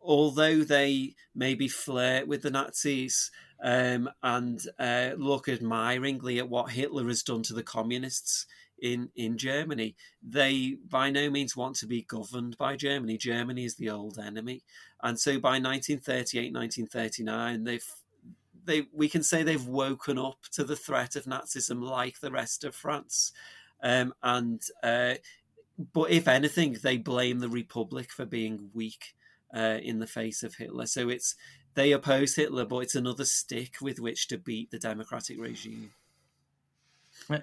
although 0.00 0.58
they 0.58 1.14
maybe 1.34 1.68
flirt 1.68 2.26
with 2.26 2.42
the 2.42 2.50
Nazis 2.50 3.30
um, 3.62 4.10
and 4.22 4.60
uh, 4.78 5.12
look 5.16 5.48
admiringly 5.48 6.38
at 6.38 6.48
what 6.48 6.72
Hitler 6.72 7.06
has 7.08 7.22
done 7.22 7.42
to 7.44 7.54
the 7.54 7.62
communists 7.62 8.46
in 8.80 9.10
in 9.16 9.38
Germany. 9.38 9.96
They 10.22 10.76
by 10.88 11.10
no 11.10 11.30
means 11.30 11.56
want 11.56 11.76
to 11.76 11.86
be 11.86 12.02
governed 12.02 12.56
by 12.58 12.76
Germany. 12.76 13.16
Germany 13.16 13.64
is 13.64 13.76
the 13.76 13.90
old 13.90 14.18
enemy, 14.18 14.62
and 15.02 15.18
so 15.18 15.32
by 15.38 15.58
1938, 15.58 16.52
1939, 16.52 17.64
they've 17.64 17.90
they 18.64 18.86
we 18.92 19.08
can 19.08 19.22
say 19.22 19.42
they've 19.42 19.66
woken 19.66 20.18
up 20.18 20.42
to 20.52 20.64
the 20.64 20.76
threat 20.76 21.16
of 21.16 21.24
Nazism 21.24 21.82
like 21.82 22.20
the 22.20 22.30
rest 22.30 22.64
of 22.64 22.74
France, 22.74 23.32
um, 23.82 24.14
and 24.22 24.62
uh, 24.82 25.14
but 25.92 26.10
if 26.10 26.28
anything, 26.28 26.78
they 26.82 26.96
blame 26.96 27.40
the 27.40 27.48
Republic 27.48 28.10
for 28.10 28.24
being 28.24 28.70
weak 28.74 29.14
uh, 29.54 29.78
in 29.82 29.98
the 29.98 30.06
face 30.06 30.42
of 30.42 30.54
Hitler. 30.54 30.86
So 30.86 31.08
it's 31.08 31.34
they 31.74 31.92
oppose 31.92 32.34
Hitler, 32.34 32.64
but 32.64 32.78
it's 32.78 32.94
another 32.94 33.24
stick 33.24 33.76
with 33.80 34.00
which 34.00 34.28
to 34.28 34.38
beat 34.38 34.70
the 34.70 34.78
democratic 34.78 35.38
regime. 35.40 35.92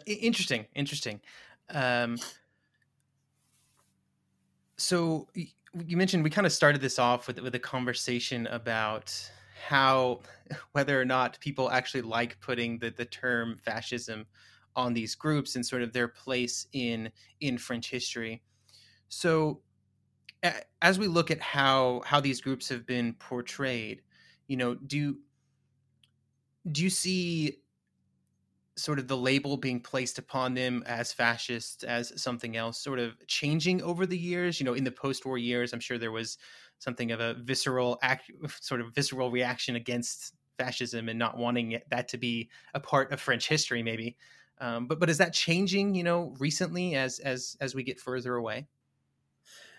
Interesting, 0.05 0.65
interesting. 0.75 1.21
Um, 1.69 2.17
so 4.77 5.27
you 5.33 5.97
mentioned 5.97 6.23
we 6.23 6.29
kind 6.29 6.45
of 6.47 6.53
started 6.53 6.81
this 6.81 6.99
off 6.99 7.27
with 7.27 7.39
with 7.39 7.55
a 7.55 7.59
conversation 7.59 8.47
about 8.47 9.13
how 9.67 10.21
whether 10.71 10.99
or 10.99 11.05
not 11.05 11.39
people 11.39 11.69
actually 11.71 12.01
like 12.01 12.39
putting 12.39 12.79
the 12.79 12.89
the 12.91 13.05
term 13.05 13.57
fascism 13.57 14.25
on 14.75 14.93
these 14.93 15.15
groups 15.15 15.55
and 15.55 15.65
sort 15.65 15.81
of 15.83 15.93
their 15.93 16.07
place 16.07 16.67
in 16.73 17.11
in 17.39 17.57
French 17.57 17.89
history. 17.89 18.41
So 19.09 19.61
as 20.81 20.99
we 20.99 21.07
look 21.07 21.31
at 21.31 21.41
how 21.41 22.01
how 22.05 22.19
these 22.19 22.41
groups 22.41 22.69
have 22.69 22.85
been 22.85 23.13
portrayed, 23.13 24.01
you 24.47 24.57
know, 24.57 24.75
do 24.75 25.17
do 26.71 26.81
you 26.83 26.89
see 26.89 27.62
sort 28.75 28.99
of 28.99 29.07
the 29.07 29.17
label 29.17 29.57
being 29.57 29.79
placed 29.79 30.17
upon 30.17 30.53
them 30.53 30.83
as 30.85 31.13
fascist, 31.13 31.83
as 31.83 32.21
something 32.21 32.57
else, 32.57 32.79
sort 32.79 32.99
of 32.99 33.15
changing 33.27 33.81
over 33.81 34.05
the 34.05 34.17
years. 34.17 34.59
You 34.59 34.65
know, 34.65 34.73
in 34.73 34.83
the 34.83 34.91
post-war 34.91 35.37
years, 35.37 35.73
I'm 35.73 35.79
sure 35.79 35.97
there 35.97 36.11
was 36.11 36.37
something 36.79 37.11
of 37.11 37.19
a 37.19 37.35
visceral 37.35 37.99
act, 38.01 38.31
sort 38.61 38.81
of 38.81 38.93
visceral 38.93 39.31
reaction 39.31 39.75
against 39.75 40.33
fascism 40.57 41.09
and 41.09 41.17
not 41.17 41.37
wanting 41.37 41.79
that 41.89 42.07
to 42.09 42.17
be 42.17 42.49
a 42.73 42.79
part 42.79 43.11
of 43.11 43.19
French 43.19 43.47
history, 43.47 43.83
maybe. 43.83 44.17
Um, 44.59 44.87
but 44.87 44.99
but 44.99 45.09
is 45.09 45.17
that 45.17 45.33
changing? 45.33 45.95
You 45.95 46.03
know, 46.03 46.35
recently 46.39 46.95
as 46.95 47.19
as 47.19 47.57
as 47.59 47.75
we 47.75 47.83
get 47.83 47.99
further 47.99 48.35
away. 48.35 48.67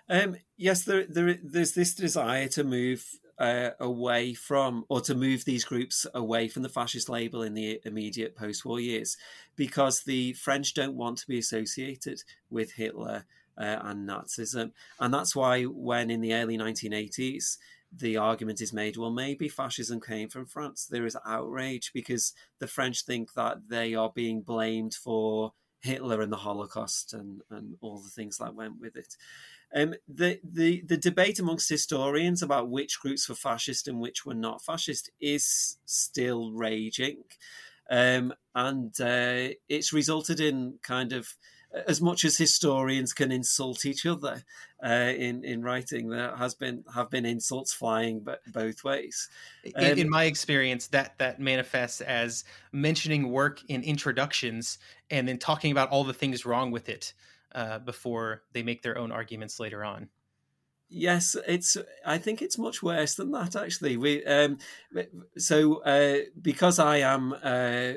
Um, 0.09 0.37
yes, 0.57 0.85
there, 0.85 1.07
there, 1.07 1.39
there's 1.43 1.73
this 1.73 1.95
desire 1.95 2.49
to 2.49 2.65
move 2.65 3.19
uh, 3.39 3.71
away 3.81 4.35
from, 4.35 4.85
or 4.89 5.01
to 5.03 5.15
move 5.15 5.45
these 5.45 5.65
groups 5.65 6.07
away 6.15 6.49
from 6.49 6.63
the 6.63 6.69
fascist 6.69 7.09
label 7.09 7.43
in 7.43 7.55
the 7.55 7.81
immediate 7.85 8.37
post 8.37 8.65
war 8.65 8.81
years, 8.81 9.17
because 9.57 10.03
the 10.03 10.33
French 10.35 10.75
don't 10.75 10.97
want 10.97 11.19
to 11.19 11.27
be 11.27 11.39
associated 11.39 12.23
with 12.51 12.73
Hitler 12.73 13.25
uh, 13.59 13.79
and 13.83 14.09
Nazism. 14.09 14.73
And 15.01 15.13
that's 15.13 15.35
why, 15.35 15.65
when 15.65 16.11
in 16.11 16.21
the 16.21 16.35
early 16.35 16.57
1980s, 16.59 17.59
the 17.97 18.17
argument 18.17 18.61
is 18.61 18.73
made 18.73 18.97
well, 18.97 19.11
maybe 19.11 19.49
fascism 19.49 20.01
came 20.01 20.29
from 20.29 20.47
France, 20.47 20.87
there 20.87 21.07
is 21.07 21.17
outrage 21.27 21.93
because 21.93 22.33
the 22.59 22.67
French 22.67 23.05
think 23.05 23.35
that 23.35 23.69
they 23.69 23.95
are 23.95 24.11
being 24.15 24.43
blamed 24.43 24.95
for 24.95 25.53
Hitler 25.81 26.23
and 26.23 26.33
the 26.33 26.39
Holocaust 26.39 27.13
and, 27.13 27.43
and 27.51 27.77
all 27.81 27.99
the 27.99 28.09
things 28.09 28.39
that 28.39 28.55
went 28.55 28.81
with 28.81 28.97
it. 28.97 29.17
Um, 29.75 29.95
the, 30.07 30.39
the, 30.45 30.83
the 30.87 30.97
debate 30.97 31.41
amongst 31.41 31.69
historians 31.69 32.43
about 32.43 32.71
which 32.71 33.01
groups 33.01 33.29
were 33.29 33.35
fascist 33.35 33.89
and 33.89 34.01
which 34.01 34.25
were 34.25 34.35
not 34.35 34.65
fascist 34.65 35.11
is 35.21 35.79
still 35.85 36.53
raging. 36.53 37.25
Um, 37.91 38.33
and 38.55 38.99
uh, 39.01 39.55
it's 39.69 39.93
resulted 39.93 40.41
in 40.41 40.79
kind 40.83 41.13
of 41.13 41.37
as 41.89 42.01
much 42.01 42.25
as 42.25 42.37
historians 42.37 43.13
can 43.13 43.33
insult 43.33 43.85
each 43.85 44.07
other 44.07 44.45
uh, 44.85 45.13
in 45.17 45.45
in 45.45 45.63
writing, 45.63 46.09
there 46.09 46.37
has 46.37 46.55
been 46.55 46.85
have 46.95 47.11
been 47.11 47.25
insults 47.25 47.73
flying 47.73 48.25
both 48.53 48.85
ways. 48.85 49.29
Um, 49.75 49.85
in, 49.85 49.99
in, 49.99 50.11
my 50.11 50.25
experience, 50.25 50.89
that 50.89 51.19
that 51.19 51.41
manifests 51.41 52.01
as 52.01 52.45
mentioning 52.73 53.31
work 53.31 53.61
in 53.69 53.83
introductions 53.83 54.79
and 55.11 55.27
then 55.27 55.39
talking 55.39 55.73
about 55.73 55.91
all 55.91 56.05
the 56.05 56.13
things 56.13 56.45
wrong 56.45 56.71
with 56.71 56.89
it 56.89 57.15
uh, 57.55 57.79
before 57.79 58.43
they 58.53 58.63
make 58.63 58.83
their 58.83 58.99
own 58.99 59.13
arguments 59.13 59.61
later 59.61 59.85
on. 59.85 60.09
Yes, 60.89 61.37
it's. 61.49 61.77
I 62.07 62.19
think 62.19 62.43
it's 62.43 62.59
much 62.59 62.83
worse 62.83 63.15
than 63.15 63.33
that. 63.33 63.57
Actually, 63.57 63.97
we. 63.97 64.25
Um, 64.25 64.59
so 65.37 65.83
uh, 65.83 66.19
because 66.41 66.79
I 66.79 66.99
am, 66.99 67.35
uh, 67.43 67.95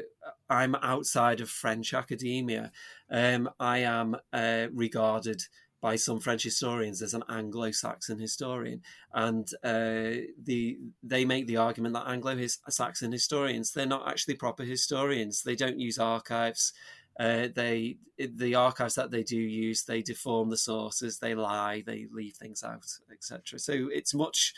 I'm 0.50 0.74
outside 0.76 1.42
of 1.42 1.50
French 1.50 1.94
academia. 1.94 2.72
Um, 3.12 3.50
I 3.60 3.80
am 3.80 4.16
uh, 4.34 4.68
regarded 4.74 5.44
by 5.80 5.96
some 5.96 6.20
French 6.20 6.44
historians 6.44 7.02
as 7.04 7.14
an 7.14 7.24
Anglo-Saxon 7.30 8.20
historian, 8.20 8.82
and 9.14 9.48
uh, 9.64 10.26
the 10.42 10.80
they 11.04 11.24
make 11.24 11.46
the 11.46 11.58
argument 11.58 11.94
that 11.94 12.08
Anglo-Saxon 12.08 13.12
historians 13.12 13.74
they're 13.74 13.86
not 13.86 14.10
actually 14.10 14.36
proper 14.36 14.64
historians. 14.64 15.44
They 15.44 15.56
don't 15.56 15.80
use 15.80 16.00
archives. 16.00 16.74
Uh, 17.20 17.48
they 17.54 17.98
the 18.18 18.56
archives 18.56 18.96
that 18.96 19.12
they 19.12 19.24
do 19.24 19.38
use 19.38 19.84
they 19.84 20.02
deform 20.02 20.50
the 20.50 20.58
sources 20.58 21.20
they 21.20 21.34
lie 21.36 21.84
they 21.86 22.08
leave 22.12 22.36
things 22.36 22.64
out 22.64 22.86
etc 23.12 23.60
so 23.60 23.74
it's 23.92 24.14
much 24.14 24.54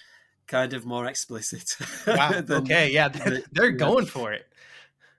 kind 0.47 0.74
of 0.74 0.86
more 0.86 1.05
explicit 1.05 1.76
wow. 2.07 2.41
than, 2.41 2.64
okay 2.64 2.89
yeah 2.91 3.07
they're, 3.07 3.41
they're 3.51 3.72
going 3.72 4.05
for 4.05 4.34
it. 4.34 4.45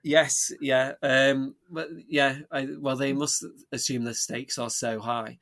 Yes 0.03 0.51
yeah 0.59 0.93
um 1.01 1.55
but 1.69 1.87
yeah 2.07 2.39
I, 2.51 2.67
well 2.79 2.95
they 2.95 3.13
must 3.13 3.45
assume 3.71 4.03
the 4.03 4.13
stakes 4.13 4.57
are 4.57 4.69
so 4.69 4.99
high 4.99 5.37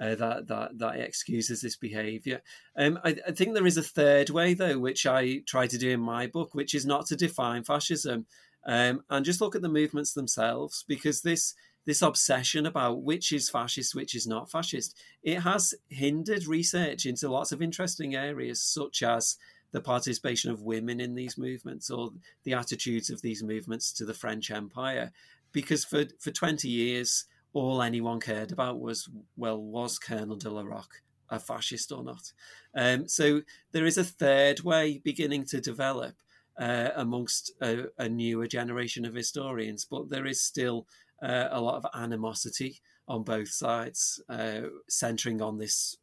uh, 0.00 0.14
that 0.14 0.46
that 0.48 0.78
that 0.78 0.98
excuses 0.98 1.60
this 1.60 1.76
behaviour. 1.76 2.40
Um, 2.76 2.98
I, 3.04 3.16
I, 3.26 3.32
think 3.32 3.54
there 3.54 3.66
is 3.66 3.76
a 3.76 3.82
third 3.82 4.30
way 4.30 4.54
though, 4.54 4.78
which 4.78 5.06
I 5.06 5.42
try 5.46 5.66
to 5.66 5.78
do 5.78 5.90
in 5.90 6.00
my 6.00 6.26
book, 6.26 6.54
which 6.54 6.74
is 6.74 6.86
not 6.86 7.06
to 7.06 7.16
define 7.16 7.64
fascism, 7.64 8.26
um, 8.66 9.02
and 9.10 9.24
just 9.24 9.40
look 9.40 9.54
at 9.54 9.62
the 9.62 9.68
movements 9.68 10.12
themselves 10.12 10.84
because 10.86 11.22
this 11.22 11.54
this 11.84 12.02
obsession 12.02 12.64
about 12.66 13.02
which 13.02 13.32
is 13.32 13.50
fascist, 13.50 13.94
which 13.94 14.14
is 14.14 14.26
not 14.26 14.50
fascist, 14.50 14.96
it 15.22 15.40
has 15.40 15.74
hindered 15.88 16.46
research 16.46 17.06
into 17.06 17.28
lots 17.28 17.50
of 17.50 17.60
interesting 17.60 18.14
areas, 18.14 18.62
such 18.62 19.02
as 19.02 19.36
the 19.72 19.80
participation 19.80 20.50
of 20.50 20.62
women 20.62 21.00
in 21.00 21.14
these 21.14 21.36
movements 21.36 21.90
or 21.90 22.10
the 22.44 22.54
attitudes 22.54 23.10
of 23.10 23.22
these 23.22 23.42
movements 23.42 23.92
to 23.92 24.04
the 24.04 24.14
French 24.14 24.50
Empire. 24.50 25.10
Because 25.50 25.84
for, 25.84 26.04
for 26.20 26.30
20 26.30 26.68
years, 26.68 27.24
all 27.52 27.82
anyone 27.82 28.20
cared 28.20 28.52
about 28.52 28.80
was, 28.80 29.08
well, 29.36 29.60
was 29.60 29.98
Colonel 29.98 30.36
de 30.36 30.50
la 30.50 30.62
Rocque 30.62 31.02
a 31.30 31.38
fascist 31.38 31.90
or 31.90 32.04
not? 32.04 32.32
Um, 32.76 33.08
so 33.08 33.42
there 33.72 33.86
is 33.86 33.98
a 33.98 34.04
third 34.04 34.60
way 34.60 35.00
beginning 35.02 35.46
to 35.46 35.60
develop 35.60 36.14
uh, 36.58 36.90
amongst 36.96 37.52
a, 37.62 37.84
a, 37.98 38.08
newer 38.08 38.46
generation 38.46 39.04
of 39.04 39.14
historians, 39.14 39.84
but 39.84 40.10
there 40.10 40.26
is 40.26 40.42
still 40.42 40.86
uh, 41.22 41.48
a 41.50 41.60
lot 41.60 41.76
of 41.76 41.86
animosity 41.94 42.80
on 43.08 43.22
both 43.22 43.48
sides, 43.48 44.22
uh, 44.28 44.62
centering 44.88 45.40
on 45.40 45.58
this 45.58 45.96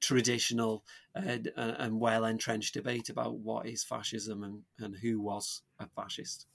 traditional 0.00 0.84
and, 1.14 1.50
and 1.56 1.98
well 1.98 2.24
entrenched 2.24 2.74
debate 2.74 3.08
about 3.08 3.38
what 3.38 3.66
is 3.66 3.82
fascism 3.82 4.44
and, 4.44 4.62
and 4.78 4.96
who 4.96 5.20
was 5.20 5.62
a 5.80 5.86
fascist. 5.88 6.46